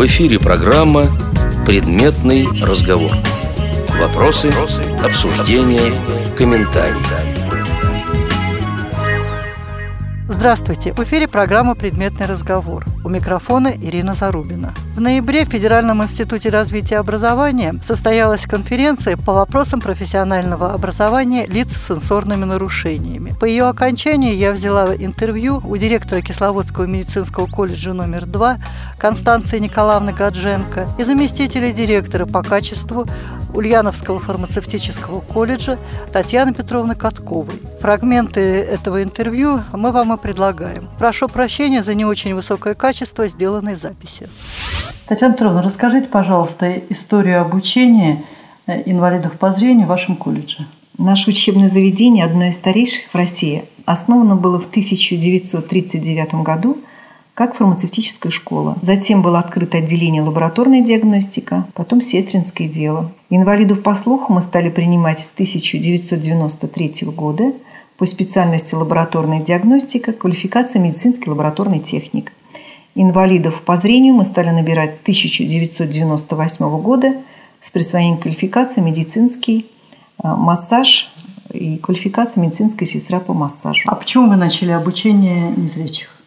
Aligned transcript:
В 0.00 0.06
эфире 0.06 0.38
программа 0.38 1.04
«Предметный 1.66 2.46
разговор». 2.62 3.12
Вопросы, 4.00 4.50
обсуждения, 5.04 5.94
комментарии. 6.38 6.96
Здравствуйте! 10.26 10.94
В 10.94 11.00
эфире 11.00 11.28
программа 11.28 11.74
«Предметный 11.74 12.24
разговор». 12.24 12.86
Микрофона 13.10 13.68
Ирина 13.68 14.14
Зарубина. 14.14 14.72
В 14.96 15.00
ноябре 15.00 15.44
в 15.44 15.50
Федеральном 15.50 16.02
институте 16.02 16.48
развития 16.48 16.98
образования 16.98 17.74
состоялась 17.84 18.46
конференция 18.46 19.16
по 19.16 19.32
вопросам 19.32 19.80
профессионального 19.80 20.72
образования 20.72 21.46
лиц 21.46 21.76
с 21.76 21.88
сенсорными 21.88 22.44
нарушениями. 22.44 23.32
По 23.38 23.44
ее 23.44 23.64
окончании 23.64 24.34
я 24.34 24.52
взяла 24.52 24.94
интервью 24.94 25.60
у 25.64 25.76
директора 25.76 26.20
Кисловодского 26.20 26.84
медицинского 26.84 27.46
колледжа 27.46 27.92
номер 27.92 28.26
2 28.26 28.58
Констанции 28.98 29.58
Николаевны 29.58 30.12
Гадженко 30.12 30.88
и 30.98 31.04
заместителя 31.04 31.72
директора 31.72 32.26
по 32.26 32.42
качеству 32.42 33.06
Ульяновского 33.54 34.20
фармацевтического 34.20 35.20
колледжа 35.20 35.78
Татьяны 36.12 36.54
Петровны 36.54 36.94
Катковой. 36.94 37.54
Фрагменты 37.80 38.40
этого 38.40 39.02
интервью 39.02 39.62
мы 39.72 39.92
вам 39.92 40.12
и 40.14 40.16
предлагаем. 40.16 40.88
Прошу 40.98 41.28
прощения 41.28 41.82
за 41.82 41.94
не 41.94 42.04
очень 42.04 42.34
высокое 42.34 42.74
качество 42.74 43.28
сделанной 43.28 43.76
записи. 43.76 44.28
Татьяна 45.06 45.34
Петровна, 45.34 45.62
расскажите, 45.62 46.06
пожалуйста, 46.06 46.72
историю 46.88 47.40
обучения 47.40 48.22
э, 48.66 48.82
инвалидов 48.86 49.32
по 49.38 49.52
зрению 49.52 49.86
в 49.86 49.88
вашем 49.88 50.14
колледже. 50.16 50.66
Наше 50.98 51.30
учебное 51.30 51.68
заведение, 51.68 52.24
одно 52.24 52.44
из 52.44 52.56
старейших 52.56 53.10
в 53.10 53.14
России, 53.14 53.64
основано 53.86 54.36
было 54.36 54.60
в 54.60 54.66
1939 54.66 56.34
году 56.34 56.78
как 57.40 57.54
фармацевтическая 57.54 58.30
школа. 58.30 58.76
Затем 58.82 59.22
было 59.22 59.38
открыто 59.38 59.78
отделение 59.78 60.20
лабораторной 60.20 60.82
диагностика, 60.82 61.64
потом 61.72 62.02
сестринское 62.02 62.68
дело. 62.68 63.10
Инвалидов 63.30 63.82
по 63.82 63.94
слуху 63.94 64.30
мы 64.34 64.42
стали 64.42 64.68
принимать 64.68 65.20
с 65.20 65.32
1993 65.32 67.06
года 67.16 67.54
по 67.96 68.04
специальности 68.04 68.74
лабораторная 68.74 69.40
диагностика, 69.40 70.12
квалификация 70.12 70.82
медицинский 70.82 71.30
лабораторный 71.30 71.78
техник. 71.78 72.34
Инвалидов 72.94 73.62
по 73.64 73.78
зрению 73.78 74.12
мы 74.12 74.26
стали 74.26 74.50
набирать 74.50 74.94
с 74.94 75.00
1998 75.00 76.82
года 76.82 77.14
с 77.58 77.70
присвоением 77.70 78.18
квалификации 78.18 78.82
медицинский 78.82 79.64
а, 80.22 80.36
массаж 80.36 81.10
и 81.54 81.78
квалификация 81.78 82.42
медицинская 82.42 82.86
сестра 82.86 83.18
по 83.18 83.32
массажу. 83.32 83.88
А 83.88 83.94
почему 83.94 84.28
вы 84.28 84.36
начали 84.36 84.72
обучение 84.72 85.54
незрячих? 85.56 86.19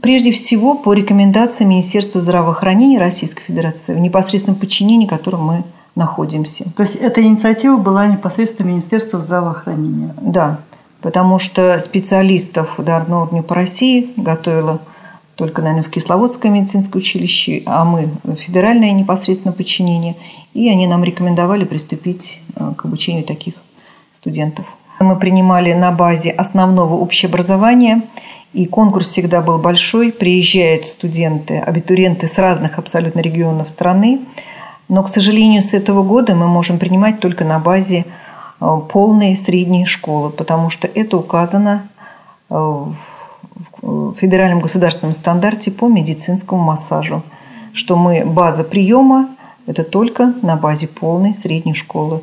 Прежде 0.00 0.32
всего, 0.32 0.74
по 0.74 0.92
рекомендации 0.92 1.64
Министерства 1.64 2.20
здравоохранения 2.20 2.98
Российской 2.98 3.42
Федерации, 3.42 3.94
в 3.94 4.00
непосредственном 4.00 4.58
подчинении 4.58 5.06
которому 5.06 5.44
мы 5.44 5.64
находимся. 5.94 6.64
То 6.76 6.82
есть 6.82 6.96
эта 6.96 7.22
инициатива 7.22 7.76
была 7.76 8.06
непосредственно 8.06 8.68
Министерства 8.68 9.20
здравоохранения? 9.20 10.14
Да, 10.20 10.58
потому 11.00 11.38
что 11.38 11.78
специалистов 11.80 12.78
ударного 12.78 13.22
уровня 13.22 13.42
по 13.42 13.54
России 13.54 14.08
готовила 14.16 14.80
только, 15.36 15.62
наверное, 15.62 15.84
в 15.84 15.90
Кисловодское 15.90 16.50
медицинское 16.50 16.98
училище, 16.98 17.62
а 17.64 17.84
мы 17.84 18.08
в 18.24 18.34
федеральное 18.34 18.90
непосредственно 18.90 19.52
подчинение. 19.52 20.16
И 20.52 20.68
они 20.68 20.88
нам 20.88 21.04
рекомендовали 21.04 21.64
приступить 21.64 22.40
э, 22.56 22.72
к 22.76 22.84
обучению 22.84 23.22
таких 23.22 23.54
студентов. 24.12 24.66
Мы 24.98 25.14
принимали 25.14 25.72
на 25.74 25.92
базе 25.92 26.30
основного 26.30 26.94
общеобразования, 26.96 28.02
и 28.52 28.66
конкурс 28.66 29.08
всегда 29.08 29.40
был 29.40 29.58
большой. 29.58 30.12
Приезжают 30.12 30.84
студенты, 30.84 31.58
абитуриенты 31.58 32.28
с 32.28 32.38
разных 32.38 32.78
абсолютно 32.78 33.20
регионов 33.20 33.70
страны. 33.70 34.20
Но, 34.88 35.02
к 35.02 35.08
сожалению, 35.08 35.62
с 35.62 35.74
этого 35.74 36.02
года 36.02 36.34
мы 36.34 36.46
можем 36.48 36.78
принимать 36.78 37.20
только 37.20 37.44
на 37.44 37.58
базе 37.58 38.06
э, 38.60 38.80
полной 38.90 39.36
средней 39.36 39.84
школы, 39.84 40.30
потому 40.30 40.70
что 40.70 40.88
это 40.88 41.18
указано 41.18 41.88
э, 42.48 42.54
в 42.54 43.18
в 43.82 44.14
федеральном 44.14 44.60
государственном 44.60 45.14
стандарте 45.14 45.70
по 45.70 45.88
медицинскому 45.88 46.62
массажу, 46.62 47.22
что 47.72 47.96
мы 47.96 48.24
база 48.24 48.64
приема– 48.64 49.28
это 49.66 49.84
только 49.84 50.34
на 50.42 50.56
базе 50.56 50.88
полной 50.88 51.34
средней 51.34 51.74
школы. 51.74 52.22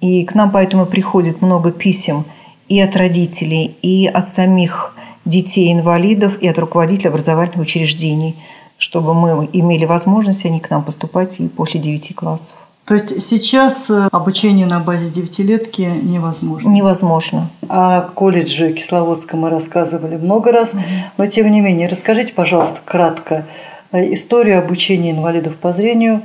И 0.00 0.24
к 0.24 0.34
нам 0.34 0.50
поэтому 0.50 0.86
приходит 0.86 1.42
много 1.42 1.72
писем 1.72 2.24
и 2.68 2.80
от 2.80 2.96
родителей, 2.96 3.76
и 3.82 4.06
от 4.06 4.28
самих 4.28 4.94
детей-инвалидов, 5.24 6.38
и 6.40 6.48
от 6.48 6.58
руководителей 6.58 7.08
образовательных 7.08 7.66
учреждений, 7.66 8.36
чтобы 8.78 9.14
мы 9.14 9.48
имели 9.52 9.84
возможность 9.84 10.44
они 10.46 10.60
к 10.60 10.70
нам 10.70 10.82
поступать 10.82 11.40
и 11.40 11.48
после 11.48 11.80
9 11.80 12.14
классов. 12.14 12.56
То 12.84 12.94
есть 12.94 13.22
сейчас 13.22 13.88
э, 13.88 14.08
обучение 14.12 14.66
на 14.66 14.78
базе 14.78 15.08
девятилетки 15.08 15.80
невозможно? 15.80 16.68
Невозможно. 16.68 17.48
О 17.68 18.02
колледже 18.02 18.72
Кисловодском 18.72 19.40
мы 19.40 19.48
рассказывали 19.48 20.16
много 20.16 20.52
раз, 20.52 20.72
но 21.16 21.26
тем 21.26 21.50
не 21.50 21.60
менее, 21.60 21.88
расскажите, 21.88 22.34
пожалуйста, 22.34 22.78
кратко 22.84 23.46
э, 23.90 24.12
историю 24.12 24.58
обучения 24.58 25.12
инвалидов 25.12 25.56
по 25.56 25.72
зрению 25.72 26.20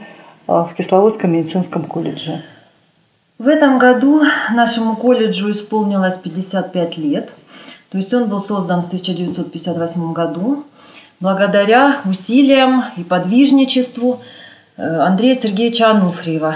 э, 0.47 0.51
в 0.51 0.71
Кисловодском 0.77 1.31
медицинском 1.31 1.83
колледже. 1.83 2.43
В 3.37 3.47
этом 3.47 3.79
году 3.79 4.23
нашему 4.53 4.97
колледжу 4.97 5.53
исполнилось 5.53 6.17
55 6.17 6.97
лет. 6.97 7.29
То 7.91 7.97
есть 7.97 8.13
он 8.13 8.29
был 8.29 8.43
создан 8.43 8.83
в 8.83 8.87
1958 8.87 10.13
году 10.13 10.63
благодаря 11.19 12.01
усилиям 12.05 12.85
и 12.97 13.03
подвижничеству– 13.03 14.21
Э, 14.79 15.01
Андрея 15.01 15.35
Сергеевича 15.35 15.89
Ануфриева, 15.89 16.55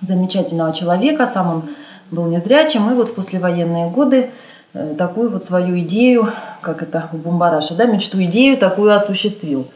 замечательного 0.00 0.72
человека, 0.72 1.26
сам 1.26 1.50
он 1.50 1.62
был 2.10 2.24
незрячим, 2.24 2.90
и 2.90 2.94
вот 2.94 3.10
в 3.10 3.14
послевоенные 3.14 3.90
годы 3.90 4.30
э, 4.72 4.94
такую 4.96 5.28
вот 5.28 5.44
свою 5.44 5.78
идею, 5.80 6.32
как 6.62 6.82
это 6.82 7.10
у 7.12 7.18
Бумбараша, 7.18 7.74
да, 7.74 7.84
мечту, 7.84 8.22
идею 8.22 8.56
такую 8.56 8.94
осуществил. 8.94 9.66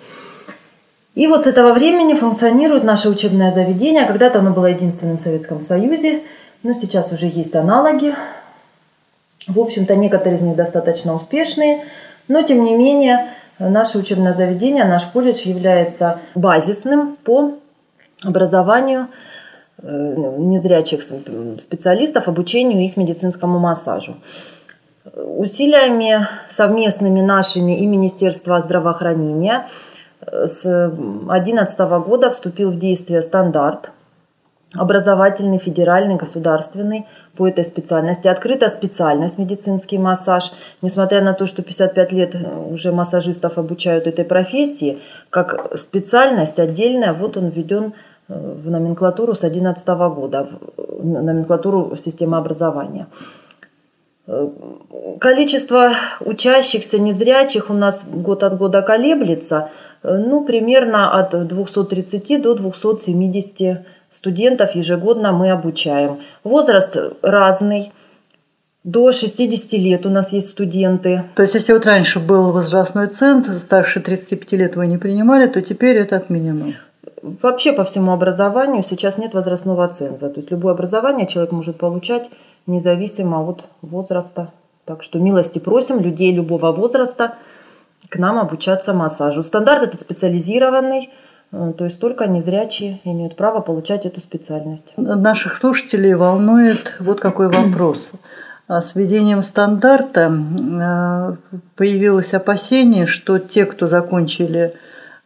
И 1.14 1.26
вот 1.26 1.44
с 1.44 1.46
этого 1.46 1.74
времени 1.74 2.14
функционирует 2.14 2.84
наше 2.84 3.10
учебное 3.10 3.50
заведение. 3.50 4.06
Когда-то 4.06 4.38
оно 4.38 4.52
было 4.52 4.66
единственным 4.66 5.18
в 5.18 5.20
Советском 5.20 5.60
Союзе, 5.60 6.22
но 6.62 6.72
сейчас 6.72 7.12
уже 7.12 7.26
есть 7.26 7.54
аналоги. 7.54 8.14
В 9.50 9.60
общем-то, 9.60 9.94
некоторые 9.96 10.38
из 10.38 10.42
них 10.42 10.56
достаточно 10.56 11.14
успешные, 11.14 11.82
но 12.28 12.42
тем 12.42 12.64
не 12.64 12.74
менее 12.74 13.28
Наше 13.60 13.98
учебное 13.98 14.32
заведение, 14.32 14.84
наш 14.86 15.04
колледж 15.04 15.46
является 15.46 16.18
базисным 16.34 17.16
по 17.16 17.56
образованию 18.24 19.08
э, 19.82 20.14
незрячих 20.38 21.02
специалистов, 21.02 22.26
обучению 22.26 22.82
их 22.82 22.96
медицинскому 22.96 23.58
массажу. 23.58 24.16
Усилиями 25.14 26.26
совместными 26.50 27.20
нашими 27.20 27.78
и 27.80 27.86
Министерства 27.86 28.62
здравоохранения 28.62 29.68
э, 30.22 30.46
с 30.46 30.62
2011 30.62 31.78
года 32.06 32.30
вступил 32.30 32.70
в 32.70 32.78
действие 32.78 33.20
стандарт 33.20 33.90
образовательный, 34.74 35.58
федеральный, 35.58 36.14
государственный 36.14 37.06
по 37.36 37.48
этой 37.48 37.64
специальности. 37.64 38.28
Открыта 38.28 38.68
специальность 38.68 39.36
медицинский 39.36 39.98
массаж. 39.98 40.52
Несмотря 40.80 41.22
на 41.22 41.32
то, 41.32 41.46
что 41.46 41.62
55 41.62 42.12
лет 42.12 42.34
э, 42.34 42.72
уже 42.72 42.92
массажистов 42.92 43.58
обучают 43.58 44.06
этой 44.06 44.24
профессии, 44.24 44.98
как 45.30 45.76
специальность 45.76 46.60
отдельная, 46.60 47.12
вот 47.12 47.36
он 47.36 47.48
введен 47.48 47.94
э, 48.28 48.34
в 48.34 48.70
номенклатуру 48.70 49.34
с 49.34 49.40
2011 49.40 49.86
года, 49.88 50.48
в 50.76 51.04
номенклатуру 51.04 51.96
системы 51.96 52.36
образования. 52.36 53.08
Э, 54.28 54.48
количество 55.18 55.94
учащихся 56.20 57.00
незрячих 57.00 57.70
у 57.70 57.74
нас 57.74 58.04
год 58.06 58.44
от 58.44 58.56
года 58.56 58.82
колеблется, 58.82 59.70
ну, 60.04 60.44
примерно 60.44 61.18
от 61.18 61.46
230 61.48 62.40
до 62.40 62.54
270 62.54 63.84
студентов 64.10 64.74
ежегодно 64.74 65.32
мы 65.32 65.50
обучаем. 65.50 66.18
Возраст 66.44 66.96
разный. 67.22 67.92
До 68.82 69.12
60 69.12 69.72
лет 69.74 70.06
у 70.06 70.08
нас 70.08 70.32
есть 70.32 70.50
студенты. 70.50 71.24
То 71.34 71.42
есть, 71.42 71.54
если 71.54 71.74
вот 71.74 71.84
раньше 71.84 72.18
был 72.18 72.50
возрастной 72.50 73.08
ценз, 73.08 73.46
старше 73.62 74.00
35 74.00 74.52
лет 74.52 74.76
вы 74.76 74.86
не 74.86 74.96
принимали, 74.96 75.48
то 75.48 75.60
теперь 75.60 75.96
это 75.96 76.16
отменено? 76.16 76.74
Вообще 77.22 77.74
по 77.74 77.84
всему 77.84 78.12
образованию 78.12 78.82
сейчас 78.88 79.18
нет 79.18 79.34
возрастного 79.34 79.86
ценза. 79.88 80.30
То 80.30 80.40
есть 80.40 80.50
любое 80.50 80.72
образование 80.72 81.26
человек 81.26 81.52
может 81.52 81.76
получать 81.76 82.30
независимо 82.66 83.46
от 83.46 83.64
возраста. 83.82 84.50
Так 84.86 85.02
что 85.02 85.18
милости 85.18 85.58
просим 85.58 86.00
людей 86.00 86.32
любого 86.32 86.72
возраста 86.72 87.34
к 88.08 88.16
нам 88.16 88.38
обучаться 88.38 88.94
массажу. 88.94 89.42
Стандарт 89.42 89.82
этот 89.82 90.00
специализированный– 90.00 91.10
то 91.50 91.84
есть 91.84 91.98
только 91.98 92.26
незрячие 92.26 93.00
имеют 93.04 93.36
право 93.36 93.60
получать 93.60 94.06
эту 94.06 94.20
специальность. 94.20 94.92
Наших 94.96 95.56
слушателей 95.56 96.14
волнует 96.14 96.96
вот 97.00 97.20
какой 97.20 97.48
вопрос. 97.50 98.10
А 98.68 98.82
с 98.82 98.94
введением 98.94 99.42
стандарта 99.42 100.30
э, 100.30 101.58
появилось 101.74 102.32
опасение, 102.34 103.06
что 103.06 103.38
те, 103.38 103.64
кто 103.66 103.88
закончили 103.88 104.74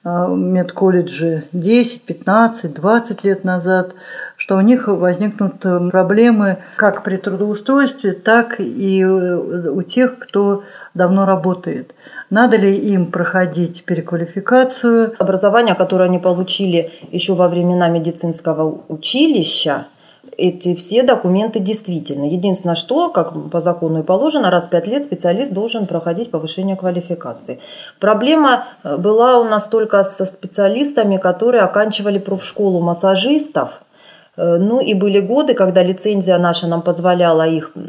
а, 0.06 0.28
медколледжи 0.28 1.44
10, 1.52 2.02
15, 2.02 2.74
20 2.74 3.24
лет 3.24 3.42
назад, 3.42 3.94
что 4.36 4.56
у 4.58 4.60
них 4.60 4.86
возникнут 4.88 5.64
э, 5.64 5.90
проблемы 5.90 6.58
как 6.76 7.02
при 7.02 7.16
трудоустройстве, 7.16 8.12
так 8.12 8.60
и 8.60 9.00
э, 9.00 9.68
у 9.70 9.80
тех, 9.80 10.18
кто 10.18 10.64
давно 10.92 11.24
работает. 11.24 11.94
Надо 12.30 12.56
ли 12.56 12.76
им 12.76 13.10
проходить 13.10 13.84
переквалификацию? 13.84 15.14
Образование, 15.18 15.74
которое 15.74 16.06
они 16.06 16.18
получили 16.18 16.90
еще 17.12 17.34
во 17.34 17.48
времена 17.48 17.88
медицинского 17.88 18.80
училища, 18.88 19.86
эти 20.36 20.74
все 20.74 21.02
документы 21.02 21.60
действительно. 21.60 22.24
Единственное, 22.24 22.74
что, 22.74 23.10
как 23.10 23.50
по 23.50 23.60
закону 23.60 24.00
и 24.00 24.02
положено, 24.02 24.50
раз 24.50 24.66
в 24.66 24.70
пять 24.70 24.86
лет 24.86 25.04
специалист 25.04 25.52
должен 25.52 25.86
проходить 25.86 26.30
повышение 26.30 26.76
квалификации. 26.76 27.60
Проблема 28.00 28.64
э, 28.82 28.96
была 28.96 29.38
у 29.38 29.44
нас 29.44 29.68
только 29.68 30.02
со 30.02 30.26
специалистами, 30.26 31.18
которые 31.18 31.62
оканчивали 31.62 32.18
профшколу 32.18 32.80
массажистов. 32.80 33.82
Э, 34.36 34.56
ну 34.56 34.80
и 34.80 34.94
были 34.94 35.20
годы, 35.20 35.54
когда 35.54 35.82
лицензия 35.82 36.38
наша 36.38 36.66
нам 36.66 36.82
позволяла 36.82 37.46
их, 37.46 37.72
э, 37.74 37.80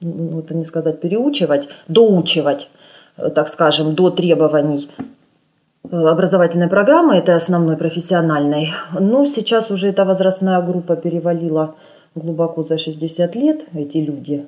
ну 0.00 0.38
это 0.38 0.54
не 0.54 0.64
сказать 0.64 1.00
переучивать, 1.00 1.68
доучивать, 1.88 2.68
так 3.16 3.48
скажем, 3.48 3.94
до 3.94 4.10
требований 4.10 4.88
образовательной 5.90 6.68
программы, 6.68 7.16
этой 7.16 7.34
основной 7.34 7.76
профессиональной. 7.76 8.72
Ну, 8.98 9.26
сейчас 9.26 9.70
уже 9.70 9.88
эта 9.88 10.04
возрастная 10.04 10.60
группа 10.62 10.96
перевалила 10.96 11.74
глубоко 12.14 12.62
за 12.62 12.78
60 12.78 13.36
лет, 13.36 13.64
эти 13.74 13.98
люди, 13.98 14.46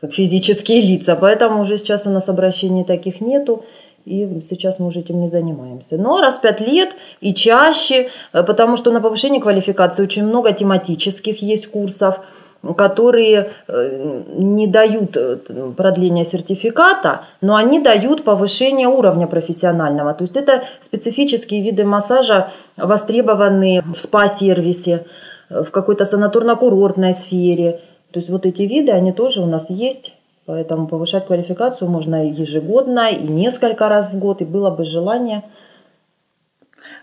как 0.00 0.12
физические 0.12 0.82
лица, 0.82 1.16
поэтому 1.16 1.62
уже 1.62 1.78
сейчас 1.78 2.06
у 2.06 2.10
нас 2.10 2.28
обращений 2.28 2.84
таких 2.84 3.20
нету, 3.20 3.64
и 4.04 4.40
сейчас 4.48 4.78
мы 4.78 4.86
уже 4.86 5.00
этим 5.00 5.20
не 5.20 5.28
занимаемся. 5.28 5.96
Но 5.96 6.20
раз 6.20 6.36
в 6.36 6.40
пять 6.40 6.60
лет 6.60 6.94
и 7.20 7.34
чаще, 7.34 8.08
э, 8.32 8.42
потому 8.44 8.76
что 8.76 8.92
на 8.92 9.00
повышение 9.00 9.40
квалификации 9.40 10.02
очень 10.04 10.24
много 10.24 10.52
тематических 10.52 11.42
есть 11.42 11.66
курсов– 11.68 12.20
которые 12.74 13.50
э, 13.68 14.22
не 14.36 14.66
дают 14.66 15.16
э, 15.16 15.38
продления 15.76 16.24
сертификата, 16.24 17.22
но 17.40 17.56
они 17.56 17.80
дают 17.80 18.24
повышение 18.24 18.88
уровня 18.88 19.26
профессионального. 19.26 20.14
То 20.14 20.24
есть 20.24 20.36
это 20.36 20.64
специфические 20.80 21.62
виды 21.62 21.84
массажа, 21.84 22.50
востребованные 22.76 23.82
в 23.82 23.96
спа-сервисе, 23.96 25.04
э, 25.50 25.62
в 25.62 25.70
какой-то 25.70 26.04
санаторно-курортной 26.04 27.14
сфере. 27.14 27.80
То 28.12 28.20
есть 28.20 28.30
вот 28.30 28.46
эти 28.46 28.62
виды, 28.62 28.92
они 28.92 29.12
тоже 29.12 29.42
у 29.42 29.46
нас 29.46 29.66
есть. 29.68 30.14
Поэтому 30.46 30.86
повышать 30.86 31.26
квалификацию 31.26 31.90
можно 31.90 32.28
ежегодно 32.28 33.10
и 33.10 33.26
несколько 33.26 33.88
раз 33.88 34.12
в 34.12 34.18
год, 34.18 34.42
и 34.42 34.44
было 34.44 34.70
бы 34.70 34.84
желание– 34.84 35.42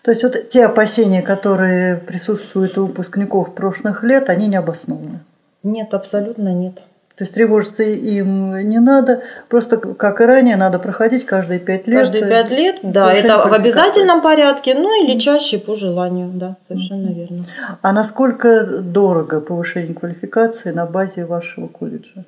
то 0.03 0.11
есть 0.11 0.23
вот 0.23 0.49
те 0.49 0.65
опасения, 0.65 1.21
которые 1.21 1.95
присутствуют 1.95 2.77
у 2.77 2.87
выпускников 2.87 3.55
прошлых 3.55 4.03
лет, 4.03 4.29
они 4.29 4.47
не 4.47 4.57
обоснованы. 4.57 5.19
Нет, 5.63 5.93
абсолютно 5.93 6.53
нет. 6.53 6.75
То 7.15 7.25
есть 7.25 7.35
тревожиться 7.35 7.83
им 7.83 8.57
не 8.67 8.79
надо, 8.79 9.21
просто 9.47 9.77
как 9.77 10.19
и 10.19 10.25
ранее 10.25 10.55
надо 10.55 10.79
проходить 10.79 11.25
каждые 11.27 11.59
пять 11.59 11.85
лет. 11.85 11.99
Каждые 11.99 12.27
пять 12.27 12.49
лет, 12.49 12.79
да, 12.81 13.13
это 13.13 13.37
в 13.37 13.53
обязательном 13.53 14.21
порядке, 14.21 14.73
ну 14.73 15.03
или 15.03 15.19
чаще 15.19 15.59
по 15.59 15.75
желанию, 15.75 16.31
да, 16.33 16.55
совершенно 16.67 17.09
mm-hmm. 17.09 17.13
верно. 17.13 17.45
А 17.83 17.93
насколько 17.93 18.65
дорого 18.65 19.41
повышение 19.41 19.93
квалификации 19.93 20.71
на 20.71 20.87
базе 20.87 21.25
вашего 21.25 21.67
колледжа? 21.67 22.23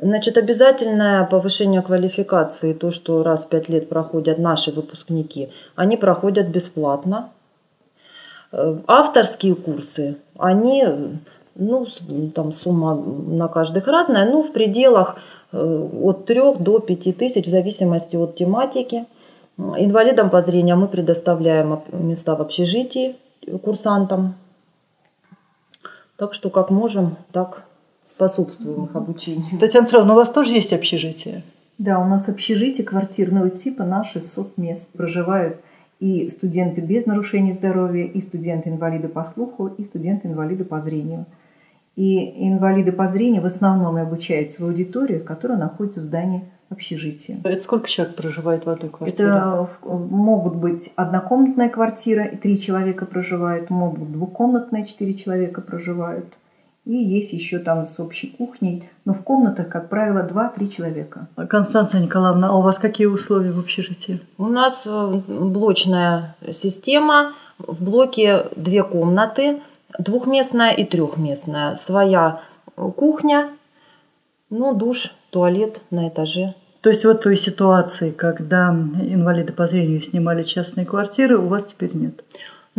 Значит, 0.00 0.38
обязательное 0.38 1.24
повышение 1.24 1.82
квалификации, 1.82 2.72
то, 2.72 2.90
что 2.90 3.22
раз 3.22 3.44
в 3.44 3.48
пять 3.48 3.68
лет 3.68 3.90
проходят 3.90 4.38
наши 4.38 4.70
выпускники, 4.70 5.50
они 5.76 5.98
проходят 5.98 6.48
бесплатно. 6.48 7.28
Э, 8.52 8.76
авторские 8.86 9.54
курсы, 9.54 10.16
они 10.38 10.86
ну, 11.58 11.86
там 12.34 12.52
сумма 12.52 12.94
на 12.94 13.48
каждых 13.48 13.86
разная, 13.88 14.30
но 14.30 14.42
в 14.42 14.52
пределах 14.52 15.16
э, 15.52 15.88
от 16.02 16.24
3 16.24 16.54
до 16.60 16.78
5 16.78 17.16
тысяч 17.16 17.46
в 17.46 17.50
зависимости 17.50 18.16
от 18.16 18.36
тематики. 18.36 19.06
Инвалидам 19.56 20.30
по 20.30 20.40
зрению 20.40 20.76
мы 20.76 20.86
предоставляем 20.86 21.80
места 21.92 22.36
в 22.36 22.40
общежитии 22.40 23.16
курсантам. 23.64 24.34
Так 26.16 26.32
что 26.32 26.48
как 26.48 26.70
можем, 26.70 27.16
так 27.32 27.64
способствуем 28.06 28.84
их 28.84 28.94
обучению. 28.94 29.58
Татьяна 29.58 29.86
Петровна, 29.86 30.12
у 30.14 30.16
вас 30.16 30.30
тоже 30.30 30.52
есть 30.52 30.72
общежитие? 30.72 31.42
Да, 31.76 31.98
у 31.98 32.04
нас 32.04 32.28
общежитие 32.28 32.86
квартирного 32.86 33.50
типа 33.50 33.84
на 33.84 34.04
600 34.04 34.58
мест. 34.58 34.96
Проживают 34.96 35.58
и 35.98 36.28
студенты 36.28 36.80
без 36.80 37.06
нарушений 37.06 37.52
здоровья, 37.52 38.04
и 38.04 38.20
студенты-инвалиды 38.20 39.08
по 39.08 39.24
слуху, 39.24 39.66
и 39.66 39.84
студенты-инвалиды 39.84 40.64
по 40.64 40.80
зрению– 40.80 41.26
и 41.98 42.46
инвалиды 42.48 42.92
по 42.92 43.08
зрению 43.08 43.42
в 43.42 43.46
основном 43.46 43.98
и 43.98 44.02
обучают 44.02 44.52
свою 44.52 44.70
аудиторию, 44.70 45.24
которая 45.24 45.58
находится 45.58 45.98
в 45.98 46.04
здании 46.04 46.44
общежития. 46.70 47.38
Это 47.42 47.60
сколько 47.60 47.88
человек 47.88 48.14
проживает 48.14 48.66
в 48.66 48.70
одной 48.70 48.88
квартире? 48.88 49.24
Это 49.24 49.66
могут 49.84 50.54
быть 50.54 50.92
однокомнатная 50.94 51.68
квартира, 51.68 52.22
и 52.22 52.36
три 52.36 52.60
человека 52.60 53.04
проживают, 53.04 53.70
могут 53.70 54.12
двухкомнатная, 54.12 54.84
четыре 54.84 55.14
человека 55.14 55.60
проживают. 55.60 56.26
И 56.84 56.94
есть 56.94 57.32
еще 57.32 57.58
там 57.58 57.84
с 57.84 57.98
общей 57.98 58.28
кухней, 58.28 58.88
но 59.04 59.12
в 59.12 59.22
комнатах, 59.22 59.68
как 59.68 59.88
правило, 59.88 60.22
два-три 60.22 60.70
человека. 60.70 61.26
Констанция 61.50 62.00
Николаевна, 62.00 62.50
а 62.50 62.56
у 62.56 62.62
вас 62.62 62.78
какие 62.78 63.08
условия 63.08 63.50
в 63.50 63.58
общежитии? 63.58 64.20
У 64.38 64.46
нас 64.46 64.84
э, 64.86 65.20
блочная 65.26 66.36
система. 66.54 67.32
В 67.58 67.82
блоке 67.82 68.46
две 68.54 68.84
комнаты, 68.84 69.58
двухместная 69.98 70.72
и 70.72 70.84
трехместная. 70.84 71.76
Своя 71.76 72.40
кухня, 72.76 73.48
ну, 74.50 74.74
душ, 74.74 75.14
туалет 75.30 75.80
на 75.90 76.08
этаже. 76.08 76.54
То 76.80 76.90
есть 76.90 77.04
вот 77.04 77.22
той 77.22 77.36
ситуации, 77.36 78.12
когда 78.12 78.70
инвалиды 78.70 79.52
по 79.52 79.66
зрению 79.66 80.00
снимали 80.00 80.44
частные 80.44 80.86
квартиры, 80.86 81.36
у 81.36 81.48
вас 81.48 81.64
теперь 81.64 81.94
нет? 81.94 82.22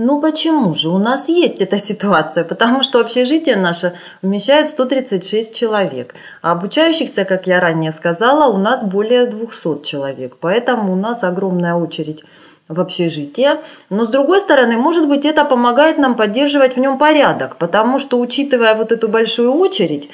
Ну 0.01 0.21
почему 0.21 0.73
же? 0.73 0.87
У 0.87 0.97
нас 0.97 1.27
есть 1.27 1.61
эта 1.61 1.77
ситуация, 1.77 2.45
потому 2.45 2.83
что 2.83 3.01
общежитие 3.01 3.57
наше 3.57 3.93
вмещает 4.21 4.69
136 4.69 5.53
человек, 5.53 6.15
а 6.41 6.53
обучающихся, 6.53 7.25
как 7.25 7.47
я 7.47 7.59
ранее 7.59 7.91
сказала, 7.91 8.49
у 8.49 8.57
нас 8.57 8.81
более 8.81 9.25
200 9.25 9.83
человек, 9.83 10.37
поэтому 10.39 10.93
у 10.93 10.95
нас 10.95 11.25
огромная 11.25 11.75
очередь 11.75 12.23
в 12.69 12.79
общежитие. 12.79 13.57
Но 13.89 14.05
с 14.05 14.07
другой 14.07 14.39
стороны, 14.39 14.77
может 14.77 15.07
быть, 15.07 15.25
это 15.25 15.43
помогает 15.43 15.97
нам 15.97 16.15
поддерживать 16.15 16.75
в 16.75 16.79
нем 16.79 16.97
порядок, 16.97 17.57
потому 17.57 17.99
что, 17.99 18.19
учитывая 18.19 18.75
вот 18.75 18.91
эту 18.91 19.09
большую 19.09 19.51
очередь, 19.51 20.09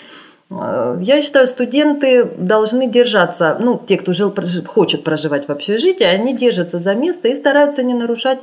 э, 0.49 0.97
я 1.01 1.21
считаю, 1.21 1.47
студенты 1.47 2.25
должны 2.25 2.87
держаться, 2.87 3.57
ну, 3.59 3.79
те, 3.85 3.97
кто 3.97 4.13
жил, 4.13 4.33
хочет 4.65 5.03
проживать 5.03 5.47
в 5.47 5.51
общежитии, 5.51 6.05
они 6.05 6.33
держатся 6.33 6.79
за 6.79 6.95
место 6.95 7.27
и 7.27 7.35
стараются 7.35 7.83
не 7.83 7.93
нарушать 7.93 8.39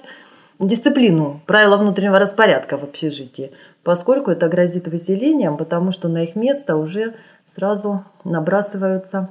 дисциплину, 0.60 1.40
правила 1.46 1.78
внутреннего 1.78 2.18
распорядка 2.18 2.76
в 2.76 2.84
общежитии, 2.84 3.50
поскольку 3.82 4.30
это 4.30 4.48
грозит 4.48 4.86
выселением, 4.88 5.56
потому 5.56 5.90
что 5.90 6.08
на 6.08 6.22
их 6.22 6.36
место 6.36 6.76
уже 6.76 7.14
сразу 7.46 8.04
набрасываются 8.24 9.28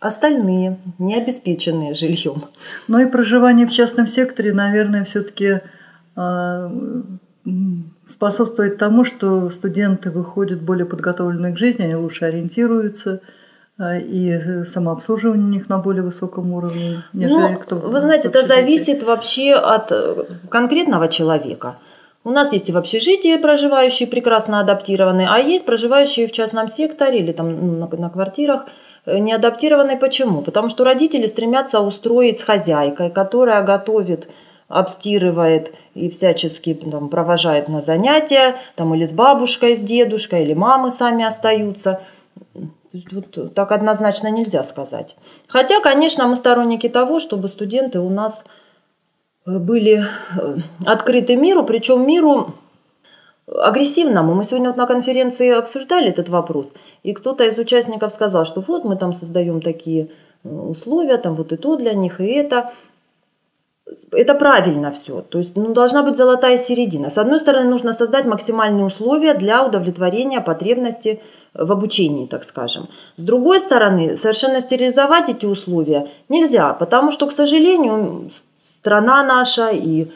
остальные, 0.00 0.78
не 0.98 1.16
обеспеченные 1.16 1.94
жильем. 1.94 2.44
Ну 2.88 2.98
и 2.98 3.06
проживание 3.06 3.66
в 3.66 3.70
частном 3.70 4.06
секторе, 4.06 4.52
наверное, 4.52 5.04
все-таки 5.04 5.60
а, 6.16 6.72
способствует 8.06 8.78
тому, 8.78 9.04
что 9.04 9.50
студенты 9.50 10.10
выходят 10.10 10.60
более 10.62 10.86
подготовленные 10.86 11.54
к 11.54 11.58
жизни, 11.58 11.84
они 11.84 11.94
лучше 11.94 12.24
ориентируются, 12.24 13.20
а, 13.78 13.98
и 13.98 14.64
самообслуживание 14.64 15.46
у 15.46 15.50
них 15.50 15.68
на 15.68 15.78
более 15.78 16.02
высоком 16.02 16.52
уровне, 16.52 17.02
нежели 17.12 17.52
ну, 17.52 17.58
кто. 17.58 17.76
Вы 17.76 18.00
знаете, 18.00 18.28
это 18.28 18.42
зависит 18.42 19.02
вообще 19.02 19.54
от 19.54 19.92
э, 19.92 20.24
конкретного 20.48 21.08
человека. 21.08 21.76
У 22.22 22.30
нас 22.30 22.52
есть 22.52 22.68
и 22.68 22.72
в 22.72 22.76
общежитии 22.76 23.36
проживающие 23.38 24.06
прекрасно 24.06 24.60
адаптированные, 24.60 25.28
а 25.28 25.38
есть 25.38 25.64
проживающие 25.64 26.26
в 26.26 26.32
частном 26.32 26.68
секторе 26.68 27.20
или 27.20 27.32
там 27.32 27.48
ну, 27.48 27.76
на, 27.78 27.96
на 27.96 28.10
квартирах, 28.10 28.66
Э, 29.06 29.18
не 29.18 29.32
адаптированной 29.32 29.96
почему? 29.96 30.42
Потому 30.42 30.68
что 30.68 30.84
родители 30.84 31.26
стремятся 31.26 31.80
устроить 31.80 32.38
с 32.38 32.42
хозяйкой, 32.42 33.10
которая 33.10 33.62
готовит, 33.62 34.28
обстирывает 34.68 35.72
и 35.94 36.08
всячески 36.08 36.74
там, 36.74 37.08
провожает 37.08 37.68
на 37.68 37.82
занятия, 37.82 38.56
там 38.76 38.94
или 38.94 39.04
с 39.04 39.12
бабушкой, 39.12 39.76
с 39.76 39.80
дедушкой, 39.80 40.44
или 40.44 40.54
мамы 40.54 40.90
сами 40.90 41.24
остаются. 41.24 42.00
Вот 43.12 43.54
так 43.54 43.72
однозначно 43.72 44.28
нельзя 44.30 44.64
сказать. 44.64 45.16
Хотя, 45.46 45.80
конечно, 45.80 46.26
мы 46.26 46.36
сторонники 46.36 46.88
того, 46.88 47.20
чтобы 47.20 47.48
студенты 47.48 48.00
у 48.00 48.10
нас 48.10 48.44
э, 49.46 49.58
были 49.58 50.04
э, 50.36 50.56
открыты 50.84 51.36
миру, 51.36 51.64
причем 51.64 52.06
миру 52.06 52.54
агрессивному. 53.58 54.34
Мы 54.34 54.44
сегодня 54.44 54.68
вот 54.68 54.76
на 54.76 54.86
конференции 54.86 55.50
обсуждали 55.50 56.08
этот 56.08 56.28
вопрос, 56.28 56.72
и 57.02 57.12
кто-то 57.12 57.44
из 57.44 57.58
участников 57.58 58.12
сказал, 58.12 58.44
что 58.44 58.60
вот 58.60 58.84
мы 58.84 58.96
там 58.96 59.12
создаем 59.12 59.60
такие 59.60 60.08
э, 60.44 60.48
условия, 60.48 61.16
там 61.16 61.34
вот 61.34 61.52
и 61.52 61.56
то 61.56 61.76
для 61.76 61.94
них, 61.94 62.20
и 62.20 62.26
это. 62.26 62.72
это 64.12 64.34
правильно 64.34 64.92
все. 64.92 65.20
То 65.20 65.38
есть 65.38 65.56
ну, 65.56 65.72
должна 65.74 66.02
быть 66.02 66.16
золотая 66.16 66.58
середина. 66.58 67.10
С 67.10 67.18
одной 67.18 67.40
стороны, 67.40 67.68
нужно 67.68 67.92
создать 67.92 68.24
максимальные 68.24 68.84
условия 68.84 69.34
для 69.34 69.64
удовлетворения 69.64 70.40
потребности 70.40 71.20
в 71.54 71.72
обучении, 71.72 72.26
так 72.26 72.44
скажем. 72.44 72.88
С 73.16 73.24
другой 73.24 73.58
стороны, 73.58 74.16
совершенно 74.16 74.60
стерилизовать 74.60 75.28
эти 75.28 75.46
условия 75.46 76.06
нельзя, 76.28 76.72
потому 76.74 77.10
что, 77.10 77.26
к 77.26 77.32
сожалению, 77.32 78.30
страна 78.64 79.24
наша 79.24 79.70
и 79.70 80.06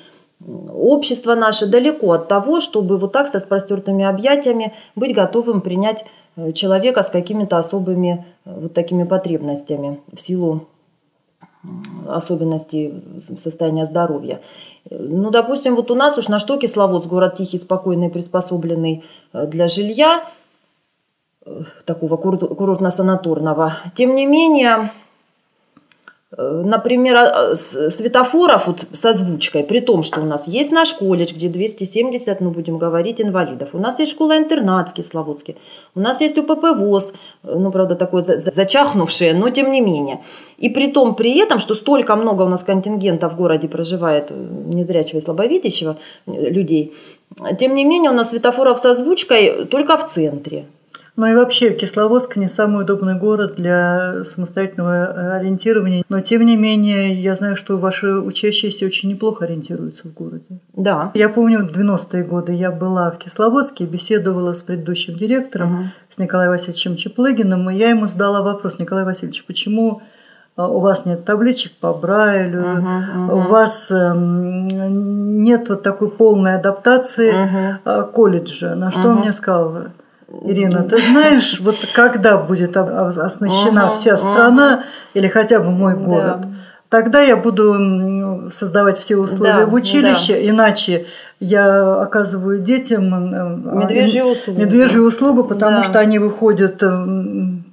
общество 0.46 1.34
наше 1.34 1.66
далеко 1.66 2.12
от 2.12 2.28
того, 2.28 2.60
чтобы 2.60 2.98
вот 2.98 3.12
так 3.12 3.28
со 3.28 3.34
распростертыми 3.34 4.04
объятиями 4.04 4.72
быть 4.94 5.14
готовым 5.14 5.60
принять 5.60 6.04
э, 6.36 6.52
человека 6.52 7.02
с 7.02 7.10
какими-то 7.10 7.58
особыми 7.58 8.24
э, 8.44 8.60
вот 8.60 8.74
такими 8.74 9.04
потребностями 9.04 10.00
в 10.12 10.20
силу 10.20 10.66
особенностей 12.06 12.92
состояния 13.20 13.86
здоровья. 13.86 14.42
Ну, 14.90 15.30
допустим, 15.30 15.76
вот 15.76 15.90
у 15.90 15.94
нас 15.94 16.18
уж 16.18 16.28
на 16.28 16.38
что 16.38 16.58
Кисловодск, 16.58 17.06
город 17.06 17.36
тихий, 17.36 17.56
спокойный, 17.56 18.10
приспособленный 18.10 19.02
э, 19.32 19.46
для 19.46 19.68
жилья, 19.68 20.24
такого 21.84 22.16
курортно-санаторного. 22.16 23.72
Тем 23.94 24.14
не 24.14 24.24
менее, 24.24 24.90
Э, 25.03 25.03
например, 26.36 27.16
а, 27.16 27.56
светофоров 27.56 28.66
вот 28.66 28.86
с 28.92 29.04
озвучкой, 29.04 29.62
при 29.62 29.80
том, 29.80 30.02
что 30.02 30.20
у 30.20 30.24
нас 30.24 30.48
есть 30.48 30.72
наш 30.72 30.94
колледж, 30.94 31.32
где 31.34 31.48
270, 31.48 32.40
ну, 32.40 32.50
будем 32.50 32.78
говорить, 32.78 33.20
инвалидов. 33.20 33.68
У 33.72 33.78
нас 33.78 34.00
есть 34.00 34.12
школа-интернат 34.12 34.88
в 34.88 34.92
Кисловодске. 34.94 35.54
У 35.94 36.00
нас 36.00 36.20
есть 36.20 36.38
УПП 36.38 36.76
ВОЗ, 36.76 37.12
э, 37.44 37.54
ну, 37.58 37.70
правда, 37.70 37.94
такое 37.94 38.22
зачахнувшее, 38.22 39.34
но 39.34 39.50
тем 39.50 39.70
не 39.70 39.80
менее. 39.80 40.20
И 40.58 40.68
при 40.68 40.88
том, 40.88 41.14
при 41.14 41.38
этом, 41.38 41.58
что 41.58 41.74
столько 41.74 42.16
много 42.16 42.42
у 42.42 42.48
нас 42.48 42.62
контингента 42.62 43.28
в 43.28 43.36
городе 43.36 43.68
проживает 43.68 44.30
э, 44.30 44.34
незрячего 44.66 45.18
и 45.18 45.22
слабовидящего 45.22 45.96
людей, 46.26 46.92
тем 47.58 47.74
не 47.74 47.84
менее, 47.84 48.10
у 48.10 48.14
нас 48.14 48.30
светофоров 48.30 48.78
с 48.78 48.86
озвучкой 48.86 49.66
только 49.66 49.96
в 49.96 50.04
центре. 50.04 50.64
Ну 51.16 51.26
и 51.26 51.34
вообще 51.34 51.70
Кисловодск 51.74 52.36
не 52.36 52.48
самый 52.48 52.82
удобный 52.82 53.16
город 53.16 53.54
для 53.56 54.24
самостоятельного 54.24 55.36
ориентирования. 55.36 56.02
Но 56.08 56.20
тем 56.20 56.44
не 56.44 56.56
менее, 56.56 57.14
я 57.14 57.36
знаю, 57.36 57.56
что 57.56 57.78
ваши 57.78 58.08
учащиеся 58.14 58.86
очень 58.86 59.10
неплохо 59.10 59.44
ориентируются 59.44 60.08
в 60.08 60.12
городе. 60.12 60.58
Да. 60.72 61.12
Я 61.14 61.28
помню, 61.28 61.64
в 61.66 61.70
90-е 61.70 62.24
годы 62.24 62.52
я 62.52 62.72
была 62.72 63.12
в 63.12 63.18
Кисловодске, 63.18 63.84
беседовала 63.84 64.54
с 64.54 64.62
предыдущим 64.62 65.14
директором, 65.14 65.74
угу. 65.74 65.84
с 66.10 66.18
Николаем 66.18 66.50
Васильевичем 66.50 66.96
Чеплыгиным, 66.96 67.70
и 67.70 67.76
я 67.76 67.90
ему 67.90 68.08
задала 68.08 68.42
вопрос, 68.42 68.80
Николай 68.80 69.04
Васильевич, 69.04 69.44
почему 69.44 70.02
а, 70.56 70.68
у 70.68 70.80
вас 70.80 71.04
нет 71.04 71.24
табличек 71.24 71.72
по 71.80 71.92
Брайлю, 71.92 72.62
uh-huh, 72.62 73.02
uh-huh. 73.16 73.34
у 73.34 73.48
вас 73.48 73.90
э, 73.90 74.12
нет 74.16 75.68
вот 75.68 75.82
такой 75.82 76.10
полной 76.10 76.54
адаптации 76.54 77.32
uh-huh. 77.32 78.12
колледжа. 78.12 78.76
На 78.76 78.92
что 78.92 79.00
uh-huh. 79.00 79.10
он 79.10 79.20
мне 79.20 79.32
сказал, 79.32 79.74
Ирина, 80.42 80.82
ты 80.82 81.00
знаешь, 81.00 81.60
вот 81.60 81.76
когда 81.94 82.36
будет 82.38 82.76
оснащена 82.76 83.92
вся 83.92 84.16
страна 84.16 84.84
или 85.14 85.28
хотя 85.28 85.60
бы 85.60 85.70
мой 85.70 85.94
город. 85.94 86.46
Тогда 86.88 87.20
я 87.20 87.36
буду 87.36 88.50
создавать 88.52 88.98
все 88.98 89.16
условия 89.16 89.64
да, 89.64 89.66
в 89.66 89.74
училище, 89.74 90.34
да. 90.34 90.50
иначе 90.50 91.06
я 91.40 92.00
оказываю 92.00 92.60
детям 92.60 93.12
э, 93.12 93.84
медвежью 93.84 94.24
услугу, 94.24 94.60
медвежью 94.60 95.02
услугу 95.04 95.44
потому 95.44 95.78
да. 95.78 95.82
что 95.82 95.98
они 95.98 96.18
выходят 96.18 96.82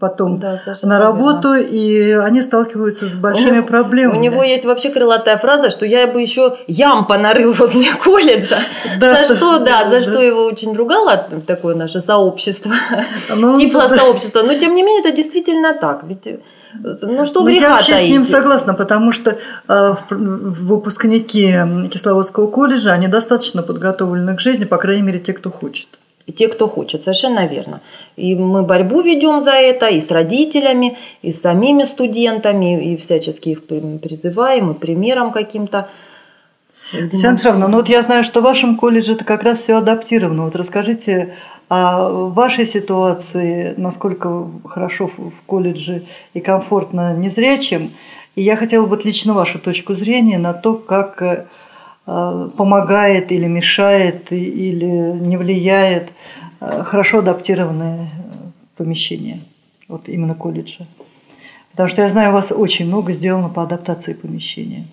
потом 0.02 0.40
да, 0.40 0.60
на 0.82 1.00
работу, 1.00 1.54
верно. 1.54 1.68
и 1.68 2.12
они 2.12 2.42
сталкиваются 2.42 3.06
с 3.06 3.12
большими 3.12 3.60
у 3.60 3.64
проблемами. 3.64 4.18
У 4.18 4.20
него 4.20 4.44
есть 4.44 4.66
вообще 4.66 4.90
крылатая 4.90 5.38
фраза, 5.38 5.70
что 5.70 5.86
я 5.86 6.08
бы 6.08 6.22
еще 6.22 6.58
ям 6.68 7.06
понарыл 7.06 7.54
возле 7.54 7.86
колледжа. 8.04 8.58
Да, 9.00 9.24
за 9.24 9.36
что, 9.36 9.60
да, 9.66 9.90
за 9.90 10.02
что 10.02 10.20
его 10.22 10.46
очень 10.46 10.76
ругало 10.76 11.28
такое 11.46 11.76
наше 11.76 12.02
сообщество, 12.02 12.74
ну, 13.38 13.56
сообщество. 13.70 14.42
Но 14.42 14.56
тем 14.56 14.74
не 14.74 14.82
менее 14.82 15.02
это 15.02 15.16
действительно 15.16 15.76
так. 15.76 16.04
Ведь 16.04 16.40
ну 16.74 17.26
что 17.26 17.42
ну, 17.42 17.48
греха 17.48 17.68
Я 17.68 17.72
вообще 17.72 17.94
таить? 17.94 18.08
с 18.08 18.12
ним 18.12 18.26
согласна, 18.26 18.74
потому 18.74 19.12
что 19.12 19.38
э, 19.68 19.96
выпускники 20.10 21.56
Кисловодского 21.92 22.48
колледжа, 22.48 22.94
они 22.94 23.08
достаточно 23.08 23.64
подготовлены 23.64 24.36
к 24.36 24.40
жизни, 24.40 24.66
по 24.66 24.78
крайней 24.78 25.04
мере, 25.04 25.20
те, 25.20 25.34
кто 25.34 25.52
хочет. 25.52 25.88
Те, 26.36 26.48
кто 26.48 26.68
хочет, 26.68 27.04
совершенно 27.04 27.46
верно. 27.48 27.82
И 28.16 28.36
мы 28.36 28.64
борьбу 28.64 29.02
ведем 29.02 29.42
за 29.42 29.52
это 29.52 29.88
и 29.88 30.00
с 30.00 30.12
родителями, 30.12 30.98
и 31.22 31.32
с 31.32 31.42
самими 31.42 31.84
студентами, 31.84 32.94
и 32.94 32.98
всячески 32.98 33.50
их 33.50 33.66
призываем, 33.66 34.72
и 34.72 34.74
примером 34.74 35.32
каким-то. 35.32 35.90
Татьяна 36.92 37.38
Петровна, 37.38 37.68
ну 37.68 37.78
вот 37.78 37.90
я 37.90 38.02
знаю, 38.02 38.24
что 38.24 38.42
в 38.42 38.44
вашем 38.44 38.76
колледже 38.76 39.14
это 39.14 39.24
как 39.24 39.44
раз 39.44 39.60
все 39.60 39.78
адаптировано. 39.78 40.44
Вот 40.44 40.56
расскажите 40.56 41.36
о 41.70 42.10
вашей 42.30 42.66
ситуации, 42.66 43.74
насколько 43.78 44.48
хорошо 44.66 45.08
в 45.08 45.46
колледже 45.46 46.04
и 46.34 46.42
комфортно 46.42 47.16
незрячим. 47.16 47.92
И 48.36 48.42
я 48.42 48.58
хотела 48.58 48.86
бы 48.86 49.00
лично 49.04 49.34
вашу 49.34 49.58
точку 49.58 49.96
зрения 49.96 50.38
на 50.38 50.54
то, 50.54 50.74
как 50.76 51.22
э, 51.22 52.50
помогает 52.58 53.32
или 53.32 53.48
мешает, 53.48 54.32
или 54.34 54.86
не 54.86 55.38
влияет 55.38 56.10
э, 56.60 56.84
хорошо 56.84 57.20
адаптированное 57.20 58.10
помещение, 58.76 59.40
вот 59.88 60.10
именно 60.10 60.36
колледжа. 60.36 60.86
Потому 61.72 61.88
что 61.88 62.02
я 62.02 62.10
знаю, 62.10 62.32
у 62.32 62.34
вас 62.34 62.52
очень 62.52 62.88
много 62.88 63.14
сделано 63.14 63.48
по 63.48 63.64
адаптации 63.64 64.14
помещения. 64.14 64.86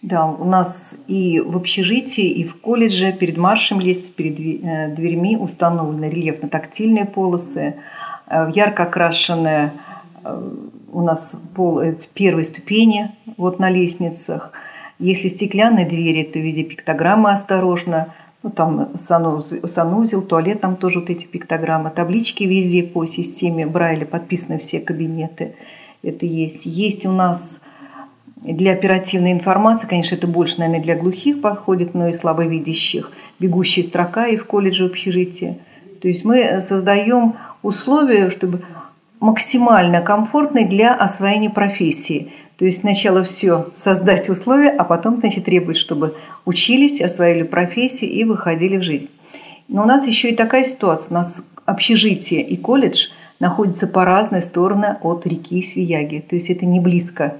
Да, 0.00 0.26
у 0.26 0.44
нас 0.44 1.00
и 1.08 1.40
в 1.40 1.56
общежитии, 1.56 2.28
и 2.28 2.44
в 2.44 2.60
колледже 2.60 3.12
перед 3.12 3.36
маршем 3.36 3.80
лестниц, 3.80 4.10
перед 4.10 4.38
э, 4.38 4.94
дверьми 4.94 5.36
установлены 5.36 6.04
рельефно-тактильные 6.04 7.04
полосы, 7.04 7.74
э, 8.28 8.50
ярко 8.54 8.84
окрашенные 8.84 9.72
э, 10.22 10.50
у 10.92 11.02
нас 11.02 11.40
пол 11.56 11.82
первой 12.14 12.44
ступени 12.44 13.10
вот 13.36 13.58
на 13.58 13.70
лестницах. 13.70 14.52
Если 15.00 15.26
стеклянные 15.26 15.84
двери, 15.86 16.22
то 16.22 16.38
везде 16.38 16.62
пиктограммы 16.62 17.32
осторожно. 17.32 18.14
Ну, 18.44 18.50
там 18.50 18.90
санузел, 18.96 19.66
санузел, 19.66 20.22
туалет, 20.22 20.60
там 20.60 20.76
тоже 20.76 21.00
вот 21.00 21.10
эти 21.10 21.26
пиктограммы. 21.26 21.90
Таблички 21.90 22.44
везде 22.44 22.84
по 22.84 23.04
системе 23.06 23.66
Брайля 23.66 24.06
подписаны 24.06 24.58
все 24.58 24.78
кабинеты. 24.78 25.56
Это 26.04 26.24
есть. 26.24 26.66
Есть 26.66 27.04
у 27.04 27.10
нас 27.10 27.62
для 28.42 28.72
оперативной 28.72 29.32
информации, 29.32 29.88
конечно, 29.88 30.14
это 30.14 30.26
больше, 30.26 30.58
наверное, 30.58 30.82
для 30.82 30.96
глухих 30.96 31.40
подходит, 31.40 31.94
но 31.94 32.08
и 32.08 32.12
слабовидящих. 32.12 33.10
Бегущая 33.38 33.82
строка 33.82 34.26
и 34.26 34.36
в 34.36 34.46
колледже 34.46 34.86
общежития. 34.86 35.58
То 36.00 36.08
есть 36.08 36.24
мы 36.24 36.62
создаем 36.66 37.34
условия, 37.62 38.30
чтобы 38.30 38.62
максимально 39.20 40.00
комфортные 40.00 40.66
для 40.66 40.94
освоения 40.94 41.50
профессии. 41.50 42.32
То 42.56 42.64
есть 42.64 42.80
сначала 42.80 43.24
все 43.24 43.66
создать 43.76 44.28
условия, 44.28 44.70
а 44.70 44.84
потом, 44.84 45.18
значит, 45.18 45.44
требовать, 45.44 45.76
чтобы 45.76 46.14
учились, 46.44 47.00
освоили 47.00 47.42
профессию 47.42 48.10
и 48.10 48.24
выходили 48.24 48.76
в 48.76 48.82
жизнь. 48.82 49.10
Но 49.68 49.82
у 49.82 49.86
нас 49.86 50.06
еще 50.06 50.30
и 50.30 50.36
такая 50.36 50.64
ситуация. 50.64 51.10
У 51.10 51.14
нас 51.14 51.46
общежитие 51.66 52.42
и 52.42 52.56
колледж 52.56 53.08
находятся 53.40 53.86
по 53.86 54.04
разные 54.04 54.42
стороны 54.42 54.96
от 55.02 55.26
реки 55.26 55.62
Свияги. 55.62 56.24
То 56.28 56.36
есть 56.36 56.50
это 56.50 56.66
не 56.66 56.80
близко. 56.80 57.36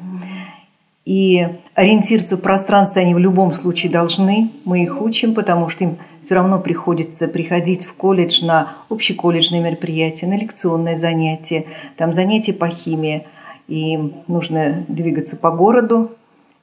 И 1.08 1.48
ориентироваться 1.74 2.36
в 2.36 2.42
пространстве 2.42 3.00
они 3.00 3.14
в 3.14 3.18
любом 3.18 3.54
случае 3.54 3.90
должны. 3.90 4.50
Мы 4.66 4.82
их 4.82 5.00
учим, 5.00 5.32
потому 5.32 5.70
что 5.70 5.84
им 5.84 5.96
все 6.22 6.34
равно 6.34 6.58
приходится 6.58 7.28
приходить 7.28 7.86
в 7.86 7.94
колледж 7.94 8.44
на 8.44 8.74
общеколледжные 8.90 9.62
мероприятия, 9.62 10.26
на 10.26 10.36
лекционные 10.36 10.98
занятия, 10.98 11.64
там 11.96 12.12
занятия 12.12 12.52
по 12.52 12.68
химии. 12.68 13.24
И 13.68 13.98
нужно 14.26 14.84
двигаться 14.86 15.38
по 15.38 15.50
городу 15.50 16.10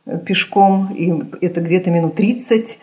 э, 0.06 0.20
пешком, 0.20 0.94
и 0.94 1.12
это 1.44 1.60
где-то 1.62 1.90
минут 1.90 2.14
30. 2.14 2.78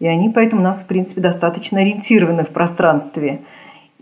И 0.00 0.06
они 0.06 0.30
поэтому 0.30 0.62
у 0.62 0.64
нас, 0.64 0.80
в 0.80 0.86
принципе, 0.86 1.20
достаточно 1.20 1.80
ориентированы 1.80 2.44
в 2.44 2.48
пространстве. 2.48 3.42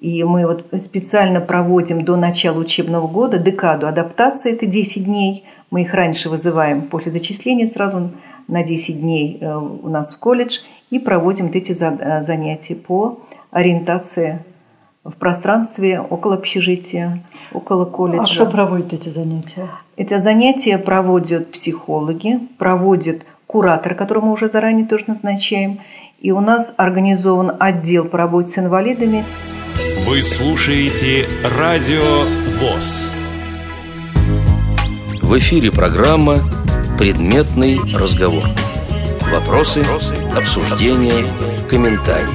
И 0.00 0.22
мы 0.22 0.46
вот 0.46 0.64
специально 0.80 1.40
проводим 1.40 2.04
до 2.04 2.14
начала 2.14 2.60
учебного 2.60 3.08
года 3.08 3.36
декаду 3.38 3.88
адаптации, 3.88 4.52
это 4.52 4.66
10 4.66 5.06
дней– 5.06 5.44
мы 5.70 5.82
их 5.82 5.94
раньше 5.94 6.28
вызываем 6.28 6.82
после 6.82 7.12
зачисления 7.12 7.66
сразу 7.68 8.10
на 8.48 8.62
10 8.62 9.00
дней 9.00 9.38
э, 9.40 9.56
у 9.56 9.88
нас 9.88 10.12
в 10.12 10.18
колледж 10.18 10.58
и 10.90 10.98
проводим 10.98 11.50
эти 11.52 11.72
э, 11.72 12.24
занятия 12.24 12.74
по 12.74 13.20
ориентации 13.50 14.40
в 15.04 15.12
пространстве 15.12 16.00
около 16.00 16.34
общежития, 16.34 17.22
около 17.52 17.84
колледжа. 17.84 18.22
А 18.22 18.34
кто 18.34 18.46
проводит 18.46 18.92
эти 18.92 19.08
занятия? 19.08 19.66
Это 19.96 20.18
занятия 20.18 20.78
проводят 20.78 21.50
психологи, 21.50 22.38
проводит 22.58 23.24
куратор, 23.46 23.94
которого 23.94 24.26
мы 24.26 24.32
уже 24.32 24.48
заранее 24.48 24.86
тоже 24.86 25.04
назначаем. 25.08 25.78
И 26.20 26.32
у 26.32 26.40
нас 26.40 26.74
организован 26.76 27.52
отдел 27.58 28.04
по 28.04 28.18
работе 28.18 28.50
с 28.50 28.58
инвалидами. 28.58 29.24
Вы 30.06 30.22
слушаете 30.22 31.26
Радио 31.58 32.24
ВОЗ. 32.58 33.19
В 35.30 35.38
эфире 35.38 35.70
программа 35.70 36.38
«Предметный 36.98 37.78
разговор». 37.96 38.42
Вопросы, 39.30 39.80
обсуждения, 40.36 41.24
комментарии. 41.68 42.26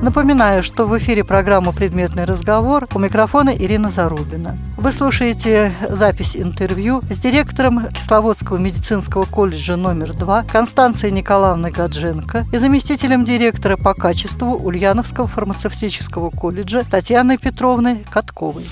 Напоминаю, 0.00 0.62
что 0.62 0.86
в 0.86 0.96
эфире 0.96 1.24
программа 1.24 1.72
«Предметный 1.72 2.24
разговор» 2.24 2.88
у 2.94 2.98
микрофона 2.98 3.50
Ирина 3.50 3.90
Зарубина. 3.90 4.56
Вы 4.78 4.92
слушаете 4.92 5.74
запись 5.90 6.34
интервью 6.34 7.02
с 7.02 7.18
директором 7.18 7.88
Кисловодского 7.88 8.56
медицинского 8.56 9.24
колледжа 9.24 9.76
номер 9.76 10.14
2 10.14 10.44
Констанцией 10.44 11.12
Николаевной 11.12 11.70
Гадженко 11.70 12.46
и 12.50 12.56
заместителем 12.56 13.26
директора 13.26 13.76
по 13.76 13.92
качеству 13.92 14.54
Ульяновского 14.54 15.26
фармацевтического 15.26 16.30
колледжа 16.30 16.82
Татьяной 16.90 17.36
Петровной 17.36 18.06
Катковой. 18.08 18.64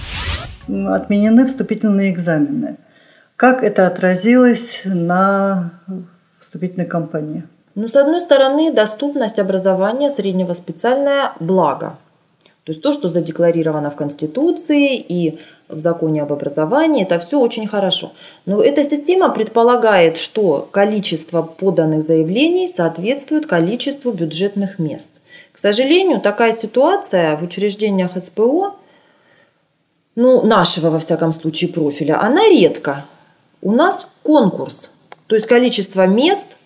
Отменены 0.68 1.46
вступительные 1.46 2.12
экзамены. 2.12 2.76
Как 3.36 3.62
это 3.62 3.86
отразилось 3.86 4.82
на 4.84 5.72
вступительной 6.40 6.86
кампании? 6.86 7.44
Ну, 7.74 7.88
с 7.88 7.96
одной 7.96 8.20
стороны, 8.20 8.72
доступность 8.72 9.38
образования 9.38 10.10
среднего 10.10 10.54
специальное 10.54 11.32
благо. 11.40 11.98
То 12.64 12.72
есть 12.72 12.82
то, 12.82 12.90
что 12.90 13.08
задекларировано 13.08 13.90
в 13.90 13.96
Конституции 13.96 14.96
и 14.96 15.38
в 15.68 15.78
законе 15.78 16.22
об 16.22 16.32
образовании, 16.32 17.04
это 17.04 17.20
все 17.20 17.38
очень 17.38 17.68
хорошо. 17.68 18.12
Но 18.44 18.60
эта 18.60 18.82
система 18.82 19.28
предполагает, 19.30 20.18
что 20.18 20.68
количество 20.72 21.42
поданных 21.42 22.02
заявлений 22.02 22.66
соответствует 22.66 23.46
количеству 23.46 24.10
бюджетных 24.10 24.80
мест. 24.80 25.10
К 25.52 25.58
сожалению, 25.58 26.20
такая 26.20 26.52
ситуация 26.52 27.36
в 27.36 27.44
учреждениях 27.44 28.12
СПО, 28.20 28.74
ну, 30.16 30.42
нашего, 30.42 30.90
во 30.90 30.98
всяком 30.98 31.32
случае, 31.32 31.70
профиля, 31.70 32.20
она 32.20 32.48
редко. 32.48 33.06
У 33.62 33.72
нас 33.72 34.08
конкурс, 34.22 34.90
то 35.26 35.36
есть 35.36 35.46
количество 35.46 36.06
мест 36.06 36.56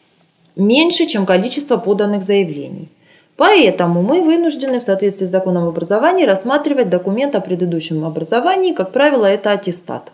меньше, 0.57 1.07
чем 1.07 1.27
количество 1.27 1.77
поданных 1.77 2.23
заявлений. 2.23 2.89
Поэтому 3.37 4.03
мы 4.03 4.23
вынуждены 4.23 4.81
в 4.81 4.83
соответствии 4.83 5.27
с 5.27 5.31
законом 5.31 5.65
об 5.65 5.71
образовании 5.71 6.27
рассматривать 6.27 6.91
документ 6.91 7.35
о 7.35 7.41
предыдущем 7.41 8.05
образовании, 8.05 8.73
как 8.73 8.93
правило, 8.93 9.27
это 9.27 9.51
аттестат. 9.51 10.13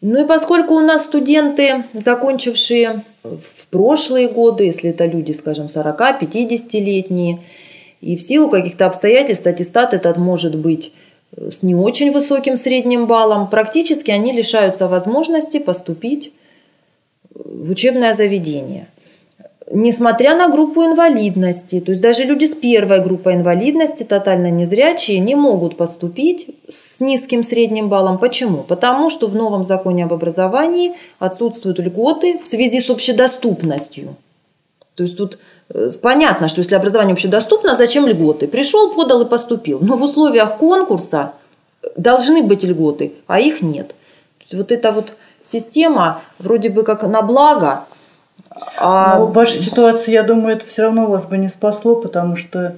Ну 0.00 0.24
и 0.24 0.26
поскольку 0.26 0.74
у 0.74 0.80
нас 0.80 1.04
студенты, 1.04 1.84
закончившие 1.94 3.02
в 3.22 3.66
прошлые 3.70 4.28
годы, 4.28 4.64
если 4.64 4.90
это 4.90 5.06
люди, 5.06 5.32
скажем, 5.32 5.66
40-50-летние, 5.66 7.40
и 8.00 8.16
в 8.16 8.22
силу 8.22 8.50
каких-то 8.50 8.86
обстоятельств 8.86 9.46
аттестат 9.46 9.94
этот 9.94 10.16
может 10.16 10.54
быть 10.56 10.92
с 11.36 11.62
не 11.62 11.74
очень 11.74 12.12
высоким 12.12 12.56
средним 12.56 13.06
баллом, 13.06 13.48
практически 13.48 14.10
они 14.10 14.32
лишаются 14.32 14.88
возможности 14.88 15.58
поступить 15.58 16.32
в 17.34 17.70
учебное 17.70 18.14
заведение. 18.14 18.88
Несмотря 19.68 20.36
на 20.36 20.48
группу 20.48 20.84
инвалидности, 20.84 21.80
то 21.80 21.90
есть 21.90 22.00
даже 22.00 22.22
люди 22.22 22.44
с 22.44 22.54
первой 22.54 23.00
группой 23.02 23.34
инвалидности, 23.34 24.04
тотально 24.04 24.48
незрячие, 24.48 25.18
не 25.18 25.34
могут 25.34 25.76
поступить 25.76 26.48
с 26.70 27.00
низким 27.00 27.42
средним 27.42 27.88
баллом. 27.88 28.18
Почему? 28.18 28.62
Потому 28.62 29.10
что 29.10 29.26
в 29.26 29.34
новом 29.34 29.64
законе 29.64 30.04
об 30.04 30.12
образовании 30.12 30.94
отсутствуют 31.18 31.80
льготы 31.80 32.38
в 32.38 32.46
связи 32.46 32.80
с 32.80 32.88
общедоступностью. 32.88 34.14
То 34.94 35.02
есть 35.02 35.16
тут 35.16 35.40
понятно, 36.02 36.48
что 36.48 36.60
если 36.60 36.74
образование 36.74 37.12
общедоступно, 37.12 37.74
зачем 37.74 38.06
льготы? 38.06 38.48
Пришел, 38.48 38.94
подал 38.94 39.22
и 39.22 39.28
поступил. 39.28 39.78
Но 39.80 39.96
в 39.96 40.02
условиях 40.02 40.56
конкурса 40.58 41.32
должны 41.96 42.42
быть 42.42 42.64
льготы, 42.64 43.12
а 43.26 43.40
их 43.40 43.62
нет. 43.62 43.94
Вот 44.52 44.70
это 44.70 44.92
вот 44.92 45.12
система 45.44 46.22
вроде 46.38 46.68
бы 46.68 46.82
как 46.82 47.02
на 47.02 47.22
благо. 47.22 47.84
А... 48.78 49.18
Но 49.18 49.26
ваша 49.26 49.58
ситуация, 49.58 50.12
я 50.12 50.22
думаю, 50.22 50.56
это 50.56 50.66
все 50.66 50.82
равно 50.82 51.06
вас 51.06 51.24
бы 51.26 51.36
не 51.36 51.48
спасло, 51.48 51.96
потому 51.96 52.36
что 52.36 52.76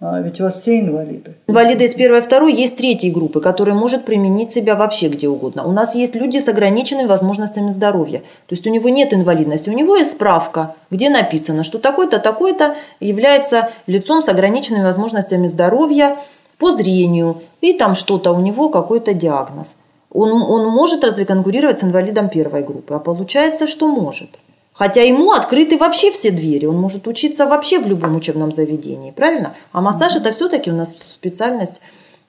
а, 0.00 0.20
ведь 0.20 0.40
у 0.40 0.44
вас 0.44 0.56
все 0.56 0.80
инвалиды. 0.80 1.34
Инвалиды 1.46 1.84
из 1.84 1.94
первой 1.94 2.20
и 2.20 2.22
второй, 2.22 2.54
есть 2.54 2.76
третьей 2.76 3.10
группы, 3.10 3.40
которая 3.40 3.76
может 3.76 4.04
применить 4.04 4.50
себя 4.50 4.74
вообще 4.74 5.08
где 5.08 5.28
угодно. 5.28 5.66
У 5.66 5.72
нас 5.72 5.94
есть 5.94 6.14
люди 6.14 6.38
с 6.38 6.48
ограниченными 6.48 7.06
возможностями 7.06 7.70
здоровья. 7.70 8.18
То 8.18 8.54
есть 8.54 8.66
у 8.66 8.70
него 8.70 8.88
нет 8.88 9.12
инвалидности, 9.12 9.68
у 9.68 9.74
него 9.74 9.96
есть 9.96 10.12
справка, 10.12 10.74
где 10.90 11.10
написано, 11.10 11.64
что 11.64 11.78
такой-то, 11.78 12.18
такой-то 12.18 12.76
является 12.98 13.68
лицом 13.86 14.22
с 14.22 14.28
ограниченными 14.28 14.84
возможностями 14.84 15.46
здоровья 15.46 16.16
по 16.58 16.72
зрению, 16.72 17.42
и 17.60 17.74
там 17.74 17.94
что-то 17.94 18.32
у 18.32 18.40
него, 18.40 18.68
какой-то 18.70 19.14
диагноз 19.14 19.76
он, 20.10 20.32
он 20.32 20.68
может 20.68 21.04
разве 21.04 21.24
конкурировать 21.24 21.78
с 21.78 21.84
инвалидом 21.84 22.28
первой 22.28 22.62
группы? 22.62 22.94
А 22.94 22.98
получается, 22.98 23.66
что 23.66 23.88
может. 23.88 24.30
Хотя 24.80 25.02
ему 25.02 25.32
открыты 25.32 25.76
вообще 25.76 26.10
все 26.10 26.30
двери, 26.30 26.64
он 26.64 26.76
может 26.76 27.06
учиться 27.06 27.44
вообще 27.44 27.78
в 27.80 27.86
любом 27.86 28.16
учебном 28.16 28.50
заведении, 28.50 29.10
правильно? 29.10 29.54
А 29.72 29.82
массаж 29.82 30.16
это 30.16 30.32
все-таки 30.32 30.70
у 30.70 30.74
нас 30.74 30.96
специальность 30.98 31.82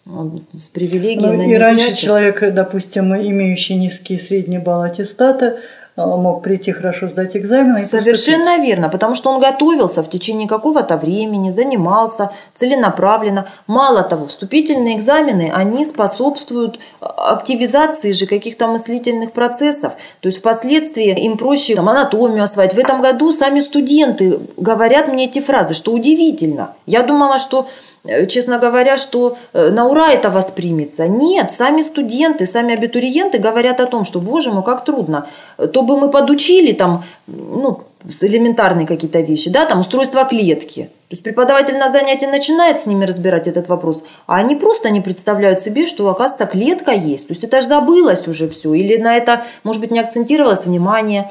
с 0.05 0.67
привилегией 0.67 1.31
ну, 1.31 1.37
на 1.37 1.43
И 1.43 1.55
раньше 1.55 1.95
человек, 1.95 2.43
допустим, 2.53 3.15
имеющий 3.15 3.75
низкий 3.75 4.19
средний 4.19 4.57
балл 4.57 4.81
аттестата, 4.81 5.59
мог 5.97 6.41
прийти 6.41 6.71
хорошо 6.71 7.09
сдать 7.09 7.35
экзамен. 7.35 7.83
Совершенно 7.83 8.45
поступить. 8.45 8.65
верно, 8.65 8.89
потому 8.89 9.15
что 9.15 9.29
он 9.29 9.41
готовился 9.41 10.03
в 10.03 10.09
течение 10.09 10.47
какого-то 10.47 10.97
времени, 10.97 11.49
занимался 11.49 12.31
целенаправленно. 12.53 13.47
Мало 13.67 14.03
того, 14.03 14.27
вступительные 14.27 14.97
экзамены, 14.97 15.51
они 15.53 15.85
способствуют 15.85 16.79
а, 17.01 17.33
активизации 17.33 18.13
же 18.13 18.25
каких-то 18.25 18.67
мыслительных 18.67 19.33
процессов. 19.33 19.93
То 20.21 20.29
есть 20.29 20.39
впоследствии 20.39 21.13
им 21.25 21.37
проще 21.37 21.75
там, 21.75 21.89
анатомию 21.89 22.43
осваивать. 22.43 22.75
В 22.75 22.79
этом 22.79 23.01
году 23.01 23.33
сами 23.33 23.59
студенты 23.59 24.39
говорят 24.57 25.07
мне 25.07 25.25
эти 25.25 25.39
фразы, 25.39 25.73
что 25.73 25.91
удивительно. 25.91 26.73
Я 26.85 27.03
думала, 27.03 27.37
что 27.37 27.67
Э, 27.67 27.90
честно 28.27 28.57
говоря, 28.57 28.97
что 28.97 29.37
э, 29.53 29.69
на 29.69 29.87
ура 29.87 30.11
это 30.11 30.29
воспримется. 30.29 31.07
Нет, 31.07 31.51
сами 31.51 31.81
студенты, 31.81 32.45
сами 32.45 32.73
абитуриенты 32.73 33.37
говорят 33.37 33.79
о 33.79 33.85
том, 33.85 34.05
что, 34.05 34.19
боже 34.19 34.51
мой, 34.51 34.63
как 34.63 34.85
трудно. 34.85 35.27
То 35.57 35.83
бы 35.83 35.99
мы 35.99 36.09
подучили 36.09 36.71
там, 36.73 37.03
ну, 37.27 37.81
элементарные 38.21 38.87
какие-то 38.87 39.19
вещи, 39.19 39.49
да, 39.49 39.65
там 39.65 39.81
устройство 39.81 40.25
клетки. 40.25 40.89
То 41.09 41.15
есть 41.15 41.23
преподаватель 41.23 41.77
на 41.77 41.89
занятии 41.89 42.25
начинает 42.25 42.79
с 42.79 42.85
ними 42.85 43.05
разбирать 43.05 43.47
этот 43.47 43.67
вопрос, 43.67 44.03
а 44.27 44.37
они 44.37 44.55
просто 44.55 44.89
не 44.89 45.01
представляют 45.01 45.61
себе, 45.61 45.85
что, 45.85 46.09
оказывается, 46.09 46.45
клетка 46.45 46.91
есть. 46.91 47.27
То 47.27 47.33
есть 47.33 47.43
это 47.43 47.61
же 47.61 47.67
забылось 47.67 48.27
уже 48.27 48.47
все, 48.49 48.73
или 48.73 48.95
на 48.97 49.17
это, 49.17 49.43
может 49.63 49.81
быть, 49.81 49.91
не 49.91 49.99
акцентировалось 49.99 50.65
внимание. 50.65 51.29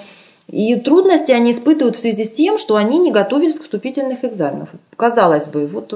И 0.48 0.76
трудности 0.76 1.33
они 1.33 1.52
испытывают 1.52 1.96
в 1.96 2.00
связи 2.00 2.24
с 2.24 2.30
тем, 2.33 2.59
что 2.59 2.76
они 2.76 2.98
не 2.98 3.12
готовились 3.12 3.59
к 3.59 3.62
вступительных 3.62 4.24
экзаменов. 4.24 4.68
Казалось 4.96 5.46
бы, 5.46 5.66
вот 5.66 5.94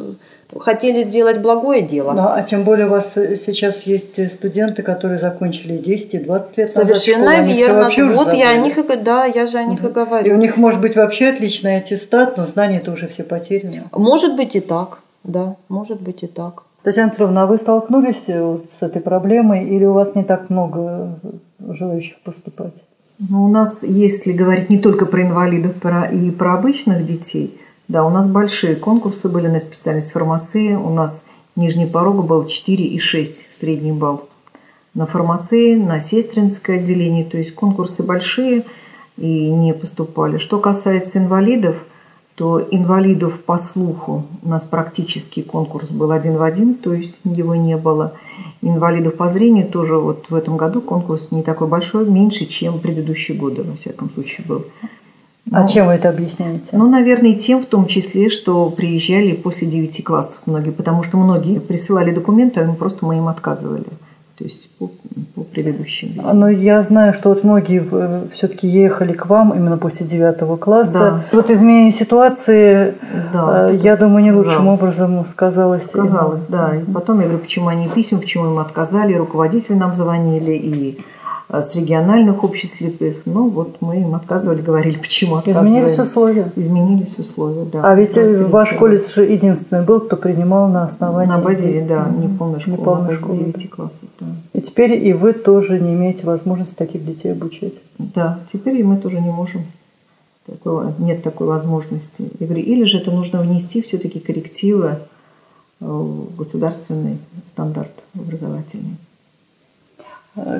хотели 0.58 1.02
сделать 1.02 1.38
благое 1.40 1.82
дело. 1.82 2.12
Ну, 2.12 2.22
а 2.28 2.42
тем 2.42 2.64
более 2.64 2.86
у 2.86 2.90
вас 2.90 3.12
сейчас 3.14 3.82
есть 3.82 4.32
студенты, 4.32 4.82
которые 4.82 5.18
закончили 5.18 5.76
10 5.76 6.14
и 6.14 6.18
20 6.18 6.58
лет 6.58 6.70
Совершенно 6.70 7.24
назад 7.24 7.44
школу. 7.44 7.56
верно. 7.56 8.14
Вот 8.14 8.32
я 8.32 8.50
о 8.50 8.56
них, 8.56 8.76
да, 9.02 9.24
я 9.24 9.46
же 9.46 9.58
о 9.58 9.64
них 9.64 9.80
угу. 9.80 9.88
и 9.88 9.92
говорю. 9.92 10.30
И 10.30 10.34
у 10.34 10.36
них 10.36 10.56
может 10.56 10.80
быть 10.80 10.96
вообще 10.96 11.28
отличный 11.28 11.76
аттестат, 11.76 12.36
но 12.36 12.46
знания 12.46 12.78
это 12.78 12.92
уже 12.92 13.08
все 13.08 13.22
потеряны. 13.22 13.84
Может 13.92 14.36
быть 14.36 14.56
и 14.56 14.60
так, 14.60 15.00
да, 15.24 15.56
может 15.68 16.00
быть 16.00 16.22
и 16.22 16.26
так. 16.26 16.64
Татьяна 16.82 17.10
Петровна, 17.10 17.44
а 17.44 17.46
вы 17.46 17.56
столкнулись 17.56 18.24
э, 18.28 18.58
с 18.70 18.82
этой 18.82 19.00
проблемой 19.00 19.64
или 19.64 19.86
у 19.86 19.94
вас 19.94 20.14
не 20.14 20.22
так 20.22 20.50
много 20.50 21.18
желающих 21.66 22.20
поступать? 22.20 22.74
Ну, 23.18 23.44
у 23.44 23.48
нас, 23.48 23.82
если 23.82 24.32
говорить 24.32 24.68
не 24.68 24.78
только 24.78 25.06
про 25.06 25.22
инвалидов 25.22 25.74
про, 25.80 26.04
и 26.04 26.30
про 26.30 26.54
обычных 26.54 27.06
детей– 27.06 27.58
да, 27.88 28.04
у 28.04 28.10
нас 28.10 28.26
большие 28.26 28.76
конкурсы 28.76 29.28
были 29.28 29.46
на 29.46 29.60
специальность 29.60 30.12
фармации. 30.12 30.74
У 30.74 30.90
нас 30.90 31.26
нижний 31.54 31.86
порог 31.86 32.24
был 32.24 32.44
4,6 32.44 33.24
средний 33.50 33.92
балл. 33.92 34.28
На 34.94 35.06
фармации, 35.06 35.74
на 35.74 36.00
сестринское 36.00 36.78
отделение, 36.78 37.24
то 37.24 37.36
есть 37.36 37.54
конкурсы 37.54 38.02
большие 38.02 38.64
и 39.18 39.50
не 39.50 39.74
поступали. 39.74 40.38
Что 40.38 40.58
касается 40.58 41.18
инвалидов, 41.18 41.84
то 42.36 42.60
инвалидов 42.70 43.40
по 43.40 43.58
слуху 43.58 44.24
у 44.42 44.48
нас 44.48 44.64
практически 44.64 45.42
конкурс 45.42 45.88
был 45.88 46.10
один 46.10 46.36
в 46.36 46.42
один, 46.42 46.74
то 46.74 46.92
есть 46.92 47.20
его 47.24 47.54
не 47.54 47.76
было. 47.76 48.14
Инвалидов 48.62 49.16
по 49.16 49.28
зрению 49.28 49.68
тоже 49.68 49.98
вот 49.98 50.26
в 50.30 50.34
этом 50.34 50.56
году 50.56 50.80
конкурс 50.80 51.30
не 51.32 51.42
такой 51.42 51.68
большой, 51.68 52.08
меньше, 52.08 52.46
чем 52.46 52.80
предыдущие 52.80 53.36
годы, 53.36 53.62
во 53.62 53.76
всяком 53.76 54.10
случае, 54.10 54.46
был. 54.46 54.64
А 55.54 55.62
ну, 55.62 55.68
чем 55.68 55.86
вы 55.86 55.92
это 55.92 56.08
объясняете? 56.08 56.68
Ну, 56.72 56.88
наверное, 56.88 57.34
тем 57.34 57.60
в 57.60 57.66
том 57.66 57.86
числе, 57.86 58.28
что 58.28 58.70
приезжали 58.70 59.32
после 59.32 59.68
9 59.68 60.02
классов 60.04 60.40
многие, 60.46 60.70
потому 60.70 61.02
что 61.02 61.16
многие 61.16 61.60
присылали 61.60 62.12
документы, 62.12 62.60
а 62.60 62.64
мы 62.64 62.74
просто 62.74 63.06
мы 63.06 63.18
им 63.18 63.28
отказывали. 63.28 63.84
То 64.36 64.42
есть 64.42 64.68
по, 64.78 64.90
по 65.36 65.44
предыдущим. 65.44 66.14
Но 66.16 66.32
ну, 66.34 66.48
я 66.48 66.82
знаю, 66.82 67.12
что 67.12 67.28
вот 67.28 67.44
многие 67.44 67.86
э, 67.88 68.26
все-таки 68.32 68.66
ехали 68.66 69.12
к 69.12 69.26
вам 69.26 69.52
именно 69.54 69.76
после 69.78 70.06
9 70.06 70.58
класса. 70.58 70.98
Да. 70.98 71.20
Вот 71.30 71.50
изменение 71.50 71.92
ситуации, 71.92 72.94
да, 73.32 73.70
э, 73.70 73.76
я 73.76 73.96
думаю, 73.96 74.24
не 74.24 74.32
лучшим 74.32 74.66
образом 74.66 75.24
сказалось. 75.26 75.86
Сказалось, 75.86 76.42
да. 76.48 76.74
И 76.74 76.82
потом 76.92 77.20
я 77.20 77.26
говорю, 77.26 77.38
почему 77.38 77.68
они 77.68 77.88
писем, 77.88 78.18
почему 78.18 78.46
им 78.46 78.58
отказали, 78.58 79.14
руководители 79.14 79.74
нам 79.76 79.94
звонили, 79.94 80.52
и 80.52 80.98
с 81.62 81.74
региональных 81.74 82.42
обществ 82.44 82.78
слепых. 82.78 83.22
Ну, 83.26 83.48
вот 83.48 83.80
мы 83.80 84.00
им 84.00 84.14
отказывали, 84.14 84.62
говорили, 84.62 84.96
почему 84.96 85.36
отказываем. 85.36 85.74
Изменились 85.74 85.98
условия? 85.98 86.52
Изменились 86.56 87.18
условия, 87.18 87.64
да. 87.64 87.82
А 87.82 87.94
ведь 87.94 88.16
ваш 88.48 88.72
колледж 88.72 89.20
единственный 89.20 89.84
был, 89.84 90.00
кто 90.00 90.16
принимал 90.16 90.68
на 90.68 90.84
основании... 90.84 91.30
На 91.30 91.38
базе, 91.38 91.84
да, 91.88 92.08
неполной 92.08 92.60
школы, 92.60 92.78
неполной 92.78 93.04
на 93.06 93.12
школы. 93.12 93.38
9 93.38 93.70
классов, 93.70 94.08
да. 94.20 94.26
И 94.52 94.60
теперь 94.60 94.92
и 94.92 95.12
вы 95.12 95.32
тоже 95.32 95.80
не 95.80 95.94
имеете 95.94 96.26
возможности 96.26 96.74
таких 96.74 97.04
детей 97.04 97.32
обучать. 97.32 97.74
Да, 97.98 98.40
теперь 98.52 98.76
и 98.76 98.82
мы 98.82 98.96
тоже 98.96 99.20
не 99.20 99.30
можем. 99.30 99.62
Такого, 100.46 100.92
нет 100.98 101.22
такой 101.22 101.46
возможности. 101.46 102.28
Я 102.38 102.46
говорю, 102.46 102.62
или 102.62 102.84
же 102.84 102.98
это 102.98 103.10
нужно 103.10 103.40
внести 103.40 103.80
все-таки 103.80 104.20
коррективы 104.20 104.98
в 105.80 106.36
государственный 106.36 107.18
стандарт 107.46 107.92
образовательный. 108.14 108.96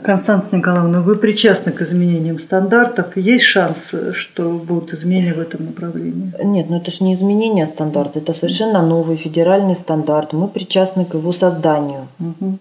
Констанция 0.04 0.58
Николаевна, 0.58 1.00
вы 1.00 1.16
причастны 1.16 1.72
к 1.72 1.82
изменениям 1.82 2.40
стандартов. 2.40 3.16
Есть 3.16 3.44
шанс, 3.44 3.78
что 4.12 4.52
будут 4.52 4.94
изменения 4.94 5.34
в 5.34 5.40
этом 5.40 5.66
направлении? 5.66 6.32
Нет, 6.44 6.70
ну 6.70 6.76
это 6.76 6.92
же 6.92 7.02
не 7.02 7.14
изменение 7.14 7.66
стандарта, 7.66 8.20
это 8.20 8.34
совершенно 8.34 8.86
новый 8.86 9.16
федеральный 9.16 9.74
стандарт. 9.74 10.32
Мы 10.32 10.46
причастны 10.46 11.04
к 11.04 11.14
его 11.14 11.32
созданию. 11.32 12.06
Угу. 12.20 12.58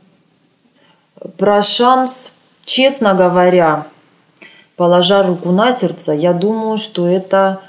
Про 1.38 1.62
шанс, 1.62 2.34
честно 2.65 3.13
говоря, 3.13 3.86
положа 4.76 5.21
руку 5.21 5.52
на 5.52 5.71
сердце, 5.71 6.13
я 6.13 6.34
думаю, 6.34 6.80
что 6.80 7.08
это 7.08 7.60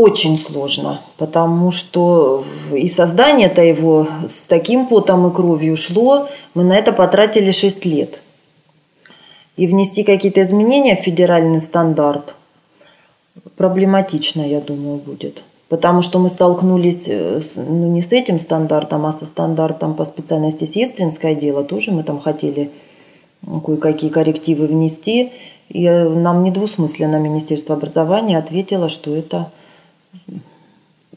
очень 0.00 0.38
сложно, 0.38 1.00
потому 1.18 1.70
что 1.70 2.44
и 2.72 2.88
создание-то 2.88 3.62
его 3.62 4.06
с 4.26 4.48
таким 4.48 4.86
потом 4.86 5.26
и 5.26 5.34
кровью 5.34 5.76
шло, 5.76 6.28
мы 6.54 6.64
на 6.64 6.74
это 6.76 6.92
потратили 6.92 7.50
6 7.50 7.84
лет. 7.86 8.20
И 9.56 9.66
внести 9.66 10.04
какие-то 10.04 10.42
изменения 10.42 10.96
в 10.96 11.04
федеральный 11.04 11.60
стандарт 11.60 12.34
проблематично, 13.56 14.40
я 14.40 14.60
думаю, 14.60 14.96
будет. 14.96 15.44
Потому 15.68 16.02
что 16.02 16.18
мы 16.18 16.30
столкнулись 16.30 17.08
с, 17.08 17.56
ну, 17.56 17.92
не 17.92 18.02
с 18.02 18.12
этим 18.12 18.38
стандартом, 18.38 19.04
а 19.04 19.12
со 19.12 19.26
стандартом 19.26 19.94
по 19.94 20.04
специальности 20.04 20.64
сестринское 20.64 21.34
дело. 21.34 21.62
Тоже 21.62 21.92
мы 21.92 22.02
там 22.02 22.20
хотели 22.20 22.70
кое-какие 23.64 24.10
коррективы 24.10 24.66
внести. 24.66 25.30
И 25.68 25.88
нам 25.88 26.42
недвусмысленно 26.42 27.16
Министерство 27.16 27.76
образования 27.76 28.38
ответило, 28.38 28.88
что 28.88 29.14
это 29.14 29.50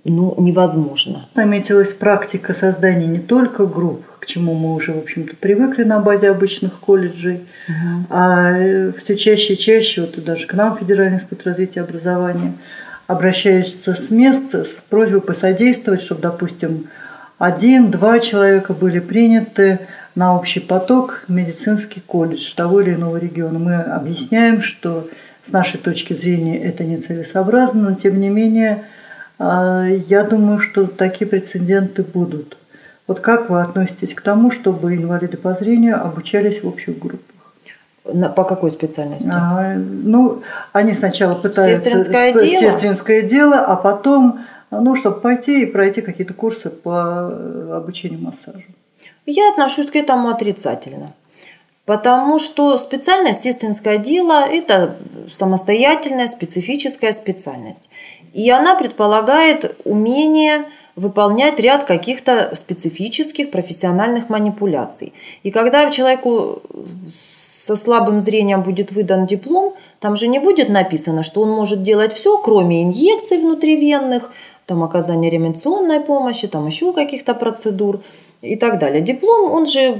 ну, 0.05 0.35
невозможно. 0.37 1.25
Наметилась 1.35 1.93
практика 1.93 2.53
создания 2.53 3.07
не 3.07 3.19
только 3.19 3.65
групп, 3.65 4.05
к 4.19 4.25
чему 4.25 4.53
мы 4.53 4.73
уже, 4.75 4.91
в 4.91 4.97
общем-то, 4.97 5.35
привыкли 5.37 5.83
на 5.83 5.99
базе 5.99 6.29
обычных 6.29 6.79
колледжей, 6.79 7.41
угу. 7.67 8.05
а 8.09 8.91
все 8.97 9.15
чаще 9.15 9.53
и 9.53 9.57
чаще, 9.57 10.01
вот 10.01 10.21
даже 10.23 10.45
к 10.45 10.53
нам 10.53 10.77
Федеральный 10.77 11.17
институт 11.17 11.45
развития 11.45 11.81
образования, 11.81 12.53
обращаются 13.07 13.93
с 13.95 14.09
места 14.09 14.65
с 14.65 14.75
просьбой 14.89 15.21
посодействовать, 15.21 16.01
чтобы, 16.01 16.21
допустим, 16.21 16.87
один-два 17.37 18.19
человека 18.19 18.73
были 18.73 18.99
приняты 18.99 19.79
на 20.15 20.35
общий 20.35 20.59
поток 20.59 21.23
в 21.27 21.31
медицинский 21.31 22.01
колледж 22.01 22.53
того 22.55 22.81
или 22.81 22.93
иного 22.93 23.17
региона. 23.17 23.59
Мы 23.59 23.75
объясняем, 23.75 24.61
что 24.61 25.07
с 25.43 25.51
нашей 25.51 25.79
точки 25.79 26.13
зрения 26.13 26.57
это 26.57 26.83
нецелесообразно, 26.83 27.89
но 27.89 27.95
тем 27.95 28.19
не 28.19 28.29
менее 28.29 28.85
а, 29.39 29.85
я 29.85 30.23
думаю, 30.23 30.59
что 30.59 30.85
такие 30.87 31.27
прецеденты 31.27 32.03
будут. 32.03 32.57
Вот 33.07 33.19
как 33.19 33.49
вы 33.49 33.61
относитесь 33.61 34.13
к 34.13 34.21
тому, 34.21 34.51
чтобы 34.51 34.95
инвалиды 34.95 35.37
по 35.37 35.53
зрению 35.53 36.01
обучались 36.01 36.63
в 36.63 36.67
общих 36.67 36.97
группах? 36.97 37.29
По 38.35 38.43
какой 38.43 38.71
специальности? 38.71 39.29
А, 39.33 39.75
ну, 39.75 40.41
они 40.71 40.93
сначала 40.93 41.35
пытаются... 41.35 41.83
Сестринское 41.83 42.33
дело? 42.33 42.71
Сестринское 42.73 43.21
дело, 43.21 43.59
а 43.59 43.75
потом, 43.75 44.41
ну, 44.71 44.95
чтобы 44.95 45.19
пойти 45.19 45.63
и 45.63 45.65
пройти 45.65 46.01
какие-то 46.01 46.33
курсы 46.33 46.69
по 46.69 47.27
обучению 47.77 48.21
массажу. 48.21 48.63
Я 49.25 49.51
отношусь 49.51 49.89
к 49.89 49.95
этому 49.95 50.29
отрицательно. 50.29 51.11
Потому 51.85 52.39
что 52.39 52.77
специальность 52.77 53.43
сестринское 53.43 53.97
дело– 53.97 54.45
это 54.51 54.97
самостоятельная 55.33 56.27
специфическая 56.27 57.11
специальность. 57.11 57.89
И 58.33 58.49
она 58.49 58.75
предполагает 58.75 59.75
умение 59.83 60.65
выполнять 60.95 61.59
ряд 61.59 61.83
каких-то 61.83 62.55
специфических 62.55 63.51
профессиональных 63.51 64.29
манипуляций. 64.29 65.13
И 65.43 65.51
когда 65.51 65.91
человеку 65.91 66.61
со 67.65 67.75
слабым 67.75 68.21
зрением 68.21 68.61
будет 68.61 68.91
выдан 68.91 69.25
диплом, 69.25 69.73
там 69.99 70.15
же 70.15 70.27
не 70.27 70.39
будет 70.39 70.69
написано, 70.69 71.23
что 71.23 71.41
он 71.41 71.49
может 71.49 71.83
делать 71.83 72.13
все, 72.13 72.37
кроме 72.37 72.83
инъекций 72.83 73.39
внутривенных, 73.39 74.31
там 74.65 74.83
оказания 74.83 75.29
ремонтационной 75.29 75.99
помощи, 75.99 76.47
там 76.47 76.65
еще 76.67 76.93
каких-то 76.93 77.33
процедур 77.33 78.01
и 78.41 78.55
так 78.55 78.79
далее. 78.79 79.01
Диплом, 79.01 79.51
он 79.51 79.65
же 79.65 79.97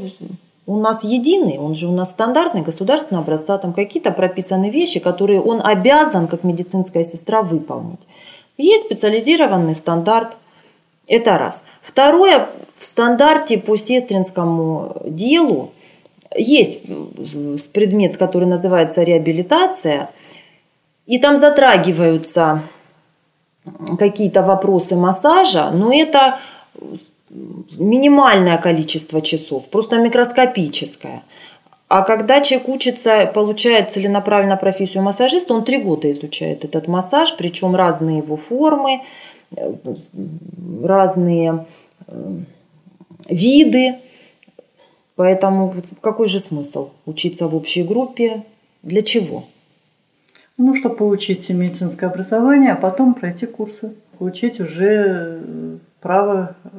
у 0.65 0.77
нас 0.77 1.03
единый, 1.03 1.57
он 1.57 1.75
же 1.75 1.87
у 1.87 1.91
нас 1.91 2.11
стандартный, 2.11 2.61
государственный 2.61 3.19
образца, 3.19 3.57
там 3.57 3.73
какие-то 3.73 4.11
прописаны 4.11 4.69
вещи, 4.69 4.99
которые 4.99 5.41
он 5.41 5.61
обязан, 5.61 6.27
как 6.27 6.43
медицинская 6.43 7.03
сестра, 7.03 7.41
выполнить. 7.41 7.99
Есть 8.57 8.85
специализированный 8.85 9.75
стандарт, 9.75 10.37
это 11.07 11.37
раз. 11.37 11.63
Второе, 11.81 12.47
в 12.77 12.85
стандарте 12.85 13.57
по 13.57 13.75
сестринскому 13.77 14.95
делу 15.05 15.71
есть 16.35 16.81
предмет, 17.73 18.17
который 18.17 18.47
называется 18.47 19.03
реабилитация, 19.03 20.09
и 21.05 21.19
там 21.19 21.35
затрагиваются 21.35 22.61
какие-то 23.99 24.41
вопросы 24.41 24.95
массажа, 24.95 25.71
но 25.71 25.93
это 25.93 26.39
минимальное 27.77 28.57
количество 28.57 29.21
часов, 29.21 29.69
просто 29.69 29.97
микроскопическое. 29.97 31.23
А 31.87 32.01
когда 32.01 32.41
человек 32.41 32.69
учится, 32.69 33.29
получает 33.33 33.91
целенаправленно 33.91 34.57
профессию 34.57 35.03
массажиста, 35.03 35.53
он 35.53 35.63
три 35.63 35.77
года 35.77 36.11
изучает 36.11 36.65
этот 36.65 36.87
массаж, 36.87 37.35
причем 37.37 37.75
разные 37.75 38.19
его 38.19 38.35
формы, 38.35 39.01
разные 40.83 41.65
э, 42.07 42.37
виды. 43.29 43.95
Поэтому 45.15 45.75
какой 46.01 46.27
же 46.27 46.39
смысл 46.39 46.89
учиться 47.05 47.47
в 47.47 47.55
общей 47.55 47.83
группе? 47.83 48.43
Для 48.81 49.03
чего? 49.03 49.43
Ну, 50.57 50.75
чтобы 50.75 50.95
получить 50.95 51.49
медицинское 51.49 52.07
образование, 52.07 52.71
а 52.71 52.75
потом 52.75 53.13
пройти 53.13 53.45
курсы, 53.45 53.93
получить 54.17 54.59
уже 54.59 55.41
э, 55.43 55.77
право 56.03 56.55
э, 56.65 56.69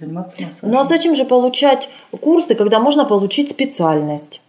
заниматься 0.00 0.36
массажем. 0.40 0.70
Ну 0.70 0.78
а 0.78 0.84
зачем 0.84 1.14
же 1.14 1.24
получать 1.24 1.90
курсы, 2.20 2.54
когда 2.54 2.78
можно 2.78 3.04
получить 3.04 3.50
специальность? 3.50 4.40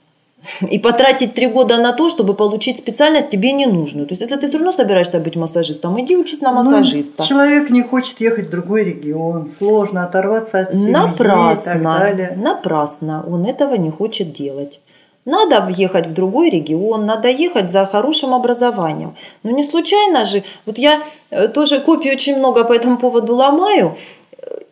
И 0.61 0.79
потратить 0.79 1.33
три 1.33 1.47
года 1.47 1.77
на 1.77 1.91
то, 1.91 2.09
чтобы 2.09 2.33
получить 2.33 2.77
специальность, 2.77 3.29
тебе 3.29 3.51
не 3.51 3.65
нужно. 3.65 4.05
То 4.05 4.13
есть, 4.13 4.21
если 4.21 4.37
ты 4.37 4.47
все 4.47 4.57
равно 4.57 4.71
собираешься 4.71 5.19
быть 5.19 5.35
массажистом, 5.35 5.99
иди 5.99 6.15
учись 6.15 6.39
на 6.39 6.51
ну, 6.51 6.57
массажиста. 6.57 7.23
Ну, 7.23 7.25
человек 7.25 7.69
не 7.69 7.83
хочет 7.83 8.21
ехать 8.21 8.47
в 8.47 8.49
другой 8.49 8.85
регион, 8.85 9.49
сложно 9.57 10.05
оторваться 10.05 10.59
от 10.59 10.71
семьи 10.71 10.91
Напрасно, 10.91 11.69
и 11.69 11.73
так 11.73 11.83
далее. 11.83 12.33
Напрасно. 12.37 13.25
Он 13.27 13.45
этого 13.45 13.73
не 13.75 13.89
хочет 13.89 14.31
делать. 14.31 14.79
Надо 15.25 15.67
ехать 15.69 16.07
в 16.07 16.13
другой 16.13 16.49
регион, 16.49 17.05
надо 17.05 17.27
ехать 17.27 17.69
за 17.69 17.85
хорошим 17.85 18.33
образованием. 18.33 19.15
Но 19.43 19.51
не 19.51 19.63
случайно 19.63 20.25
же, 20.25 20.43
вот 20.65 20.77
я 20.77 21.03
э, 21.29 21.49
тоже 21.49 21.81
копии 21.81 22.09
очень 22.09 22.37
много 22.37 22.63
по 22.63 22.73
этому 22.73 22.97
поводу 22.97 23.35
ломаю, 23.35 23.95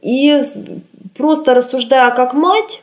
и 0.02 0.42
просто 1.18 1.54
рассуждая 1.54 2.12
как 2.12 2.34
мать, 2.34 2.82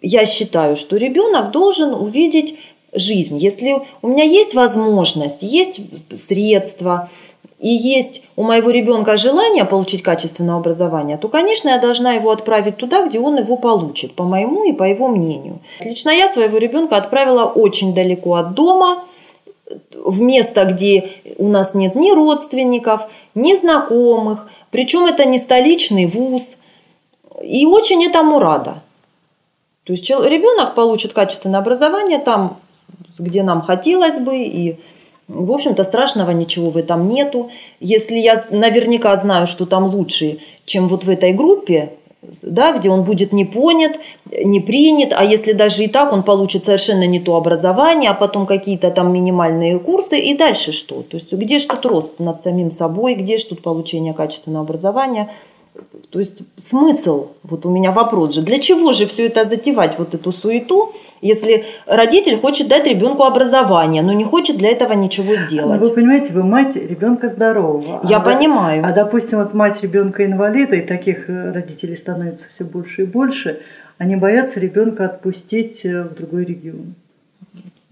я 0.00 0.24
считаю, 0.24 0.76
что 0.76 0.96
ребенок 0.96 1.50
должен 1.50 1.94
увидеть 1.94 2.58
жизнь. 2.92 3.38
Если 3.38 3.76
у 4.02 4.08
меня 4.08 4.24
есть 4.24 4.54
возможность, 4.54 5.42
есть 5.42 5.80
средства, 6.14 7.08
и 7.58 7.68
есть 7.68 8.22
у 8.34 8.42
моего 8.42 8.70
ребенка 8.70 9.16
желание 9.16 9.64
получить 9.64 10.02
качественное 10.02 10.56
образование, 10.56 11.16
то, 11.16 11.28
конечно, 11.28 11.68
я 11.68 11.78
должна 11.78 12.12
его 12.12 12.32
отправить 12.32 12.76
туда, 12.76 13.06
где 13.06 13.20
он 13.20 13.38
его 13.38 13.56
получит, 13.56 14.14
по 14.14 14.24
моему 14.24 14.64
и 14.64 14.72
по 14.72 14.82
его 14.82 15.06
мнению. 15.06 15.60
Лично 15.80 16.10
я 16.10 16.28
своего 16.28 16.58
ребенка 16.58 16.96
отправила 16.96 17.44
очень 17.44 17.94
далеко 17.94 18.34
от 18.34 18.54
дома, 18.54 19.04
в 19.94 20.20
место, 20.20 20.64
где 20.64 21.08
у 21.38 21.48
нас 21.48 21.72
нет 21.74 21.94
ни 21.94 22.10
родственников, 22.10 23.02
ни 23.34 23.54
знакомых, 23.54 24.48
причем 24.72 25.04
это 25.04 25.24
не 25.26 25.38
столичный 25.38 26.06
вуз. 26.06 26.56
И 27.42 27.66
очень 27.66 28.04
этому 28.04 28.40
рада. 28.40 28.82
То 29.84 29.92
есть 29.92 30.08
ребенок 30.10 30.74
получит 30.74 31.12
качественное 31.12 31.60
образование 31.60 32.18
там, 32.18 32.56
где 33.18 33.42
нам 33.42 33.60
хотелось 33.62 34.18
бы, 34.18 34.38
и, 34.38 34.78
в 35.28 35.52
общем-то, 35.52 35.84
страшного 35.84 36.30
ничего 36.30 36.70
в 36.70 36.76
этом 36.76 37.06
нету. 37.06 37.50
Если 37.80 38.16
я 38.16 38.44
наверняка 38.50 39.14
знаю, 39.16 39.46
что 39.46 39.66
там 39.66 39.84
лучше, 39.84 40.38
чем 40.64 40.88
вот 40.88 41.04
в 41.04 41.10
этой 41.10 41.32
группе, 41.32 41.92
да, 42.42 42.76
где 42.76 42.88
он 42.88 43.02
будет 43.02 43.32
не 43.32 43.44
понят, 43.44 43.98
не 44.30 44.60
принят, 44.60 45.12
а 45.12 45.24
если 45.24 45.52
даже 45.52 45.84
и 45.84 45.88
так, 45.88 46.12
он 46.12 46.22
получит 46.22 46.64
совершенно 46.64 47.06
не 47.06 47.18
то 47.18 47.36
образование, 47.36 48.10
а 48.10 48.14
потом 48.14 48.46
какие-то 48.46 48.90
там 48.90 49.12
минимальные 49.12 49.78
курсы, 49.78 50.18
и 50.18 50.34
дальше 50.34 50.72
что? 50.72 51.02
То 51.02 51.16
есть 51.16 51.32
где 51.32 51.58
ж 51.58 51.66
тут 51.66 51.84
рост 51.86 52.20
над 52.20 52.40
самим 52.40 52.70
собой, 52.70 53.14
где 53.14 53.38
ж 53.38 53.44
тут 53.44 53.62
получение 53.62 54.14
качественного 54.14 54.64
образования? 54.64 55.30
То 56.10 56.20
есть 56.20 56.42
смысл, 56.58 57.28
вот 57.42 57.66
у 57.66 57.70
меня 57.70 57.92
вопрос 57.92 58.34
же, 58.34 58.42
для 58.42 58.58
чего 58.58 58.92
же 58.92 59.06
все 59.06 59.26
это 59.26 59.44
затевать, 59.44 59.98
вот 59.98 60.14
эту 60.14 60.30
суету, 60.30 60.92
если 61.22 61.64
родитель 61.86 62.36
хочет 62.36 62.68
дать 62.68 62.86
ребенку 62.86 63.22
образование, 63.22 64.02
но 64.02 64.12
не 64.12 64.24
хочет 64.24 64.58
для 64.58 64.70
этого 64.70 64.92
ничего 64.92 65.36
сделать. 65.36 65.80
Ну, 65.80 65.86
вы 65.86 65.94
понимаете, 65.94 66.32
вы 66.32 66.42
мать 66.42 66.74
ребенка 66.74 67.28
здорового. 67.28 68.00
Я 68.04 68.18
а 68.18 68.20
понимаю. 68.20 68.82
Вы, 68.82 68.88
а 68.88 68.92
допустим, 68.92 69.38
вот 69.38 69.54
мать 69.54 69.80
ребенка 69.82 70.26
инвалида, 70.26 70.76
и 70.76 70.80
таких 70.82 71.30
э, 71.30 71.52
родителей 71.52 71.96
становится 71.96 72.44
все 72.52 72.64
больше 72.64 73.02
и 73.02 73.04
больше, 73.06 73.60
они 73.98 74.16
боятся 74.16 74.58
ребенка 74.58 75.04
отпустить 75.04 75.84
э, 75.84 76.02
в 76.02 76.14
другой 76.14 76.44
регион. 76.44 76.94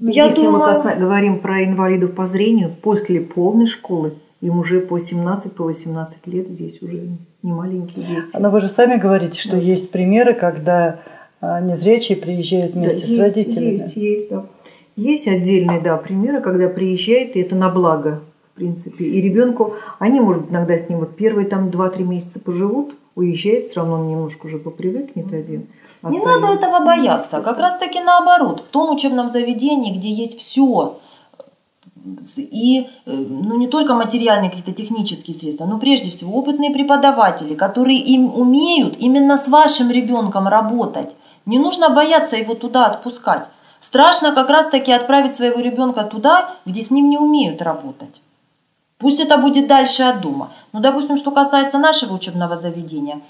Ну, 0.01 0.11
Я 0.11 0.25
Если 0.25 0.43
думаю... 0.43 0.59
мы 0.59 0.65
каса... 0.67 0.97
говорим 0.99 1.39
про 1.39 1.63
инвалидов 1.63 2.15
по 2.15 2.27
зрению, 2.27 2.75
после 2.83 3.21
полной 3.21 3.67
школы 3.67 4.15
им 4.41 4.59
уже 4.59 4.81
по 4.81 4.99
17, 4.99 5.53
по 5.53 5.65
18 5.65 6.27
лет 6.27 6.49
здесь 6.49 6.83
уже 6.83 7.01
не 7.43 7.53
маленькие 7.53 8.07
дети. 8.07 8.37
Но 8.39 8.51
вы 8.51 8.61
же 8.61 8.69
сами 8.69 8.97
говорите, 8.97 9.41
что 9.41 9.57
вот. 9.57 9.63
есть 9.63 9.91
примеры, 9.91 10.35
когда 10.35 11.01
незрячие 11.41 12.17
приезжают 12.17 12.75
вместе 12.75 13.07
да, 13.07 13.15
с 13.15 13.19
родителями. 13.19 13.73
Есть, 13.73 13.97
есть, 13.97 14.31
да. 14.31 14.45
Есть 14.97 15.29
отдельные, 15.29 15.81
да, 15.81 15.97
примеры, 15.97 16.41
когда 16.41 16.69
приезжает, 16.69 17.37
и 17.37 17.41
это 17.41 17.55
на 17.55 17.71
благо, 17.71 18.21
в 18.53 18.57
принципе. 18.57 19.05
И 19.05 19.21
ребенку, 19.21 19.75
они, 19.99 20.21
может 20.21 20.43
быть, 20.43 20.53
иногда 20.53 20.77
с 20.77 20.89
ним 20.89 20.99
вот 20.99 21.17
первые 21.17 21.47
там 21.47 21.69
2-3 21.69 22.03
месяца 22.03 22.41
поживут, 22.41 22.95
уезжает, 23.15 23.69
все 23.69 23.81
равно 23.81 23.95
он 23.95 24.09
немножко 24.09 24.47
уже 24.47 24.59
попривыкнет 24.59 25.33
один. 25.33 25.67
Не 26.03 26.21
надо 26.21 26.49
этого 26.49 26.85
бояться. 26.85 27.41
Как 27.41 27.59
раз 27.59 27.79
таки 27.79 28.01
наоборот. 28.01 28.65
В 28.67 28.69
том 28.69 28.95
учебном 28.95 29.29
заведении, 29.29 29.97
где 29.97 30.11
есть 30.11 30.39
все, 30.39 30.99
и 32.37 32.89
э, 33.07 33.13
ну, 33.13 33.59
не 33.59 33.69
только 33.69 33.95
материальные 33.95 34.51
какие-то 34.51 34.73
технические 34.73 35.37
средства, 35.37 35.67
но 35.67 35.79
прежде 35.79 36.11
всего 36.11 36.39
опытные 36.39 36.71
преподаватели, 36.71 37.55
которые 37.55 37.99
им 37.99 38.35
умеют 38.35 38.97
именно 38.99 39.37
с 39.37 39.47
вашим 39.49 39.91
ребенком 39.91 40.49
работать. 40.49 41.11
Не 41.47 41.59
нужно 41.59 41.91
бояться 41.91 42.37
его 42.37 42.55
туда 42.55 42.87
отпускать. 42.87 43.47
Страшно 43.81 44.33
как 44.33 44.51
раз-таки 44.51 44.93
отправить 44.93 45.37
своего 45.37 45.61
ребенка 45.61 46.05
туда, 46.05 46.51
где 46.67 46.83
с 46.83 46.91
ним 46.91 47.09
не 47.09 47.19
умеют 47.19 47.63
работать. 47.63 48.21
Пусть 48.99 49.21
это 49.21 49.39
будет 49.39 49.67
дальше 49.67 50.03
от 50.03 50.21
дома. 50.21 50.51
Но, 50.73 50.81
допустим, 50.81 51.17
что 51.17 51.31
касается 51.31 51.79
нашего 51.79 52.15
учебного 52.15 52.59
заведения, 52.59 53.21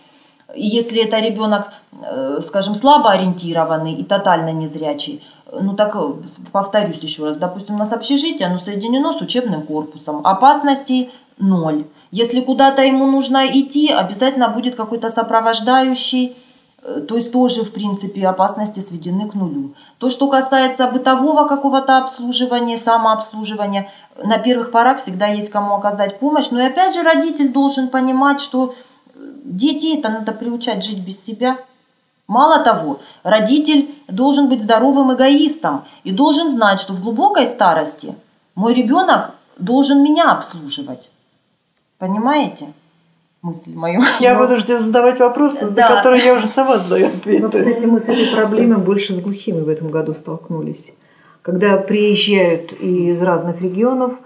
если 0.52 1.04
это 1.04 1.20
ребенок, 1.20 1.68
э, 2.02 2.40
скажем, 2.42 2.74
слабо 2.74 3.12
ориентированный 3.12 3.94
и 3.94 4.02
тотально 4.02 4.52
незрячий, 4.52 5.22
ну 5.52 5.76
так 5.76 5.94
э, 5.94 6.12
повторюсь 6.50 6.98
еще 6.98 7.24
раз, 7.24 7.36
допустим, 7.36 7.76
у 7.76 7.78
нас 7.78 7.92
общежитие, 7.92 8.48
оно 8.48 8.58
соединено 8.58 9.12
с 9.12 9.20
учебным 9.20 9.62
корпусом, 9.62 10.26
опасностей 10.26 11.10
ноль. 11.38 11.84
Если 12.10 12.40
куда-то 12.40 12.82
ему 12.82 13.06
нужно 13.06 13.46
идти, 13.46 13.92
обязательно 13.92 14.48
будет 14.48 14.74
какой-то 14.74 15.08
сопровождающий, 15.08 16.34
Э, 16.34 16.49
то 16.82 17.14
есть 17.14 17.30
тоже, 17.30 17.62
в 17.62 17.72
принципе, 17.72 18.26
опасности 18.26 18.80
сведены 18.80 19.28
к 19.28 19.34
нулю. 19.34 19.74
То, 19.98 20.08
что 20.08 20.28
касается 20.28 20.86
бытового 20.86 21.46
какого-то 21.46 21.98
обслуживания, 21.98 22.78
самообслуживания, 22.78 23.90
на 24.22 24.38
первых 24.38 24.70
порах 24.70 25.00
всегда 25.00 25.26
есть 25.26 25.50
кому 25.50 25.74
оказать 25.74 26.18
помощь. 26.18 26.50
Но 26.50 26.60
и 26.60 26.64
опять 26.66 26.94
же 26.94 27.02
родитель 27.02 27.52
должен 27.52 27.88
понимать, 27.88 28.40
что 28.40 28.74
детей 29.14 29.98
это 29.98 30.08
надо 30.08 30.32
приучать 30.32 30.82
жить 30.82 30.98
без 30.98 31.22
себя. 31.22 31.58
Мало 32.26 32.64
того, 32.64 33.00
родитель 33.24 33.94
должен 34.08 34.48
быть 34.48 34.62
здоровым 34.62 35.12
эгоистом 35.12 35.82
и 36.04 36.12
должен 36.12 36.48
знать, 36.48 36.80
что 36.80 36.94
в 36.94 37.02
глубокой 37.02 37.46
старости 37.46 38.14
мой 38.54 38.72
ребенок 38.72 39.32
должен 39.58 40.02
меня 40.02 40.30
обслуживать. 40.30 41.10
Понимаете? 41.98 42.72
Мысль 43.42 43.74
мою. 43.74 44.02
Я 44.20 44.34
Но... 44.34 44.46
вынуждена 44.46 44.82
задавать 44.82 45.18
вопросы, 45.18 45.70
да. 45.70 45.88
на 45.88 45.96
которые 45.96 46.24
я 46.24 46.34
уже 46.34 46.46
сама 46.46 46.78
задаю 46.78 47.06
ответы. 47.14 47.42
Ну, 47.42 47.50
кстати, 47.50 47.86
мы 47.86 47.98
с 47.98 48.08
этой 48.08 48.26
проблемой 48.34 48.78
больше 48.78 49.12
с 49.12 49.20
глухими 49.20 49.60
в 49.60 49.68
этом 49.68 49.88
году 49.88 50.14
столкнулись. 50.14 50.92
Когда 51.42 51.76
приезжают 51.78 52.72
из 52.74 53.20
разных 53.22 53.62
регионов, 53.62 54.18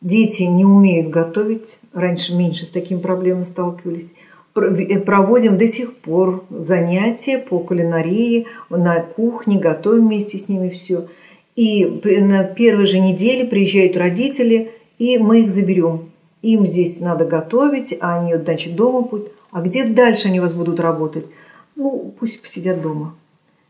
дети 0.00 0.42
не 0.44 0.64
умеют 0.64 1.10
готовить. 1.10 1.80
Раньше 1.92 2.34
меньше 2.34 2.66
с 2.66 2.70
такими 2.70 3.00
проблемами 3.00 3.44
сталкивались. 3.44 4.14
Э, 4.54 4.98
проводим 5.00 5.58
до 5.58 5.66
сих 5.66 5.96
пор 5.96 6.44
занятия 6.50 7.38
по 7.38 7.58
кулинарии, 7.58 8.46
на 8.70 9.00
кухне, 9.00 9.58
готовим 9.58 10.06
вместе 10.06 10.38
с 10.38 10.48
ними 10.48 10.68
все. 10.68 11.06
И 11.56 11.84
на 11.84 12.44
первой 12.44 12.86
же 12.86 12.98
неделе 12.98 13.44
приезжают 13.44 13.96
родители, 13.96 14.70
и 14.98 15.18
мы 15.18 15.40
их 15.40 15.52
заберем 15.52 16.11
им 16.42 16.66
здесь 16.66 17.00
надо 17.00 17.24
готовить, 17.24 17.96
а 18.00 18.18
они, 18.18 18.34
значит, 18.36 18.74
дома 18.74 19.02
путь. 19.02 19.26
А 19.50 19.60
где 19.60 19.84
дальше 19.84 20.28
они 20.28 20.40
у 20.40 20.42
вас 20.42 20.52
будут 20.52 20.80
работать? 20.80 21.26
Ну, 21.76 22.12
пусть 22.18 22.42
посидят 22.42 22.82
дома. 22.82 23.14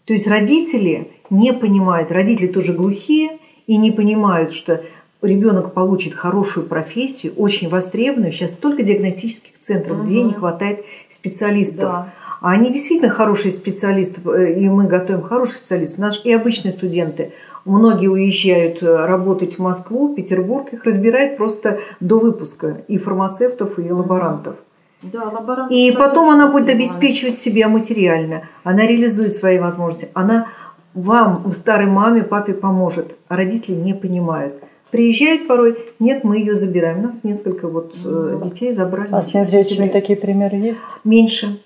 То 0.07 0.15
есть 0.15 0.27
родители 0.27 1.09
не 1.31 1.53
понимают, 1.53 2.11
родители 2.11 2.47
тоже 2.47 2.73
глухие 2.73 3.39
и 3.67 3.77
не 3.77 3.91
понимают, 3.91 4.53
что 4.53 4.83
ребенок 5.21 5.75
получит 5.75 6.15
хорошую 6.15 6.67
профессию, 6.67 7.35
очень 7.37 7.69
востребованную. 7.69 8.33
Сейчас 8.33 8.53
столько 8.53 8.83
диагностических 8.83 9.59
центров, 9.61 9.99
угу. 9.99 10.07
где 10.07 10.23
не 10.23 10.33
хватает 10.33 10.85
специалистов. 11.09 11.91
Да. 11.91 12.13
А 12.41 12.51
они 12.51 12.73
действительно 12.73 13.11
хорошие 13.11 13.53
специалисты, 13.53 14.21
э, 14.29 14.61
и 14.61 14.69
мы 14.69 14.89
готовим 14.89 15.23
хороших 15.23 15.57
специалистов. 15.57 15.99
Наши 15.99 16.23
и 16.23 16.33
обычные 16.33 16.73
студенты– 16.73 17.33
Многие 17.65 18.09
уезжают 18.09 18.83
э, 18.83 19.07
работать 19.07 19.57
в 19.57 19.59
Москву, 19.61 20.15
Петербург, 20.15 20.73
их 20.73 20.85
разбирает 20.85 21.37
просто 21.37 21.79
до 22.01 22.19
выпуска 22.19 22.79
и 22.89 22.99
фармацевтов, 22.99 23.79
и 23.79 23.91
лаборантов. 23.91 24.57
Да, 25.03 25.25
лаборант. 25.25 25.71
И 25.71 25.93
потом 25.93 26.31
она 26.31 26.51
будет 26.51 26.69
обеспечивать 26.69 27.39
себя 27.39 27.69
материально. 27.69 28.43
Она 28.65 28.87
реализует 28.87 29.37
свои 29.37 29.59
возможности. 29.59 30.09
Она 30.15 30.49
вам, 30.95 31.37
старой 31.53 31.87
маме, 31.87 32.23
папе 32.23 32.53
поможет. 32.53 33.17
А 33.29 33.37
родители 33.37 33.75
не 33.75 33.95
понимают. 33.95 34.55
Приезжают 34.91 35.47
порой, 35.47 35.79
нет, 35.99 36.23
мы 36.23 36.39
ее 36.39 36.55
забираем. 36.55 37.01
У 37.01 37.03
нас 37.03 37.25
несколько 37.25 37.67
вот 37.67 37.95
mm 37.97 38.45
детей 38.45 38.75
забрали. 38.75 39.09
А 39.11 39.23
с 39.23 39.33
незрячими 39.33 39.89
такие 39.89 40.19
примеры 40.19 40.57
есть? 40.57 40.83
Меньше. 41.05 41.59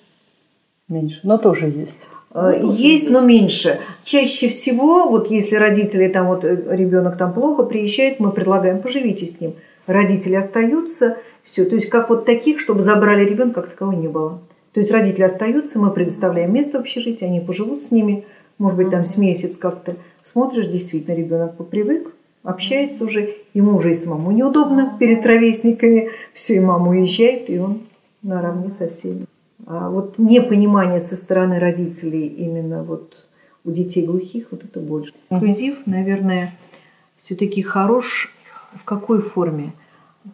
Меньше, 0.88 1.20
но 1.24 1.37
тоже 1.37 1.66
есть. 1.66 1.98
Э, 2.37 2.59
ну, 2.61 2.70
есть, 2.70 3.11
но 3.11 3.22
меньше. 3.22 3.81
Чаще 4.03 4.49
всего, 4.49 5.09
вот 5.09 5.31
если 5.31 5.57
родители 5.57 6.07
там 6.09 6.27
вот 6.27 6.44
э, 6.44 6.64
ребенок 6.70 7.16
там 7.16 7.33
плохо 7.33 7.62
приезжает, 7.62 8.20
мы 8.20 8.31
предлагаем 8.31 8.81
поживите 8.81 9.27
с 9.27 9.40
ним. 9.40 9.55
Родители 9.87 10.35
остаются, 10.35 11.16
все. 11.44 11.64
То 11.64 11.77
есть 11.77 11.88
как 11.88 12.11
вот 12.11 12.27
таких, 12.27 12.61
чтобы 12.61 12.83
забрали 12.83 13.25
ребенка, 13.25 13.62
как 13.62 13.70
такового 13.70 13.96
не 13.96 14.09
было. 14.09 14.40
То 14.75 14.81
есть 14.81 14.92
родители 14.92 15.22
остаются, 15.22 15.79
мы 15.79 15.90
предоставляем 15.90 16.53
место 16.53 16.77
в 16.77 16.83
общежитии, 16.83 17.25
они 17.25 17.40
поживут 17.40 17.83
с 17.83 17.90
ними, 17.90 18.27
может 18.59 18.77
быть, 18.77 18.90
там 18.90 19.07
с 19.07 19.16
месяц 19.16 19.57
как-то. 19.57 19.96
Смотришь, 20.22 20.66
действительно, 20.66 21.14
ребенок 21.14 21.57
попривык, 21.57 22.12
общается 22.42 23.05
уже, 23.05 23.37
ему 23.55 23.77
уже 23.77 23.92
и 23.92 23.94
самому 23.94 24.33
неудобно 24.33 24.94
перед 25.01 25.25
ровесниками, 25.25 26.11
все, 26.35 26.57
и 26.57 26.61
мама 26.61 26.90
уезжает, 26.90 27.49
и 27.49 27.59
он 27.59 27.81
наравне 28.22 28.70
со 28.70 28.88
всеми. 28.88 29.27
А 29.66 29.90
вот 29.90 30.16
непонимание 30.16 31.00
со 31.00 31.16
стороны 31.16 31.59
родителей 31.59 32.29
именно 32.29 32.85
вот 32.85 33.26
у 33.64 33.72
детей 33.72 34.07
глухих, 34.07 34.46
вот 34.52 34.64
это 34.64 34.79
больше. 34.79 35.12
Инклюзив, 35.29 35.87
наверное, 35.87 36.52
все-таки 37.18 37.62
хорош 37.62 38.33
в 38.74 38.85
какой 38.85 39.20
форме? 39.20 39.72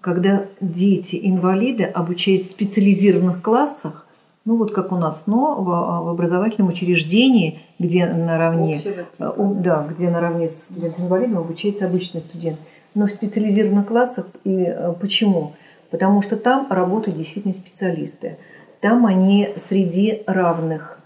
Когда 0.02 0.44
дети-инвалиды 0.60 1.84
обучаются 1.84 2.48
в 2.48 2.50
специализированных 2.52 3.40
классах, 3.40 4.06
ну 4.44 4.56
вот 4.56 4.72
как 4.72 4.92
у 4.92 4.96
нас, 4.96 5.26
но 5.26 5.54
в, 5.54 5.64
в 5.64 6.08
образовательном 6.10 6.70
учреждении, 6.70 7.60
где 7.78 8.06
наравне, 8.06 8.82
э, 9.18 9.32
да, 9.38 9.86
где 9.88 10.10
наравне 10.10 10.50
с 10.50 10.64
студентом-инвалидом 10.64 11.38
обучается 11.38 11.86
обычный 11.86 12.20
студент. 12.20 12.58
Но 12.94 13.06
в 13.06 13.10
специализированных 13.10 13.86
классах 13.86 14.26
и 14.44 14.76
почему? 15.00 15.52
Потому 15.90 16.20
что 16.20 16.36
там 16.36 16.66
работают 16.68 17.16
действительно 17.16 17.54
специалисты– 17.54 18.36
там 18.82 19.06
они 19.06 19.48
среди 19.56 20.22
равных. 20.26 20.98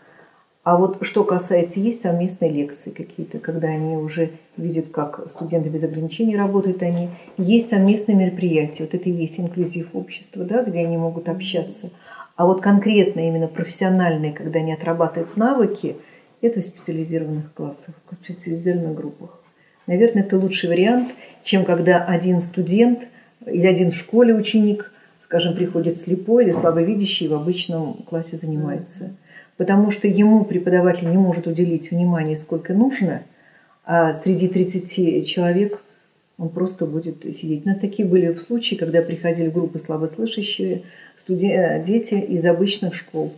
А 0.65 0.79
вот 0.79 0.99
что 1.03 1.23
касается, 1.23 1.79
есть 1.79 2.01
совместные 2.01 2.51
лекции 2.51 2.91
какие-то, 2.91 3.39
когда 3.39 3.69
они 3.69 3.97
уже 3.97 4.31
видят, 4.57 4.89
как 4.89 5.29
студенты 5.29 5.69
без 5.69 5.85
ограничений 5.85 6.37
работают 6.37 6.83
они. 6.83 7.11
Есть 7.37 7.69
совместные 7.69 8.17
мероприятия, 8.17 8.85
вот 8.85 8.95
это 8.95 9.09
и 9.09 9.13
есть 9.13 9.39
инклюзив 9.39 9.91
общества, 9.93 10.45
да, 10.45 10.65
где 10.65 10.81
они 10.81 10.97
могут 10.97 11.29
общаться. 11.29 11.91
А 12.35 12.47
вот 12.47 12.63
конкретно 12.63 13.21
именно 13.21 13.47
профессиональные, 13.47 14.33
когда 14.33 14.59
они 14.61 14.73
отрабатывают 14.73 15.37
навыки, 15.37 15.97
это 16.41 16.63
в 16.63 16.65
специализированных 16.65 17.53
классах, 17.53 17.95
в 18.11 18.15
специализированных 18.15 18.95
группах. 18.95 19.43
Наверное, 19.87 20.23
это 20.23 20.39
лучший 20.39 20.71
вариант, 20.71 21.11
чем 21.45 21.65
когда 21.65 22.03
один 22.03 22.41
студент 22.41 23.07
или 23.45 23.67
один 23.67 23.93
в 23.93 23.97
школе 23.97 24.35
ученик– 24.35 24.93
скажем, 25.19 25.55
приходит 25.55 25.99
слепой 25.99 26.45
или 26.45 26.53
слабовидящий 26.53 27.29
в 27.29 27.35
обычном 27.35 27.95
классе 28.09 28.37
занимается. 28.37 29.17
потому 29.57 29.91
что 29.91 30.07
ему 30.09 30.45
преподаватель 30.45 31.09
не 31.09 31.17
может 31.17 31.47
уделить 31.47 31.91
внимание 31.91 32.37
сколько 32.37 32.75
нужно, 32.75 33.23
а 33.85 34.15
среди 34.15 34.49
30 34.49 35.27
человек 35.27 35.83
он 36.39 36.51
просто 36.51 36.87
будет 36.87 37.23
сидеть. 37.25 37.65
У 37.65 37.69
нас 37.69 37.79
такие 37.79 38.07
были 38.07 38.39
случаи, 38.47 38.75
когда 38.75 39.01
приходили 39.01 39.49
группы 39.49 39.79
слабослышащие, 39.79 40.83
студен... 41.17 41.83
дети 41.83 42.15
из 42.15 42.45
обычных 42.45 42.95
школ. 42.95 43.33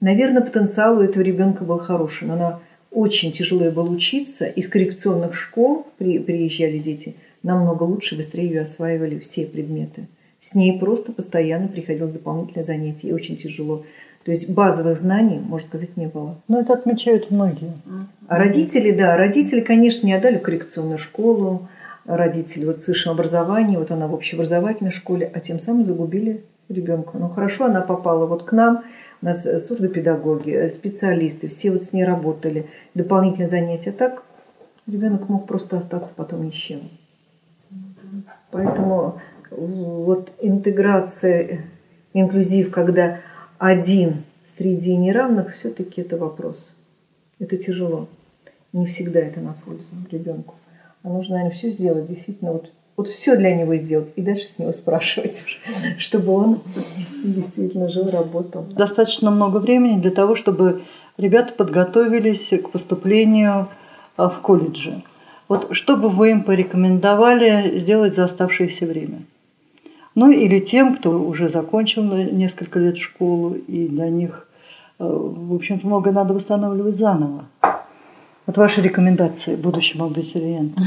Наверное, 0.00 0.42
потенциал 0.42 0.98
у 0.98 1.02
этого 1.02 1.22
ребенка 1.22 1.64
был 1.64 1.78
хороший, 1.78 2.28
но 2.28 2.34
она 2.34 2.60
очень 2.92 3.32
тяжело 3.32 3.68
было 3.72 3.90
учиться. 3.90 4.46
Из 4.46 4.68
коррекционных 4.68 5.34
школ 5.34 5.86
при... 5.98 6.20
приезжали 6.20 6.78
дети 6.78 7.16
намного 7.42 7.82
лучше, 7.82 8.16
быстрее 8.16 8.46
ее 8.46 8.60
осваивали 8.60 9.18
все 9.18 9.44
предметы. 9.46 10.06
С 10.40 10.54
ней 10.54 10.78
просто 10.78 11.12
постоянно 11.12 11.68
приходилось 11.68 12.12
дополнительное 12.12 12.64
занятие, 12.64 13.08
и 13.08 13.12
очень 13.12 13.36
тяжело. 13.36 13.84
То 14.24 14.30
есть 14.30 14.50
базовых 14.50 14.96
знаний, 14.96 15.38
можно 15.38 15.66
сказать, 15.66 15.96
не 15.96 16.06
было. 16.06 16.36
Но 16.48 16.60
это 16.60 16.74
отмечают 16.74 17.30
многие. 17.30 17.72
А 18.28 18.38
родители, 18.38 18.90
да, 18.90 19.16
родители, 19.16 19.60
конечно, 19.60 20.06
не 20.06 20.12
отдали 20.12 20.38
коррекционную 20.38 20.98
школу, 20.98 21.68
родители 22.04 22.64
вот 22.64 22.82
с 22.82 22.86
высшим 22.86 23.12
образованием, 23.12 23.80
вот 23.80 23.90
она 23.90 24.06
в 24.06 24.14
общеобразовательной 24.14 24.92
школе, 24.92 25.30
а 25.32 25.40
тем 25.40 25.58
самым 25.58 25.84
загубили 25.84 26.44
ребенка. 26.68 27.18
Ну 27.18 27.28
хорошо, 27.28 27.66
она 27.66 27.80
попала 27.80 28.26
вот 28.26 28.42
к 28.42 28.52
нам, 28.52 28.84
у 29.22 29.26
нас 29.26 29.42
сурдопедагоги, 29.66 30.68
специалисты, 30.68 31.48
все 31.48 31.70
вот 31.70 31.82
с 31.82 31.92
ней 31.92 32.04
работали, 32.04 32.66
дополнительные 32.94 33.48
занятия. 33.48 33.92
Так 33.92 34.22
ребенок 34.86 35.28
мог 35.28 35.46
просто 35.46 35.78
остаться 35.78 36.14
потом 36.14 36.44
ни 36.44 36.50
с 36.50 36.54
чем. 36.54 36.80
Поэтому 38.50 39.20
вот 39.50 40.30
интеграция, 40.40 41.60
инклюзив, 42.12 42.70
когда 42.70 43.18
один 43.58 44.16
среди 44.56 44.96
неравных, 44.96 45.54
все-таки 45.54 46.00
это 46.00 46.16
вопрос. 46.16 46.56
Это 47.38 47.56
тяжело. 47.56 48.08
Не 48.72 48.86
всегда 48.86 49.20
это 49.20 49.40
на 49.40 49.54
пользу 49.64 49.84
ребенку. 50.10 50.54
А 51.02 51.08
нужно, 51.08 51.36
наверное, 51.36 51.56
все 51.56 51.70
сделать, 51.70 52.06
действительно, 52.06 52.52
вот, 52.52 52.70
вот 52.96 53.08
все 53.08 53.36
для 53.36 53.54
него 53.54 53.76
сделать 53.76 54.12
и 54.16 54.22
дальше 54.22 54.48
с 54.48 54.58
него 54.58 54.72
спрашивать, 54.72 55.44
чтобы 55.98 56.32
он 56.32 56.62
действительно 57.24 57.88
жил, 57.88 58.10
работал. 58.10 58.62
Достаточно 58.64 59.30
много 59.30 59.58
времени 59.58 60.00
для 60.00 60.10
того, 60.10 60.34
чтобы 60.34 60.82
ребята 61.16 61.52
подготовились 61.52 62.48
к 62.50 62.70
поступлению 62.70 63.68
а, 64.16 64.28
в 64.28 64.40
колледже. 64.40 65.02
Вот 65.46 65.68
что 65.70 65.96
бы 65.96 66.10
вы 66.10 66.32
им 66.32 66.42
порекомендовали 66.42 67.78
сделать 67.78 68.14
за 68.14 68.24
оставшееся 68.24 68.84
время? 68.86 69.20
Ну 70.18 70.32
или 70.32 70.58
тем, 70.58 70.96
кто 70.96 71.10
уже 71.12 71.48
закончил 71.48 72.02
несколько 72.02 72.80
лет 72.80 72.96
школу, 72.96 73.54
и 73.54 73.86
для 73.86 74.10
них, 74.10 74.48
э, 74.98 75.04
в 75.06 75.54
общем-то, 75.54 75.86
много 75.86 76.10
надо 76.10 76.34
восстанавливать 76.34 76.96
заново. 76.96 77.44
Вот 78.44 78.56
ваши 78.56 78.82
рекомендации 78.82 79.54
будущим 79.54 80.02
абитуриентам. 80.02 80.86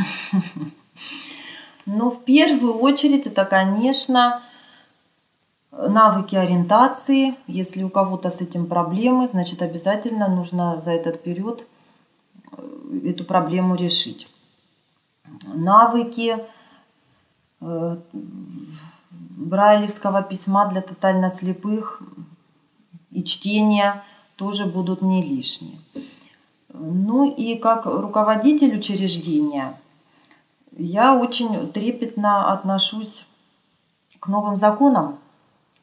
Ну, 1.86 2.12
в 2.12 2.26
первую 2.26 2.74
очередь, 2.74 3.26
это, 3.26 3.46
конечно, 3.46 4.42
навыки 5.72 6.36
ориентации. 6.36 7.34
Если 7.48 7.84
у 7.84 7.90
кого-то 7.90 8.32
с 8.32 8.42
этим 8.42 8.66
проблемы, 8.68 9.30
значит, 9.30 9.62
обязательно 9.62 10.28
нужно 10.28 10.82
за 10.82 10.92
этот 10.92 11.24
период 11.24 11.64
э, 12.58 13.10
эту 13.12 13.24
проблему 13.24 13.76
решить. 13.76 14.28
Навыки 15.56 16.36
э, 17.62 17.96
брайлевского 19.42 20.22
письма 20.22 20.68
для 20.68 20.82
тотально 20.82 21.30
слепых 21.30 22.02
и 23.10 23.24
чтения 23.24 24.04
тоже 24.36 24.66
будут 24.66 25.02
не 25.02 25.22
лишние. 25.22 25.78
Ну 26.70 27.30
и 27.30 27.56
как 27.56 27.86
руководитель 27.86 28.78
учреждения 28.78 29.74
я 30.78 31.16
очень 31.16 31.72
трепетно 31.72 32.54
отношусь 32.54 33.26
к 34.20 34.28
новым 34.28 34.56
законам, 34.56 35.18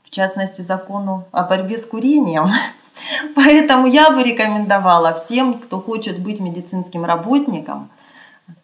в 0.04 0.10
частности 0.10 0.62
закону 0.62 1.24
о 1.32 1.42
борьбе 1.42 1.76
с 1.78 1.84
курением. 1.84 2.50
Поэтому 3.34 3.86
я 3.86 4.10
бы 4.10 4.22
рекомендовала 4.22 5.14
всем, 5.14 5.54
кто 5.58 5.80
хочет 5.80 6.20
быть 6.22 6.40
медицинским 6.40 7.04
работником, 7.04 7.90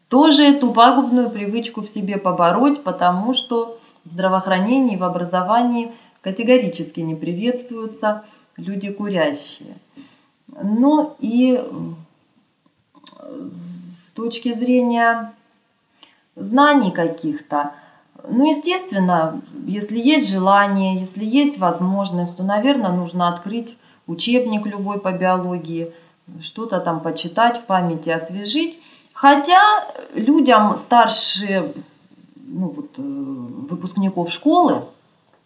тоже 0.09 0.45
эту 0.45 0.73
пагубную 0.73 1.29
привычку 1.31 1.83
в 1.83 1.89
себе 1.89 2.17
побороть, 2.17 2.83
потому 2.83 3.35
что 3.35 3.79
в 4.05 4.11
здравоохранении, 4.11 4.97
в 4.97 5.05
образовании 5.05 5.93
категорически 6.21 7.01
не 7.01 7.15
приветствуются 7.15 8.25
люди 8.57 8.91
курящие. 8.91 9.75
Ну 10.63 11.15
и 11.19 11.63
с 13.21 14.13
точки 14.13 14.55
зрения 14.55 15.33
знаний 16.37 16.91
каких-то, 16.91 17.73
ну, 18.29 18.49
естественно, 18.49 19.41
если 19.67 19.99
есть 19.99 20.31
желание, 20.31 20.99
если 20.99 21.25
есть 21.25 21.59
возможность, 21.59 22.37
то, 22.37 22.43
наверное, 22.43 22.93
нужно 22.93 23.29
открыть 23.29 23.77
учебник 24.07 24.67
любой 24.67 25.01
по 25.01 25.13
биологии, 25.13 25.93
что-то 26.41 26.81
там 26.81 27.01
почитать, 27.01 27.59
в 27.59 27.65
памяти 27.65 28.11
освежить. 28.11 28.79
Хотя 29.13 29.87
людям 30.15 30.77
старше 30.77 31.73
ну, 32.55 32.69
вот, 32.69 32.99
э, 32.99 33.03
выпускников 33.03 34.31
школы, 34.31 34.83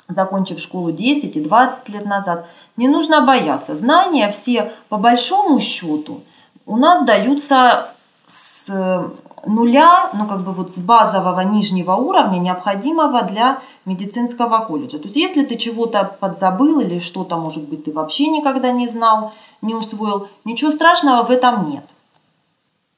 закончив 0.09 0.61
школу 0.61 0.93
10 0.93 1.37
и 1.37 1.41
20 1.41 1.89
лет 1.89 2.05
назад, 2.05 2.47
не 2.77 2.89
нужно 2.89 3.23
бояться. 3.23 3.75
Знания 3.75 4.31
все 4.31 4.73
по 4.89 4.99
большому 4.99 5.59
счету 5.61 6.21
у 6.67 6.77
нас 6.77 7.05
даются 7.05 7.89
с 8.27 9.11
нуля, 9.47 10.11
ну 10.13 10.27
как 10.27 10.45
бы 10.45 10.53
вот 10.53 10.75
с 10.75 10.79
базового 10.79 11.41
нижнего 11.41 11.93
уровня, 11.93 12.39
необходимого 12.39 13.23
для 13.23 13.61
медицинского 13.87 14.59
колледжа. 14.65 14.99
То 14.99 15.05
есть 15.05 15.17
если 15.17 15.45
ты 15.45 15.57
чего-то 15.57 16.17
подзабыл 16.21 16.81
или 16.81 16.99
что-то, 16.99 17.37
может 17.37 17.67
быть, 17.69 17.85
ты 17.85 17.93
вообще 17.93 18.29
никогда 18.29 18.71
не 18.71 18.89
знал, 18.89 19.33
не 19.63 19.75
усвоил, 19.75 20.29
ничего 20.45 20.71
страшного 20.71 21.23
в 21.25 21.31
этом 21.31 21.71
нет. 21.71 21.85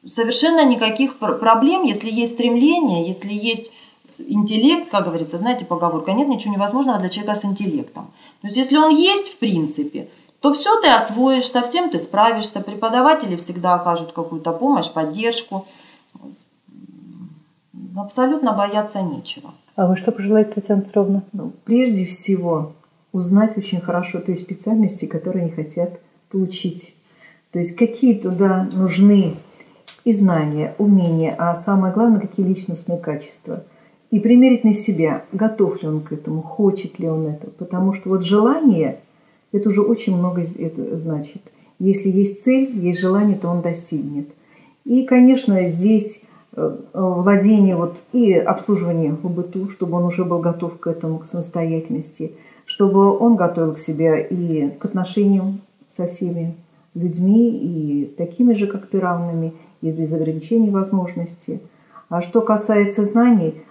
Совершенно 0.04 0.64
никаких 0.64 1.18
проблем, 1.18 1.84
если 1.84 2.10
есть 2.10 2.32
стремление, 2.32 3.06
если 3.06 3.32
есть 3.32 3.70
интеллект, 4.28 4.90
как 4.90 5.04
говорится, 5.04 5.38
знаете, 5.38 5.64
поговорка, 5.64 6.12
нет 6.12 6.28
ничего 6.28 6.54
невозможного 6.54 6.98
для 6.98 7.08
человека 7.08 7.38
с 7.38 7.44
интеллектом. 7.44 8.10
То 8.40 8.48
есть 8.48 8.56
если 8.56 8.76
он 8.76 8.90
есть 8.90 9.34
в 9.34 9.38
принципе, 9.38 10.08
то 10.40 10.52
все 10.54 10.80
ты 10.80 10.88
освоишь, 10.88 11.50
совсем 11.50 11.90
ты 11.90 11.98
справишься. 11.98 12.60
Преподаватели 12.60 13.36
всегда 13.36 13.74
окажут 13.74 14.12
какую-то 14.12 14.52
помощь, 14.52 14.90
поддержку. 14.90 15.66
Абсолютно 17.96 18.52
бояться 18.52 19.02
нечего. 19.02 19.50
А 19.76 19.86
вы 19.86 19.96
что 19.96 20.12
пожелаете, 20.12 20.52
Татьяна 20.52 20.82
Петровна? 20.82 21.22
Ну, 21.32 21.52
прежде 21.64 22.06
всего, 22.06 22.72
узнать 23.12 23.56
очень 23.58 23.80
хорошо 23.80 24.20
той 24.20 24.36
специальности, 24.36 25.06
которые 25.06 25.44
они 25.44 25.52
хотят 25.52 26.00
получить. 26.30 26.94
То 27.52 27.58
есть 27.58 27.76
какие 27.76 28.18
туда 28.18 28.68
нужны 28.72 29.34
и 30.04 30.12
знания, 30.12 30.74
умения, 30.78 31.34
а 31.36 31.54
самое 31.54 31.92
главное, 31.92 32.20
какие 32.20 32.46
личностные 32.46 32.98
качества– 32.98 33.62
и 34.10 34.18
примерить 34.18 34.64
на 34.64 34.72
себя, 34.72 35.22
готов 35.32 35.82
ли 35.82 35.88
он 35.88 36.00
к 36.00 36.12
этому, 36.12 36.42
хочет 36.42 36.98
ли 36.98 37.08
он 37.08 37.26
это. 37.26 37.48
Потому 37.50 37.92
что 37.92 38.08
вот 38.08 38.24
желание, 38.24 38.98
это 39.52 39.68
уже 39.68 39.82
очень 39.82 40.16
много 40.16 40.42
значит. 40.44 41.42
Если 41.78 42.10
есть 42.10 42.42
цель, 42.42 42.70
есть 42.74 43.00
желание, 43.00 43.36
то 43.36 43.48
он 43.48 43.62
достигнет. 43.62 44.28
И, 44.84 45.04
конечно, 45.04 45.64
здесь 45.66 46.24
э, 46.56 46.76
владение 46.92 47.76
вот 47.76 48.02
и 48.12 48.32
обслуживание 48.32 49.12
в 49.12 49.30
быту, 49.30 49.68
чтобы 49.68 49.98
он 49.98 50.04
уже 50.04 50.24
был 50.24 50.40
готов 50.40 50.78
к 50.78 50.88
этому, 50.88 51.20
к 51.20 51.24
самостоятельности, 51.24 52.32
чтобы 52.64 53.16
он 53.16 53.36
готовил 53.36 53.74
к 53.74 53.78
себе 53.78 54.26
и 54.28 54.70
к 54.70 54.84
отношениям 54.84 55.60
со 55.88 56.06
всеми 56.06 56.54
людьми, 56.94 57.48
и 57.48 58.04
такими 58.06 58.54
же, 58.54 58.66
как 58.66 58.86
ты, 58.86 58.98
равными, 58.98 59.52
и 59.80 59.92
без 59.92 60.12
ограничений 60.12 60.70
возможностей. 60.70 61.60
А 62.08 62.20
что 62.20 62.40
касается 62.40 63.04
знаний– 63.04 63.54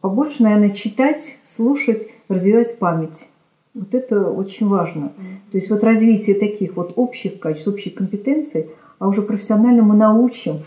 побольше, 0.00 0.42
наверное, 0.42 0.70
читать, 0.70 1.38
слушать, 1.44 2.06
развивать 2.28 2.78
память. 2.78 3.28
Вот 3.74 3.94
это 3.94 4.30
очень 4.30 4.68
важно. 4.68 5.12
То 5.50 5.58
есть 5.58 5.70
вот 5.70 5.82
развитие 5.82 6.38
таких 6.38 6.76
вот 6.76 6.92
общих 6.96 7.40
качеств, 7.40 7.68
общих 7.68 7.94
компетенций, 7.94 8.66
а 8.98 9.08
уже 9.08 9.22
профессионально 9.22 9.82
мы 9.82 9.96
научим, 9.96 10.60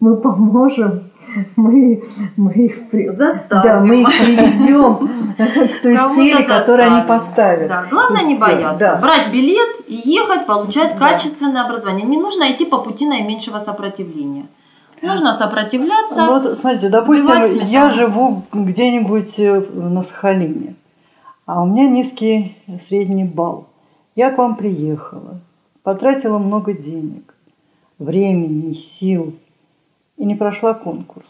мы 0.00 0.16
поможем, 0.16 1.10
мы, 1.56 2.02
мы 2.36 2.52
их 2.52 2.88
при... 2.88 3.08
заставим. 3.08 3.62
Да, 3.62 3.80
мы 3.80 4.02
их 4.02 4.08
приведем 4.08 5.08
к 5.78 5.82
той 5.82 5.94
цели, 6.14 6.42
которую 6.44 6.92
они 6.92 7.06
поставят. 7.06 7.68
Да. 7.68 7.86
Главное 7.90 8.24
не 8.24 8.38
бояться. 8.38 8.78
Да. 8.78 8.96
Брать 8.96 9.30
билет 9.32 9.76
и 9.86 9.94
ехать, 9.94 10.46
получать 10.46 10.94
да. 10.94 11.10
качественное 11.10 11.64
образование. 11.64 12.06
Не 12.06 12.18
нужно 12.18 12.50
идти 12.50 12.64
по 12.64 12.78
пути 12.78 13.06
наименьшего 13.06 13.58
сопротивления. 13.58 14.46
Нужно 15.02 15.32
сопротивляться. 15.32 16.26
Вот, 16.26 16.58
смотрите, 16.58 16.88
допустим, 16.88 17.68
я 17.68 17.90
живу 17.90 18.42
где-нибудь 18.52 19.38
э, 19.38 19.60
на 19.72 20.02
Сахалине, 20.02 20.74
а 21.46 21.62
у 21.62 21.66
меня 21.66 21.88
низкий 21.88 22.56
средний 22.88 23.24
балл. 23.24 23.66
Я 24.16 24.30
к 24.30 24.38
вам 24.38 24.56
приехала, 24.56 25.40
потратила 25.82 26.38
много 26.38 26.72
денег, 26.72 27.34
времени, 27.98 28.72
сил 28.72 29.34
и 30.16 30.24
не 30.24 30.34
прошла 30.34 30.74
конкурс. 30.74 31.28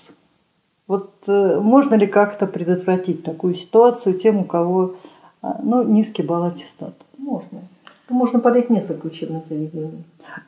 Вот 0.86 1.12
э, 1.26 1.60
можно 1.60 1.94
ли 1.96 2.06
как-то 2.06 2.46
предотвратить 2.46 3.22
такую 3.22 3.54
ситуацию 3.54 4.18
тем, 4.18 4.38
у 4.38 4.44
кого 4.44 4.94
а, 5.42 5.60
ну, 5.62 5.82
низкий 5.82 6.22
балл 6.22 6.44
аттестата? 6.44 6.94
Можно. 7.18 7.60
Можно 8.08 8.40
подать 8.40 8.70
несколько 8.70 9.06
учебных 9.06 9.44
заведений. 9.44 10.04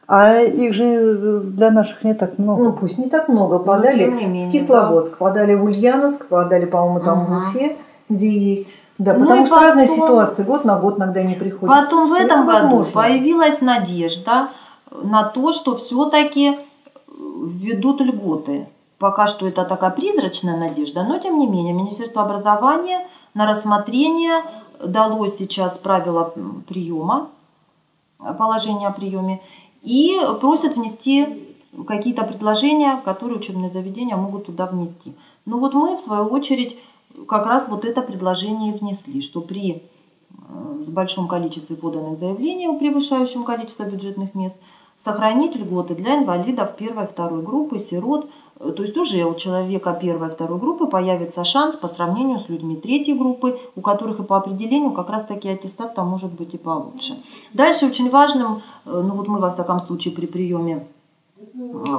А 0.07 0.41
их 0.41 0.74
же 0.74 1.41
для 1.41 1.70
наших 1.70 2.03
не 2.05 2.14
так 2.14 2.39
много. 2.39 2.64
Ну, 2.64 2.72
пусть 2.72 2.99
не 2.99 3.09
так 3.09 3.28
много. 3.28 3.59
Подали 3.59 4.07
менее, 4.07 4.49
в 4.49 4.53
Кисловодск, 4.53 5.12
да. 5.12 5.24
подали 5.24 5.55
в 5.55 5.64
Ульяновск, 5.64 6.26
подали, 6.26 6.66
по-моему, 6.66 7.01
там 7.01 7.22
угу. 7.22 7.35
в 7.35 7.49
Уфе, 7.49 7.76
где 8.09 8.28
есть. 8.28 8.76
Да, 8.99 9.14
ну 9.14 9.20
потому 9.20 9.47
что 9.47 9.55
потом, 9.55 9.68
разные 9.68 9.87
ситуации, 9.87 10.43
год 10.43 10.64
на 10.64 10.78
год 10.78 10.99
иногда 10.99 11.22
не 11.22 11.35
приходят. 11.35 11.74
Потом 11.74 12.07
Все 12.07 12.16
в 12.16 12.18
этом 12.18 12.43
это 12.43 12.53
году 12.53 12.76
возможно. 12.76 12.93
появилась 12.93 13.61
надежда 13.61 14.49
на 14.91 15.24
то, 15.24 15.53
что 15.53 15.76
все-таки 15.76 16.59
введут 17.09 18.01
льготы. 18.01 18.66
Пока 18.99 19.26
что 19.26 19.49
это 19.49 19.64
такая 19.64 19.91
призрачная 19.91 20.59
надежда, 20.59 21.05
но 21.05 21.18
тем 21.18 21.39
не 21.39 21.47
менее 21.47 21.72
Министерство 21.72 22.22
образования 22.22 23.07
на 23.33 23.47
рассмотрение 23.47 24.43
дало 24.85 25.26
сейчас 25.28 25.78
правила 25.78 26.35
приема, 26.68 27.28
положение 28.39 28.89
о 28.89 28.93
приеме, 28.93 29.41
и 29.83 30.18
просят 30.41 30.76
внести 30.76 31.26
какие-то 31.87 32.24
предложения, 32.24 33.01
которые 33.05 33.39
учебные 33.39 33.70
заведения 33.70 34.16
могут 34.16 34.47
туда 34.47 34.66
внести. 34.66 35.14
Ну 35.47 35.59
вот 35.59 35.74
мы, 35.74 35.97
в 35.97 36.01
свою 36.01 36.26
очередь, 36.26 36.76
как 37.26 37.47
раз 37.47 37.68
вот 37.68 37.85
это 37.85 38.03
предложение 38.03 38.74
внесли, 38.74 39.22
что 39.22 39.41
при 39.41 39.83
большом 40.91 41.28
количестве 41.28 41.76
поданных 41.76 42.18
заявлений, 42.18 42.68
превышающем 42.78 43.45
количество 43.45 43.85
бюджетных 43.85 44.35
мест, 44.35 44.57
сохранить 44.97 45.57
льготы 45.57 45.95
для 45.95 46.18
инвалидов 46.18 46.76
первой 46.76 47.05
и 47.05 47.09
второй 47.09 47.43
группы, 47.43 47.78
сирот. 47.78 48.28
То 48.61 48.82
есть 48.82 48.96
уже 48.96 49.24
у 49.24 49.34
человека 49.34 49.98
первой 50.00 50.28
и 50.28 50.30
второй 50.30 50.58
группы 50.58 50.86
появится 50.86 51.44
шанс 51.44 51.76
по 51.76 51.88
сравнению 51.88 52.38
с 52.38 52.48
людьми 52.48 52.76
третьей 52.76 53.14
группы, 53.14 53.58
у 53.74 53.80
которых 53.80 54.20
и 54.20 54.22
по 54.22 54.36
определению 54.36 54.92
как 54.92 55.11
раз 55.11 55.24
таки 55.24 55.48
аттестат 55.48 55.94
там 55.94 56.08
может 56.08 56.32
быть 56.32 56.54
и 56.54 56.58
получше. 56.58 57.16
Дальше 57.54 57.86
очень 57.86 58.11
важным, 58.11 58.61
ну 58.84 59.14
вот 59.14 59.28
мы 59.28 59.38
во 59.40 59.48
всяком 59.48 59.80
случае 59.80 60.14
при 60.14 60.26
приеме 60.26 60.86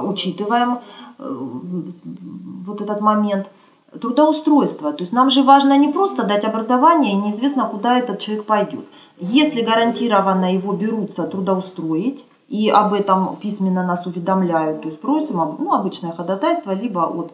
учитываем 0.04 0.78
вот 1.18 2.80
этот 2.80 3.00
момент– 3.00 3.48
трудоустройство. 4.00 4.92
То 4.92 5.02
есть 5.02 5.12
нам 5.12 5.30
же 5.30 5.42
важно 5.42 5.76
не 5.76 5.88
просто 5.88 6.24
дать 6.24 6.44
образование, 6.44 7.12
и 7.12 7.16
неизвестно, 7.16 7.66
куда 7.66 7.98
этот 7.98 8.18
человек 8.18 8.44
пойдет. 8.44 8.84
Если 9.18 9.62
гарантированно 9.62 10.54
его 10.54 10.72
берутся 10.72 11.26
трудоустроить, 11.26 12.24
и 12.52 12.68
об 12.68 12.92
этом 12.92 13.36
письменно 13.36 13.82
нас 13.82 14.06
уведомляют, 14.06 14.82
то 14.82 14.88
есть 14.88 15.00
просим 15.00 15.56
ну, 15.58 15.72
обычное 15.72 16.12
ходатайство, 16.12 16.72
либо 16.72 17.00
от 17.00 17.32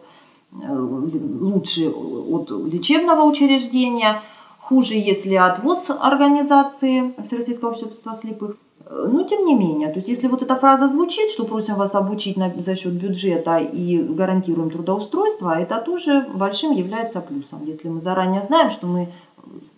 лучше 0.51 1.89
от 1.89 2.49
лечебного 2.49 3.23
учреждения, 3.23 4.21
хуже, 4.59 4.95
если 4.95 5.35
от 5.35 5.61
ВОЗ 5.61 5.91
организации 5.99 7.13
Всероссийского 7.23 7.71
общества 7.71 8.15
слепых. 8.15 8.55
Но 8.89 9.23
тем 9.23 9.45
не 9.45 9.55
менее, 9.55 9.89
то 9.89 9.97
есть 9.97 10.07
если 10.07 10.27
вот 10.27 10.41
эта 10.41 10.55
фраза 10.55 10.87
звучит, 10.87 11.29
что 11.29 11.43
просим 11.43 11.75
вас 11.75 11.93
обучить 11.95 12.37
на, 12.37 12.51
за 12.57 12.75
счет 12.75 12.93
бюджета 12.93 13.57
и 13.57 14.01
гарантируем 14.01 14.71
трудоустройство, 14.71 15.51
это 15.51 15.81
тоже 15.81 16.25
большим 16.33 16.71
является 16.71 17.21
плюсом. 17.21 17.65
Если 17.65 17.89
мы 17.89 17.99
заранее 17.99 18.41
знаем, 18.41 18.69
что 18.69 18.87
мы 18.87 19.09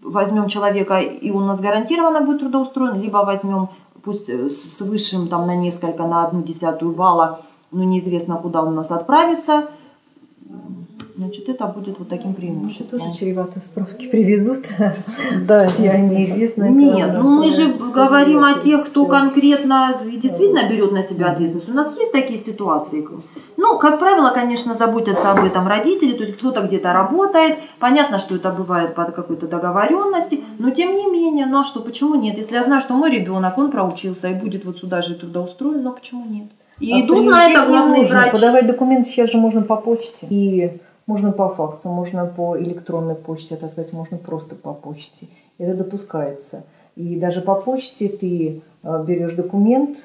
возьмем 0.02 0.48
человека 0.48 1.00
и 1.00 1.32
он 1.32 1.44
у 1.44 1.48
нас 1.48 1.60
гарантированно 1.60 2.22
будет 2.22 2.40
трудоустроен, 2.40 3.02
либо 3.02 3.18
возьмем 3.18 3.70
пусть 4.04 4.30
с 4.30 4.80
высшим 4.80 5.28
там 5.28 5.48
на 5.48 5.56
несколько, 5.56 6.06
на 6.06 6.26
одну 6.26 6.42
десятую 6.42 6.94
балла, 6.94 7.42
но 7.72 7.84
неизвестно, 7.84 8.38
куда 8.38 8.62
он 8.62 8.70
у 8.70 8.76
нас 8.76 8.92
отправится– 8.92 9.68
значит, 11.22 11.50
это 11.50 11.68
будет 11.68 12.00
вот 12.00 12.10
таким 12.10 12.34
преимуществом. 12.34 12.98
Это 12.98 13.08
тоже 13.08 13.20
чревато 13.20 13.60
справки 13.60 14.08
привезут. 14.08 14.66
Да. 15.48 15.68
Все 15.68 15.98
неизвестно. 15.98 16.70
Нет, 16.70 17.12
ну 17.14 17.44
мы 17.44 17.52
же 17.52 17.74
говорим 17.94 18.44
о 18.44 18.60
тех, 18.60 18.86
кто 18.88 19.06
конкретно 19.06 20.02
и 20.06 20.18
действительно 20.18 20.68
берет 20.70 20.92
на 20.92 21.04
себя 21.04 21.32
ответственность. 21.32 21.70
У 21.70 21.74
нас 21.74 21.96
есть 21.98 22.12
такие 22.12 22.40
ситуации. 22.40 23.08
Ну, 23.58 23.78
как 23.78 24.00
правило, 24.00 24.32
конечно, 24.32 24.76
заботятся 24.76 25.32
об 25.32 25.44
этом 25.46 25.68
родители, 25.68 26.14
то 26.14 26.24
есть 26.24 26.38
кто-то 26.38 26.62
где-то 26.62 26.94
работает. 26.94 27.58
Понятно, 27.80 28.18
что 28.18 28.36
это 28.36 28.50
бывает 28.52 28.96
по 28.96 29.06
какой-то 29.06 29.48
договоренности, 29.48 30.44
но 30.58 30.72
тем 30.72 30.96
не 30.96 31.10
менее, 31.12 31.46
ну 31.46 31.60
а 31.60 31.64
что, 31.64 31.82
почему 31.82 32.16
нет? 32.16 32.38
Если 32.38 32.56
я 32.56 32.64
знаю, 32.64 32.82
что 32.82 32.94
мой 32.94 33.12
ребенок, 33.12 33.58
он 33.58 33.70
проучился 33.72 34.30
и 34.30 34.34
будет 34.34 34.66
вот 34.66 34.78
сюда 34.78 35.02
же 35.02 35.16
трудоустроен, 35.16 35.84
но 35.84 35.92
почему 35.92 36.26
нет? 36.26 36.48
И 36.80 36.94
а 36.94 37.02
идут 37.02 37.26
на 37.26 37.48
это 37.48 37.66
главный 37.68 38.06
врач. 38.06 38.32
Подавать 38.32 38.68
документы 38.68 39.04
сейчас 39.04 39.32
же 39.32 39.38
можно 39.38 39.62
по 39.62 39.76
почте. 39.76 40.26
И 40.30 40.82
можно 41.12 41.34
по 41.34 41.50
факсу, 41.50 41.90
можно 41.90 42.26
по 42.26 42.58
электронной 42.58 43.16
почте 43.16 43.56
отослать, 43.56 43.92
можно 43.92 44.18
просто 44.18 44.56
по 44.56 44.74
почте. 44.74 45.28
Это 45.58 45.74
допускается. 45.76 46.64
И 46.96 47.18
даже 47.18 47.42
по 47.42 47.56
почте 47.56 48.08
ты 48.08 48.62
а, 48.82 49.04
берешь 49.04 49.34
документ, 49.34 49.98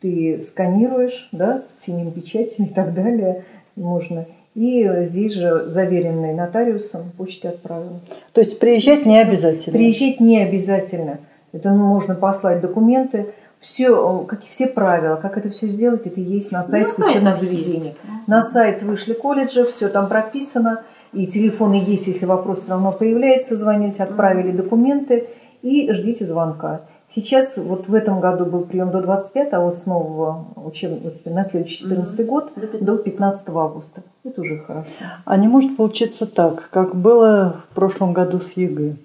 ты 0.00 0.40
сканируешь, 0.40 1.28
да, 1.32 1.58
с 1.58 1.84
синим 1.84 2.10
печатями 2.10 2.68
и 2.68 2.72
так 2.72 2.94
далее, 2.94 3.44
можно. 3.74 4.24
И 4.54 4.90
здесь 5.02 5.32
же 5.32 5.68
заверенный 5.68 6.32
нотариусом 6.32 7.02
почте 7.18 7.50
отправил. 7.50 8.00
То 8.32 8.40
есть 8.40 8.58
приезжать 8.58 9.04
не 9.04 9.20
обязательно? 9.20 9.76
Приезжать 9.76 10.20
не 10.20 10.38
обязательно. 10.38 11.18
Это 11.52 11.68
можно 11.72 12.14
послать 12.14 12.62
документы, 12.62 13.26
все, 13.66 14.18
как 14.28 14.44
и 14.44 14.48
все 14.48 14.68
правила, 14.68 15.16
как 15.16 15.36
это 15.36 15.50
все 15.50 15.68
сделать, 15.68 16.06
это 16.06 16.20
есть 16.20 16.52
на 16.52 16.62
сайте 16.62 16.94
на 16.98 17.06
учебных 17.06 17.36
заведений. 17.36 17.94
На 18.26 18.40
сайт 18.40 18.82
вышли 18.82 19.12
колледжи, 19.12 19.64
все 19.66 19.88
там 19.88 20.08
прописано, 20.08 20.82
и 21.12 21.26
телефоны 21.26 21.74
есть, 21.74 22.06
если 22.06 22.26
вопрос 22.26 22.60
все 22.60 22.70
равно 22.70 22.92
появляется, 22.92 23.56
звоните, 23.56 24.02
отправили 24.02 24.52
документы 24.52 25.28
и 25.62 25.92
ждите 25.92 26.24
звонка. 26.24 26.82
Сейчас 27.12 27.56
вот 27.56 27.88
в 27.88 27.94
этом 27.94 28.20
году 28.20 28.46
был 28.46 28.62
прием 28.62 28.90
до 28.90 29.00
25, 29.00 29.52
а 29.52 29.60
вот 29.60 29.78
с 29.78 29.86
нового 29.86 30.46
учебного, 30.56 31.12
на 31.24 31.44
следующий 31.44 31.78
14 31.78 32.20
mm 32.20 32.24
год 32.24 32.52
до 32.80 32.96
15 32.96 33.48
августа. 33.48 34.02
Это 34.24 34.40
уже 34.40 34.58
хорошо. 34.58 34.90
А 35.24 35.36
не 35.36 35.48
может 35.48 35.76
получиться 35.76 36.26
так, 36.26 36.68
как 36.70 36.94
было 36.94 37.62
в 37.70 37.74
прошлом 37.74 38.12
году 38.12 38.40
с 38.40 38.56
ЕГЭ, 38.56 38.96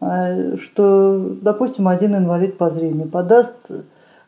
а, 0.00 0.56
что, 0.56 1.18
допустим, 1.40 1.88
один 1.88 2.16
инвалид 2.16 2.58
по 2.58 2.70
зрению 2.70 3.08
подаст 3.08 3.56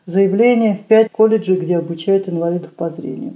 заявление 0.05 0.75
в 0.75 0.87
пять 0.87 1.11
колледжей, 1.11 1.57
где 1.57 1.77
обучают 1.77 2.29
инвалидов 2.29 2.71
по 2.71 2.89
зрению. 2.89 3.33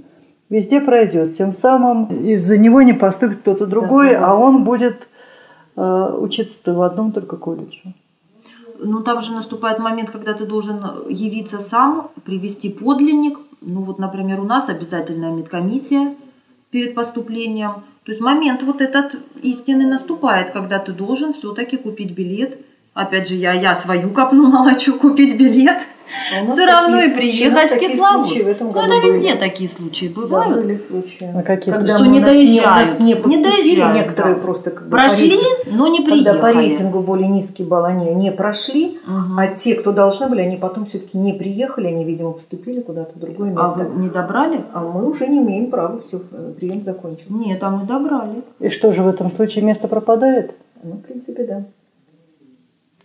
Везде 0.48 0.80
пройдет. 0.80 1.36
Тем 1.36 1.52
самым 1.54 2.06
из-за 2.24 2.58
него 2.58 2.82
не 2.82 2.92
поступит 2.92 3.38
кто-то 3.38 3.66
другой, 3.66 4.10
да, 4.10 4.28
а 4.32 4.34
он 4.34 4.64
будет 4.64 5.08
э, 5.76 6.14
учиться 6.18 6.74
в 6.74 6.82
одном 6.82 7.12
только 7.12 7.36
колледже. 7.36 7.94
Ну, 8.82 9.02
там 9.02 9.20
же 9.20 9.32
наступает 9.32 9.78
момент, 9.78 10.10
когда 10.10 10.32
ты 10.32 10.46
должен 10.46 10.80
явиться 11.08 11.60
сам, 11.60 12.10
привести 12.24 12.70
подлинник. 12.70 13.38
Ну, 13.60 13.82
вот, 13.82 13.98
например, 13.98 14.40
у 14.40 14.44
нас 14.44 14.68
обязательная 14.68 15.32
медкомиссия 15.32 16.14
перед 16.70 16.94
поступлением. 16.94 17.82
То 18.04 18.12
есть 18.12 18.20
момент 18.20 18.62
вот 18.62 18.80
этот 18.80 19.16
истинный 19.42 19.86
наступает, 19.86 20.50
когда 20.50 20.78
ты 20.78 20.92
должен 20.92 21.34
все-таки 21.34 21.76
купить 21.76 22.12
билет. 22.12 22.58
Опять 22.94 23.28
же, 23.28 23.34
я, 23.34 23.52
я 23.52 23.74
свою 23.74 24.10
копну 24.10 24.46
молочу, 24.50 24.94
купить 24.94 25.36
билет– 25.36 25.78
а 26.10 26.46
все 26.46 26.66
равно 26.66 26.98
и 27.00 27.10
приехать 27.14 27.70
в 27.70 27.78
Кисловодск. 27.78 28.34
Ну, 28.60 28.80
это 28.80 29.06
везде 29.06 29.34
такие 29.36 29.68
случаи 29.68 30.06
бывают. 30.06 30.56
Да, 30.56 30.60
были 30.62 30.76
случаи. 30.76 31.30
А 31.34 31.42
какие 31.42 31.72
Когда 31.72 31.98
что 31.98 32.06
не 32.06 32.20
доезжают. 32.20 32.98
Не, 32.98 33.14
не, 33.14 33.36
не 33.36 33.42
доезжают. 33.42 33.96
Некоторые 33.96 34.34
да. 34.34 34.40
просто 34.40 34.70
как 34.70 34.84
бы 34.84 34.90
прошли, 34.90 35.36
по 35.36 35.70
но 35.70 35.86
не 35.86 36.00
приехали. 36.00 36.24
Когда 36.24 36.40
по 36.40 36.52
рейтингу 36.52 37.00
более 37.00 37.28
низкий 37.28 37.62
балл 37.62 37.84
они 37.84 38.12
не 38.12 38.32
прошли, 38.32 38.98
угу. 39.06 39.38
а 39.38 39.46
те, 39.48 39.74
кто 39.74 39.92
должны 39.92 40.28
были, 40.28 40.40
они 40.40 40.56
потом 40.56 40.86
все-таки 40.86 41.16
не 41.16 41.32
приехали, 41.32 41.86
они, 41.86 42.04
видимо, 42.04 42.32
поступили 42.32 42.80
куда-то 42.80 43.14
в 43.14 43.20
другое 43.20 43.50
место. 43.50 43.82
А 43.82 43.84
вы 43.84 44.02
не 44.02 44.08
добрали? 44.08 44.64
А 44.72 44.80
мы 44.80 45.08
уже 45.08 45.26
не 45.28 45.38
имеем 45.38 45.70
права, 45.70 46.00
все, 46.00 46.20
прием 46.58 46.82
закончился. 46.82 47.32
Нет, 47.32 47.62
а 47.62 47.70
мы 47.70 47.86
добрали. 47.86 48.42
И 48.58 48.68
что 48.68 48.92
же 48.92 49.02
в 49.02 49.08
этом 49.08 49.30
случае 49.30 49.64
место 49.64 49.86
пропадает? 49.86 50.54
Ну, 50.82 50.92
в 50.92 51.02
принципе, 51.02 51.44
да. 51.44 51.64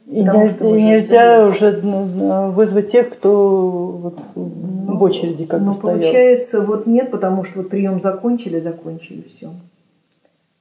И 0.08 0.22
нельзя, 0.22 0.66
нельзя 0.66 1.47
уже 1.47 1.80
ну, 1.82 2.51
вызвать 2.51 2.91
тех, 2.91 3.10
кто 3.10 3.99
вот 4.03 4.20
ну, 4.36 4.97
в 4.97 5.03
очереди 5.03 5.45
как 5.45 5.62
ну, 5.62 5.70
бы 5.70 5.74
стоял. 5.74 5.99
получается, 5.99 6.62
вот 6.62 6.86
нет, 6.86 7.10
потому 7.10 7.43
что 7.43 7.60
вот 7.60 7.70
прием 7.70 7.99
закончили, 7.99 8.60
закончили, 8.60 9.24
все. 9.28 9.49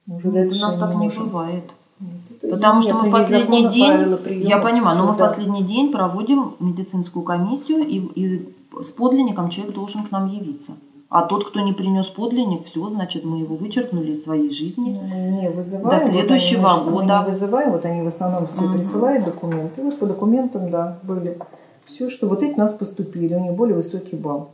Уже 0.07 0.29
нет, 0.29 0.51
у 0.51 0.59
нас 0.59 0.75
так 0.79 0.95
не 0.95 1.09
бывает. 1.09 1.63
Нет, 1.99 2.51
потому 2.51 2.81
что 2.81 2.95
мы 2.95 3.09
в 3.09 3.11
последний 3.11 3.69
день, 3.69 4.17
я 4.41 4.57
понимаю, 4.57 4.97
но 4.97 5.07
мы 5.07 5.13
в 5.13 5.17
последний 5.17 5.63
день 5.63 5.91
проводим 5.91 6.55
медицинскую 6.59 7.23
комиссию, 7.23 7.85
и, 7.85 7.97
и 7.97 8.55
с 8.81 8.89
подлинником 8.89 9.49
человек 9.49 9.75
должен 9.75 10.05
к 10.05 10.11
нам 10.11 10.27
явиться. 10.27 10.71
А 11.15 11.21
тот, 11.21 11.47
кто 11.47 11.61
не 11.61 11.71
принес 11.71 12.07
подлинник, 12.07 12.65
все, 12.65 12.89
значит, 12.89 13.23
мы 13.23 13.37
его 13.39 13.55
вычеркнули 13.55 14.11
из 14.11 14.23
своей 14.23 14.51
жизни. 14.51 14.99
Мы 15.01 15.41
не 15.41 15.49
вызываем. 15.49 15.97
До 15.97 16.05
следующего 16.05 16.67
вот 16.83 16.91
года. 16.91 17.19
Мы 17.21 17.25
не 17.27 17.31
вызываем, 17.31 17.71
вот 17.71 17.85
они 17.85 18.01
в 18.01 18.07
основном 18.07 18.47
все 18.47 18.65
угу. 18.65 18.73
присылают 18.73 19.23
документы. 19.23 19.79
И 19.79 19.83
вот 19.85 19.97
по 19.97 20.07
документам, 20.07 20.69
да, 20.69 20.99
были 21.03 21.37
Все, 21.85 22.09
что 22.09 22.27
вот 22.27 22.43
эти 22.43 22.55
у 22.55 22.57
нас 22.57 22.73
поступили, 22.73 23.33
у 23.33 23.39
них 23.39 23.53
более 23.53 23.77
высокий 23.77 24.17
балл. 24.17 24.49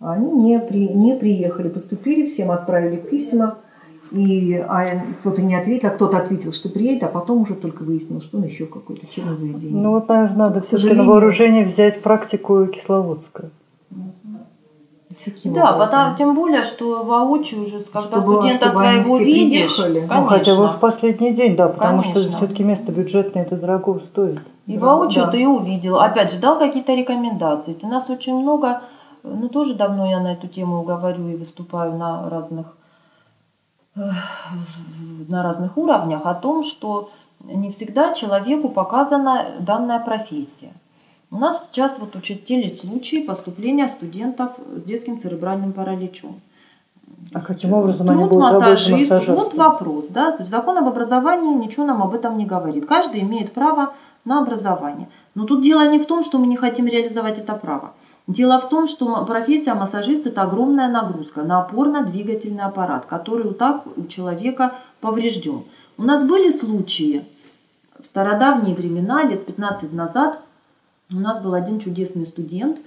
Они 0.00 0.32
не, 0.32 0.58
при, 0.58 0.88
не 0.88 1.14
приехали, 1.14 1.68
поступили, 1.68 2.26
всем 2.26 2.50
отправили 2.50 2.96
письма, 2.96 3.58
и 4.10 4.56
а 4.56 5.04
кто-то 5.20 5.40
не 5.40 5.54
ответил, 5.54 5.90
а 5.90 5.92
кто-то 5.92 6.18
ответил, 6.18 6.50
что 6.50 6.68
приедет, 6.68 7.04
а 7.04 7.06
потом 7.06 7.42
уже 7.42 7.54
только 7.54 7.84
выяснил, 7.84 8.20
что 8.20 8.38
он 8.38 8.44
еще 8.44 8.66
в 8.66 8.70
какое-то 8.70 9.06
учебное 9.06 9.36
заведение. 9.36 9.80
Ну 9.80 9.92
вот, 9.92 10.08
наверное, 10.08 10.36
надо 10.36 10.62
все-таки 10.62 10.94
на 10.94 11.04
вооружение 11.04 11.64
взять 11.64 12.02
практику 12.02 12.66
Кисловодская. 12.66 13.50
Каким 15.24 15.52
да, 15.52 15.72
потому, 15.72 16.16
тем 16.16 16.34
более, 16.34 16.62
что 16.62 17.02
воочию 17.02 17.62
уже, 17.62 17.80
когда 17.80 18.00
чтобы, 18.00 18.38
студента 18.38 18.70
чтобы 18.70 18.84
своего 18.84 19.18
видишь, 19.18 19.76
конечно. 19.76 20.20
Ну, 20.20 20.26
хотя 20.26 20.56
бы 20.56 20.68
в 20.68 20.78
последний 20.78 21.32
день, 21.32 21.56
да, 21.56 21.68
потому 21.68 22.02
конечно. 22.02 22.22
что 22.22 22.36
все-таки 22.36 22.64
место 22.64 22.92
бюджетное 22.92 23.42
это 23.42 23.56
дорого 23.56 24.00
стоит. 24.00 24.40
И 24.66 24.76
да, 24.76 24.86
воочию 24.86 25.24
да. 25.24 25.32
ты 25.32 25.48
увидел, 25.48 25.98
опять 25.98 26.32
же, 26.32 26.38
дал 26.38 26.58
какие-то 26.58 26.94
рекомендации. 26.94 27.76
У 27.82 27.88
нас 27.88 28.08
очень 28.08 28.34
много, 28.40 28.82
ну 29.22 29.48
тоже 29.48 29.74
давно 29.74 30.08
я 30.08 30.20
на 30.20 30.32
эту 30.32 30.46
тему 30.46 30.82
говорю 30.82 31.28
и 31.28 31.36
выступаю 31.36 31.94
на 31.96 32.28
разных 32.28 32.76
на 35.28 35.42
разных 35.42 35.76
уровнях 35.76 36.24
о 36.24 36.34
том, 36.34 36.62
что 36.62 37.10
не 37.40 37.70
всегда 37.70 38.14
человеку 38.14 38.68
показана 38.68 39.46
данная 39.60 39.98
профессия. 40.00 40.72
У 41.30 41.36
нас 41.36 41.68
сейчас 41.70 41.98
вот 41.98 42.16
участились 42.16 42.80
случаи 42.80 43.22
поступления 43.22 43.86
студентов 43.88 44.52
с 44.74 44.82
детским 44.82 45.18
церебральным 45.18 45.72
параличом. 45.72 46.40
А 47.34 47.40
каким 47.40 47.74
образом 47.74 48.06
Труд 48.06 48.18
они 48.18 48.28
будут 48.28 48.42
массажист, 48.42 49.28
Вот 49.28 49.54
вопрос, 49.54 50.08
да. 50.08 50.32
То 50.32 50.38
есть 50.38 50.50
закон 50.50 50.78
об 50.78 50.88
образовании 50.88 51.54
ничего 51.54 51.84
нам 51.84 52.02
об 52.02 52.14
этом 52.14 52.38
не 52.38 52.46
говорит. 52.46 52.86
Каждый 52.86 53.20
имеет 53.22 53.52
право 53.52 53.92
на 54.24 54.40
образование. 54.40 55.08
Но 55.34 55.44
тут 55.44 55.62
дело 55.62 55.86
не 55.88 55.98
в 55.98 56.06
том, 56.06 56.22
что 56.22 56.38
мы 56.38 56.46
не 56.46 56.56
хотим 56.56 56.86
реализовать 56.86 57.38
это 57.38 57.54
право. 57.54 57.92
Дело 58.26 58.58
в 58.58 58.68
том, 58.68 58.86
что 58.86 59.24
профессия 59.26 59.74
массажист– 59.74 60.26
это 60.26 60.42
огромная 60.42 60.88
нагрузка 60.88 61.42
на 61.42 61.60
опорно-двигательный 61.60 62.62
аппарат, 62.62 63.06
который 63.06 63.46
у 63.46 63.52
так 63.52 63.84
у 63.96 64.06
человека 64.06 64.74
поврежден. 65.00 65.62
У 65.96 66.02
нас 66.02 66.22
были 66.22 66.50
случаи 66.50 67.24
в 67.98 68.06
стародавние 68.06 68.74
времена, 68.74 69.24
лет 69.24 69.46
15 69.46 69.92
назад, 69.92 70.40
у 71.12 71.16
нас 71.16 71.40
был 71.42 71.54
один 71.54 71.80
чудесный 71.80 72.26
студент, 72.26 72.78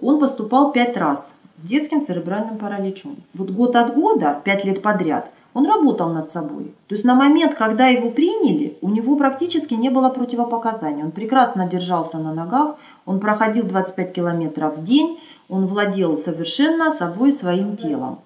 он 0.00 0.18
поступал 0.18 0.72
пять 0.72 0.96
раз 0.96 1.30
с 1.56 1.62
детским 1.62 2.04
церебральным 2.04 2.58
параличом. 2.58 3.16
Вот 3.34 3.50
год 3.50 3.76
от 3.76 3.94
года, 3.94 4.40
пять 4.44 4.64
лет 4.64 4.82
подряд, 4.82 5.30
он 5.54 5.66
работал 5.66 6.10
над 6.12 6.30
собой. 6.30 6.74
То 6.86 6.94
есть 6.94 7.04
на 7.04 7.14
момент, 7.14 7.54
когда 7.54 7.86
его 7.86 8.10
приняли, 8.10 8.76
у 8.82 8.90
него 8.90 9.16
практически 9.16 9.72
не 9.72 9.88
было 9.88 10.10
противопоказаний. 10.10 11.02
Он 11.02 11.10
прекрасно 11.10 11.66
держался 11.66 12.18
на 12.18 12.34
ногах, 12.34 12.76
он 13.06 13.20
проходил 13.20 13.64
25 13.64 14.12
километров 14.12 14.76
в 14.76 14.84
день, 14.84 15.18
он 15.48 15.66
владел 15.66 16.18
совершенно 16.18 16.90
собой, 16.90 17.32
своим 17.32 17.76
телом. 17.76 18.18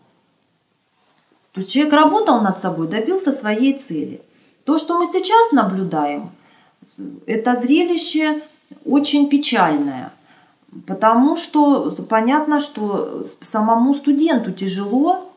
То 1.52 1.60
есть 1.60 1.72
человек 1.72 1.92
работал 1.92 2.40
над 2.40 2.58
собой, 2.58 2.88
добился 2.88 3.32
своей 3.32 3.78
цели. 3.78 4.20
То, 4.64 4.78
что 4.78 4.98
мы 4.98 5.06
сейчас 5.06 5.52
наблюдаем, 5.52 6.30
это 7.26 7.54
зрелище 7.54 8.40
очень 8.84 9.28
печальное, 9.28 10.12
потому 10.86 11.36
что 11.36 11.90
понятно, 12.08 12.60
что 12.60 13.24
самому 13.40 13.94
студенту 13.94 14.52
тяжело 14.52 15.30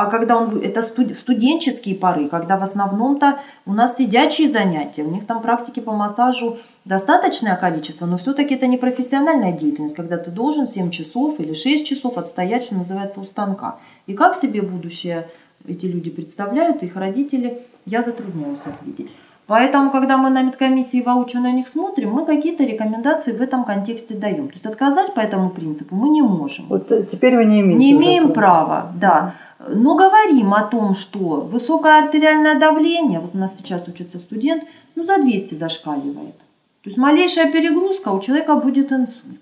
а 0.00 0.06
когда 0.06 0.38
он, 0.38 0.58
это 0.60 0.82
студенческие 0.82 1.94
пары, 1.94 2.28
когда 2.28 2.56
в 2.56 2.62
основном-то 2.62 3.38
у 3.66 3.74
нас 3.74 3.98
сидячие 3.98 4.48
занятия, 4.48 5.02
у 5.02 5.10
них 5.10 5.26
там 5.26 5.42
практики 5.42 5.80
по 5.80 5.92
массажу 5.92 6.58
достаточное 6.86 7.54
количество, 7.56 8.06
но 8.06 8.16
все-таки 8.16 8.54
это 8.54 8.66
не 8.66 8.78
профессиональная 8.78 9.52
деятельность, 9.52 9.94
когда 9.94 10.16
ты 10.16 10.30
должен 10.30 10.66
7 10.66 10.90
часов 10.90 11.38
или 11.38 11.52
6 11.52 11.84
часов 11.84 12.16
отстоять, 12.16 12.64
что 12.64 12.76
называется, 12.76 13.20
у 13.20 13.24
станка. 13.24 13.78
И 14.06 14.14
как 14.14 14.36
себе 14.36 14.62
будущее 14.62 15.28
эти 15.68 15.84
люди 15.84 16.08
представляют, 16.08 16.82
их 16.82 16.96
родители, 16.96 17.60
я 17.84 18.02
затрудняюсь 18.02 18.60
ответить. 18.64 19.10
Поэтому, 19.50 19.90
когда 19.90 20.16
мы 20.16 20.30
на 20.30 20.42
медкомиссии 20.42 21.02
воочию 21.02 21.42
на 21.42 21.50
них 21.50 21.66
смотрим, 21.66 22.12
мы 22.12 22.24
какие-то 22.24 22.62
рекомендации 22.62 23.32
в 23.32 23.42
этом 23.42 23.64
контексте 23.64 24.14
даем. 24.14 24.46
То 24.46 24.54
есть 24.54 24.64
отказать 24.64 25.12
по 25.12 25.18
этому 25.18 25.50
принципу 25.50 25.96
мы 25.96 26.08
не 26.08 26.22
можем. 26.22 26.66
Вот 26.68 26.92
э, 26.92 27.02
теперь 27.02 27.34
вы 27.34 27.44
не 27.44 27.60
имеете. 27.60 27.78
Не 27.84 27.90
имеем 27.90 28.32
права, 28.32 28.92
да. 28.94 29.34
Но 29.68 29.96
говорим 29.96 30.54
о 30.54 30.62
том, 30.62 30.94
что 30.94 31.40
высокое 31.40 31.98
артериальное 31.98 32.60
давление, 32.60 33.18
вот 33.18 33.34
у 33.34 33.38
нас 33.38 33.56
сейчас 33.58 33.88
учится 33.88 34.20
студент, 34.20 34.62
ну 34.94 35.02
за 35.02 35.18
200 35.18 35.54
зашкаливает. 35.54 36.36
То 36.82 36.90
есть 36.90 36.96
малейшая 36.96 37.50
перегрузка, 37.50 38.10
у 38.10 38.20
человека 38.20 38.54
будет 38.54 38.92
инсульт. 38.92 39.40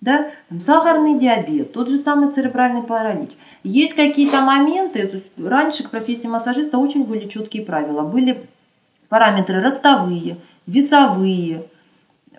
Да? 0.00 0.28
Там, 0.48 0.62
сахарный 0.62 1.18
диабет, 1.18 1.74
тот 1.74 1.90
же 1.90 1.98
самый 1.98 2.32
церебральный 2.32 2.84
паралич. 2.84 3.32
Есть 3.64 3.92
какие-то 3.92 4.40
моменты, 4.40 5.22
раньше 5.36 5.84
к 5.84 5.90
профессии 5.90 6.26
массажиста 6.26 6.78
очень 6.78 7.04
были 7.04 7.28
четкие 7.28 7.66
правила. 7.66 8.00
Были 8.00 8.48
параметры 9.12 9.60
ростовые, 9.60 10.38
весовые, 10.66 11.64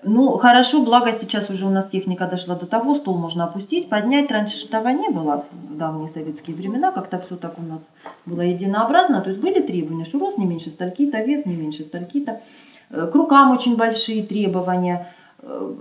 ну, 0.02 0.38
хорошо, 0.38 0.82
благо 0.82 1.12
сейчас 1.12 1.52
уже 1.52 1.68
у 1.68 1.70
нас 1.70 1.86
техника 1.86 2.26
дошла 2.26 2.56
до 2.56 2.66
того, 2.66 2.96
стол 2.96 3.16
можно 3.20 3.44
опустить, 3.44 3.90
поднять. 3.90 4.32
Раньше 4.32 4.66
этого 4.66 4.88
не 4.88 5.10
было 5.10 5.46
в 5.52 5.78
давние 5.78 6.08
советские 6.08 6.56
времена, 6.56 6.90
как-то 6.92 7.20
все 7.20 7.36
так 7.36 7.60
у 7.60 7.62
нас 7.62 7.82
было 8.26 8.42
единообразно. 8.42 9.22
То 9.22 9.30
есть 9.30 9.40
были 9.40 9.62
требования, 9.62 10.04
что 10.04 10.18
рост 10.18 10.40
не 10.40 10.48
меньше 10.48 10.72
стальки-то, 10.72 11.22
вес 11.22 11.46
не 11.46 11.56
меньше 11.56 11.84
стальки-то. 11.84 12.42
Э, 12.90 13.06
к 13.06 13.14
рукам 13.14 13.52
очень 13.52 13.78
большие 13.78 14.24
требования. 14.24 15.06
Э, 15.44 15.74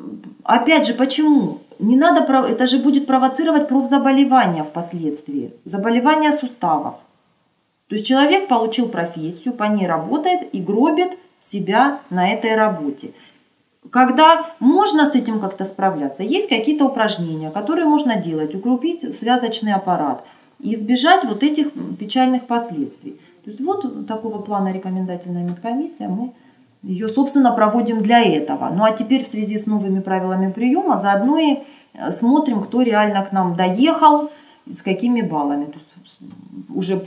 опять 0.44 0.86
же, 0.86 0.92
почему? 0.92 1.60
Не 1.78 1.96
надо, 1.96 2.20
это 2.46 2.66
же 2.66 2.78
будет 2.78 3.06
провоцировать 3.06 3.66
профзаболевания 3.66 4.62
впоследствии, 4.62 5.54
заболевания 5.64 6.32
суставов. 6.32 6.96
То 7.92 7.96
есть 7.96 8.06
человек 8.06 8.48
получил 8.48 8.88
профессию, 8.88 9.52
по 9.52 9.64
ней 9.64 9.86
работает 9.86 10.48
и 10.54 10.62
гробит 10.62 11.10
себя 11.40 12.00
на 12.08 12.30
этой 12.30 12.56
работе 12.56 13.12
когда 13.90 14.46
можно 14.60 15.04
с 15.04 15.14
этим 15.14 15.38
как-то 15.38 15.66
справляться, 15.66 16.22
есть 16.22 16.48
какие-то 16.48 16.86
упражнения, 16.86 17.50
которые 17.50 17.84
можно 17.84 18.16
делать, 18.16 18.54
укрепить 18.54 19.14
связочный 19.14 19.74
аппарат 19.74 20.24
и 20.60 20.72
избежать 20.72 21.24
вот 21.24 21.42
этих 21.42 21.66
печальных 21.98 22.46
последствий. 22.46 23.20
То 23.44 23.50
есть 23.50 23.60
вот 23.60 24.06
такого 24.06 24.40
плана 24.40 24.72
рекомендательная 24.72 25.42
медкомиссия, 25.42 26.08
мы 26.08 26.32
ее, 26.82 27.08
собственно, 27.08 27.52
проводим 27.52 28.00
для 28.00 28.22
этого. 28.22 28.70
Ну 28.74 28.84
а 28.84 28.92
теперь 28.92 29.24
в 29.24 29.28
связи 29.28 29.58
с 29.58 29.66
новыми 29.66 30.00
правилами 30.00 30.50
приема 30.50 30.96
заодно 30.96 31.36
и 31.36 31.58
э, 31.92 32.10
смотрим, 32.10 32.62
кто 32.62 32.80
реально 32.80 33.22
к 33.24 33.32
нам 33.32 33.56
доехал, 33.56 34.30
с 34.70 34.80
какими 34.80 35.20
баллами. 35.20 35.66
То 35.66 35.74
есть 35.74 35.86
уже 36.74 37.04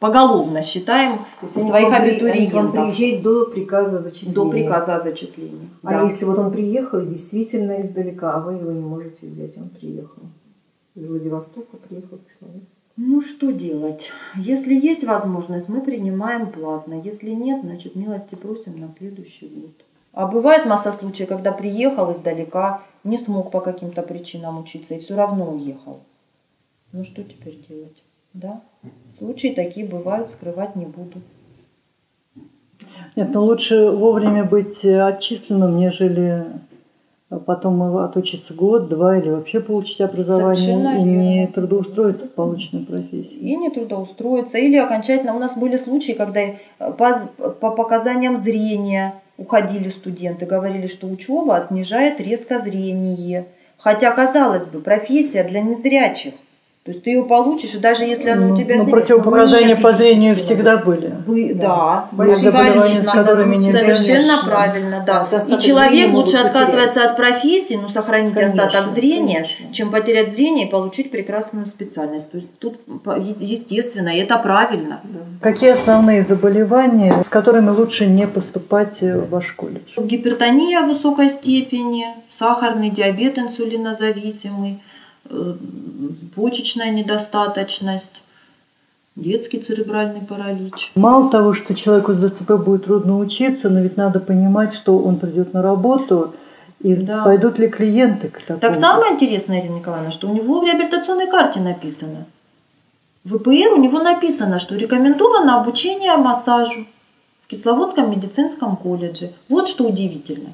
поголовно 0.00 0.62
считаем 0.62 1.18
То 1.40 1.46
есть 1.46 1.68
своих 1.68 1.92
абитуриентов. 1.92 2.34
Они 2.34 2.50
к 2.50 2.54
вам 2.54 2.72
приезжать 2.72 3.22
до 3.22 3.44
приказа 3.46 4.00
зачисления. 4.00 4.34
До 4.34 4.50
приказа 4.50 4.96
о 4.96 5.00
зачислении. 5.00 5.68
А 5.84 5.90
да. 5.90 6.02
если 6.02 6.24
вот 6.24 6.38
он 6.38 6.50
приехал 6.50 7.06
действительно 7.06 7.80
издалека, 7.80 8.34
а 8.34 8.40
вы 8.40 8.54
его 8.54 8.72
не 8.72 8.80
можете 8.80 9.26
взять, 9.26 9.56
он 9.58 9.68
приехал 9.68 10.22
из 10.96 11.06
Владивостока, 11.06 11.76
приехал 11.76 12.18
в 12.18 12.24
Кисловодск. 12.24 12.66
Ну 12.96 13.22
что 13.22 13.52
делать? 13.52 14.10
Если 14.36 14.74
есть 14.74 15.04
возможность, 15.04 15.68
мы 15.68 15.80
принимаем 15.80 16.50
платно. 16.50 17.00
Если 17.00 17.30
нет, 17.30 17.60
значит 17.62 17.94
милости 17.94 18.34
просим 18.34 18.78
на 18.80 18.88
следующий 18.88 19.46
год. 19.48 19.84
А 20.12 20.26
бывает 20.26 20.66
масса 20.66 20.92
случаев, 20.92 21.28
когда 21.28 21.52
приехал 21.52 22.12
издалека, 22.12 22.82
не 23.04 23.16
смог 23.16 23.52
по 23.52 23.60
каким-то 23.60 24.02
причинам 24.02 24.60
учиться 24.60 24.94
и 24.94 25.00
все 25.00 25.14
равно 25.14 25.52
уехал. 25.52 26.00
Ну 26.92 27.04
что 27.04 27.22
теперь 27.22 27.64
делать? 27.68 28.02
Да? 28.34 28.60
Случаи 29.20 29.48
такие 29.48 29.84
бывают, 29.84 30.30
скрывать 30.30 30.76
не 30.76 30.86
буду. 30.86 31.20
Нет, 33.16 33.28
но 33.34 33.44
лучше 33.44 33.90
вовремя 33.90 34.44
быть 34.44 34.82
отчисленным, 34.82 35.76
нежели 35.76 36.46
потом 37.44 37.98
отучиться 37.98 38.54
год, 38.54 38.88
два 38.88 39.18
или 39.18 39.28
вообще 39.28 39.60
получить 39.60 40.00
образование 40.00 40.56
Совершенно 40.56 40.98
и 40.98 41.02
не 41.02 41.46
трудоустроиться 41.48 42.24
в 42.24 42.30
полученной 42.30 42.86
профессии. 42.86 43.36
И 43.36 43.56
не 43.56 43.68
трудоустроиться. 43.68 44.56
Или 44.56 44.78
окончательно 44.78 45.36
у 45.36 45.38
нас 45.38 45.54
были 45.54 45.76
случаи, 45.76 46.12
когда 46.12 46.40
по, 46.78 47.20
по 47.60 47.72
показаниям 47.72 48.38
зрения 48.38 49.16
уходили 49.36 49.90
студенты, 49.90 50.46
говорили, 50.46 50.86
что 50.86 51.06
учеба 51.06 51.60
снижает 51.60 52.22
резко 52.22 52.58
зрение. 52.58 53.44
Хотя, 53.76 54.12
казалось 54.12 54.64
бы, 54.64 54.80
профессия 54.80 55.44
для 55.44 55.60
незрячих– 55.60 56.32
То 56.82 56.92
есть 56.92 57.04
ты 57.04 57.10
ее 57.10 57.24
получишь, 57.24 57.74
и 57.74 57.78
даже 57.78 58.04
если 58.04 58.30
она 58.30 58.46
ну, 58.46 58.54
у 58.54 58.56
тебя 58.56 58.76
ну, 58.78 58.88
противопоказания 58.88 59.76
по 59.76 59.90
зрению 59.90 60.34
всегда 60.36 60.78
были. 60.78 61.12
Вы, 61.26 61.52
да, 61.54 62.08
да. 62.10 62.30
заболевания, 62.30 63.02
с 63.02 63.06
которыми 63.06 63.56
не 63.56 63.70
Совершенно 63.70 64.38
конечно. 64.38 64.50
правильно, 64.50 65.04
да. 65.06 65.28
да. 65.30 65.38
И 65.38 65.60
человек 65.60 66.14
лучше 66.14 66.38
отказывается 66.38 67.04
от 67.04 67.18
профессии, 67.18 67.74
но 67.74 67.90
сохранить 67.90 68.32
конечно, 68.32 68.64
остаток 68.64 68.88
зрения, 68.88 69.42
конечно. 69.42 69.74
чем 69.74 69.90
потерять 69.90 70.32
зрение 70.32 70.68
и 70.68 70.70
получить 70.70 71.10
прекрасную 71.10 71.66
специальность. 71.66 72.30
То 72.30 72.38
есть 72.38 72.58
тут 72.58 72.78
естественно, 73.40 74.08
и 74.08 74.18
это 74.18 74.38
правильно. 74.38 75.00
Да. 75.04 75.20
Какие 75.42 75.72
основные 75.72 76.22
заболевания, 76.22 77.14
с 77.26 77.28
которыми 77.28 77.68
лучше 77.68 78.06
не 78.06 78.26
поступать 78.26 79.02
в 79.02 79.28
ваш 79.28 79.52
колледж? 79.52 79.98
Гипертония 79.98 80.80
высокой 80.80 81.28
степени, 81.28 82.06
сахарный 82.30 82.88
диабет 82.88 83.38
инсулинозависимый, 83.38 84.78
Э, 84.80 84.89
почечная 86.34 86.90
недостаточность, 86.90 88.22
детский 89.16 89.58
церебральный 89.58 90.22
паралич. 90.22 90.92
Мало 90.94 91.30
того, 91.30 91.52
что 91.52 91.74
человеку 91.74 92.12
с 92.12 92.18
ДЦП 92.18 92.52
будет 92.52 92.84
трудно 92.84 93.18
учиться, 93.18 93.68
но 93.68 93.80
ведь 93.80 93.96
надо 93.96 94.20
понимать, 94.20 94.74
что 94.74 94.98
он 94.98 95.18
придет 95.18 95.52
на 95.52 95.62
работу, 95.62 96.34
и 96.80 96.94
да. 96.94 97.24
пойдут 97.24 97.58
ли 97.58 97.68
клиенты 97.68 98.28
к 98.28 98.40
такому. 98.40 98.60
Так 98.60 98.74
самое 98.74 99.12
интересное, 99.12 99.60
Ирина 99.60 99.76
Николаевна, 99.76 100.10
что 100.10 100.28
у 100.28 100.34
него 100.34 100.60
в 100.60 100.64
реабилитационной 100.64 101.28
карте 101.28 101.60
написано. 101.60 102.26
В 103.24 103.36
ВПР 103.36 103.74
у 103.74 103.76
него 103.76 103.98
написано, 103.98 104.58
что 104.58 104.76
рекомендовано 104.76 105.60
обучение 105.60 106.16
массажу 106.16 106.86
в 107.44 107.48
Кисловодском 107.48 108.10
медицинском 108.10 108.76
колледже. 108.76 109.30
Вот 109.50 109.68
что 109.68 109.84
удивительно. 109.84 110.50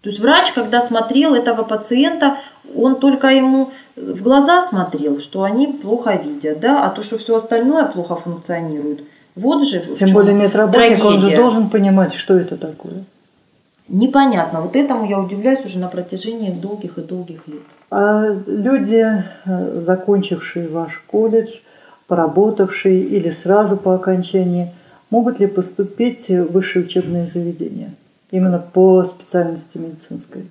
То 0.00 0.08
есть 0.08 0.18
врач, 0.18 0.52
когда 0.52 0.80
смотрел 0.80 1.34
этого 1.34 1.62
пациента, 1.62 2.38
он 2.74 2.96
только 2.96 3.28
ему 3.28 3.70
в 4.00 4.22
глаза 4.22 4.62
смотрел, 4.62 5.20
что 5.20 5.42
они 5.42 5.66
плохо 5.68 6.14
видят, 6.14 6.60
да, 6.60 6.84
а 6.84 6.90
то, 6.90 7.02
что 7.02 7.18
все 7.18 7.36
остальное 7.36 7.86
плохо 7.86 8.16
функционирует. 8.16 9.04
Вот 9.36 9.66
же 9.66 9.80
Тем 9.98 10.12
более 10.12 10.34
медработник, 10.34 10.98
трагедия. 10.98 11.06
он 11.06 11.20
же 11.20 11.36
должен 11.36 11.70
понимать, 11.70 12.14
что 12.14 12.34
это 12.34 12.56
такое. 12.56 13.04
Непонятно. 13.88 14.60
Вот 14.60 14.76
этому 14.76 15.04
я 15.04 15.18
удивляюсь 15.18 15.64
уже 15.64 15.78
на 15.78 15.88
протяжении 15.88 16.50
долгих 16.50 16.98
и 16.98 17.02
долгих 17.02 17.48
лет. 17.48 17.62
А 17.90 18.26
люди, 18.46 19.04
э, 19.44 19.82
закончившие 19.84 20.68
ваш 20.68 21.02
колледж, 21.06 21.48
поработавшие 22.06 23.00
или 23.00 23.30
сразу 23.30 23.76
по 23.76 23.94
окончании, 23.94 24.72
могут 25.10 25.40
ли 25.40 25.46
поступить 25.46 26.28
в 26.28 26.52
высшие 26.52 26.84
учебные 26.84 27.28
заведения? 27.32 27.90
Именно 28.30 28.58
по 28.58 29.04
специальности 29.04 29.78
медицинской? 29.78 30.44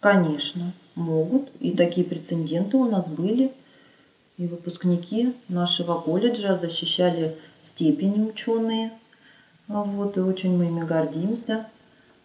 Конечно, 0.00 0.72
могут. 0.94 1.48
И 1.60 1.72
такие 1.72 2.06
прецеденты 2.06 2.76
у 2.76 2.88
нас 2.88 3.06
были. 3.06 3.52
И 4.36 4.46
выпускники 4.46 5.34
нашего 5.48 6.00
колледжа 6.00 6.56
защищали 6.56 7.34
степени 7.64 8.22
ученые. 8.22 8.92
Вот, 9.66 10.16
и 10.16 10.20
очень 10.20 10.56
мы 10.56 10.66
ими 10.66 10.84
гордимся. 10.84 11.66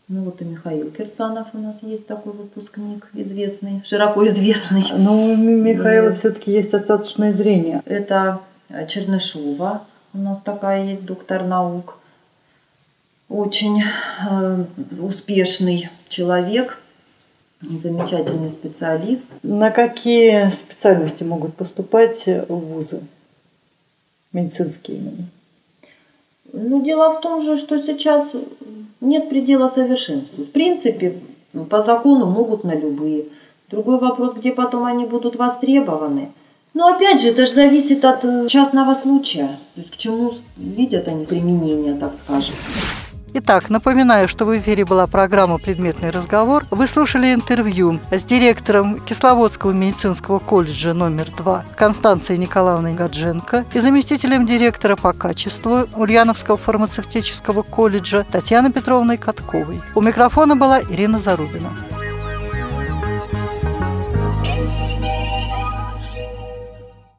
Ну 0.08 0.24
вот 0.24 0.42
и 0.42 0.46
Михаил 0.46 0.92
Кирсанов 0.92 1.48
у 1.54 1.58
нас 1.58 1.82
есть 1.82 2.08
такой 2.08 2.34
выпускник, 2.34 3.10
известный, 3.14 3.82
широко 3.86 4.28
известный. 4.28 4.86
Но 4.98 5.32
у 5.32 5.36
Михаила 5.36 6.10
и... 6.10 6.16
все-таки 6.16 6.52
есть 6.52 6.72
достаточное 6.72 7.32
зрение. 7.34 7.82
Это 7.86 8.42
Чернышова, 8.88 9.82
у 10.14 10.18
нас 10.18 10.42
такая 10.42 10.86
есть 10.86 11.06
доктор 11.06 11.44
наук 11.44 11.98
очень 13.30 13.82
э, 13.82 14.66
успешный 15.00 15.90
человек, 16.08 16.78
замечательный 17.82 18.50
специалист. 18.50 19.30
На 19.44 19.72
какие 19.72 20.50
специальности 20.50 21.24
могут 21.24 21.56
поступать 21.56 22.26
в 22.26 22.56
вузы? 22.56 23.02
Медицинские 24.32 24.98
именно. 24.98 25.28
Ну, 26.54 26.84
дело 26.84 27.14
в 27.14 27.22
том 27.22 27.42
же, 27.42 27.58
что 27.58 27.80
сейчас 27.80 28.30
нет 29.02 29.30
предела 29.30 29.70
совершенству. 29.70 30.44
В 30.44 30.52
принципе, 30.52 31.20
по 31.70 31.82
закону 31.82 32.26
могут 32.26 32.64
на 32.64 32.76
любые. 32.76 33.26
Другой 33.70 34.00
вопрос, 34.00 34.36
где 34.36 34.52
потом 34.52 34.86
они 34.86 35.06
будут 35.06 35.36
востребованы. 35.36 36.32
Но 36.74 36.88
опять 36.88 37.22
же, 37.22 37.30
это 37.30 37.46
же 37.46 37.54
зависит 37.54 38.04
от 38.04 38.26
э, 38.26 38.48
частного 38.48 38.96
случая. 38.96 39.60
То 39.76 39.82
есть 39.82 39.92
к 39.92 39.98
чему 39.98 40.34
видят 40.58 41.08
они 41.08 41.26
применение, 41.26 41.94
так 41.94 42.16
скажем. 42.16 42.56
Итак, 43.36 43.72
напоминаю, 43.72 44.28
что 44.28 44.46
в 44.46 44.56
эфире 44.60 44.86
была 44.86 45.08
программа 45.08 45.58
«Предметный 45.58 46.12
разговор». 46.12 46.66
Вы 46.70 46.88
слушали 46.88 47.34
интервью 47.34 48.00
с 48.12 48.24
директором 48.24 49.00
Кисловодского 49.00 49.72
медицинского 49.72 50.38
колледжа 50.38 50.94
номер 50.94 51.32
2 51.36 51.66
Констанцией 51.76 52.38
Николаевной 52.38 52.94
Гадженко 52.94 53.66
и 53.74 53.80
заместителем 53.80 54.46
директора 54.46 54.96
по 54.96 55.14
качеству 55.14 55.88
Ульяновского 55.96 56.58
фармацевтического 56.58 57.64
колледжа 57.64 58.24
Татьяной 58.32 58.72
Петровной 58.72 59.18
Катковой. 59.18 59.82
У 59.96 60.02
микрофона 60.02 60.56
была 60.56 60.80
Ирина 60.82 61.20
Зарубина. 61.20 61.72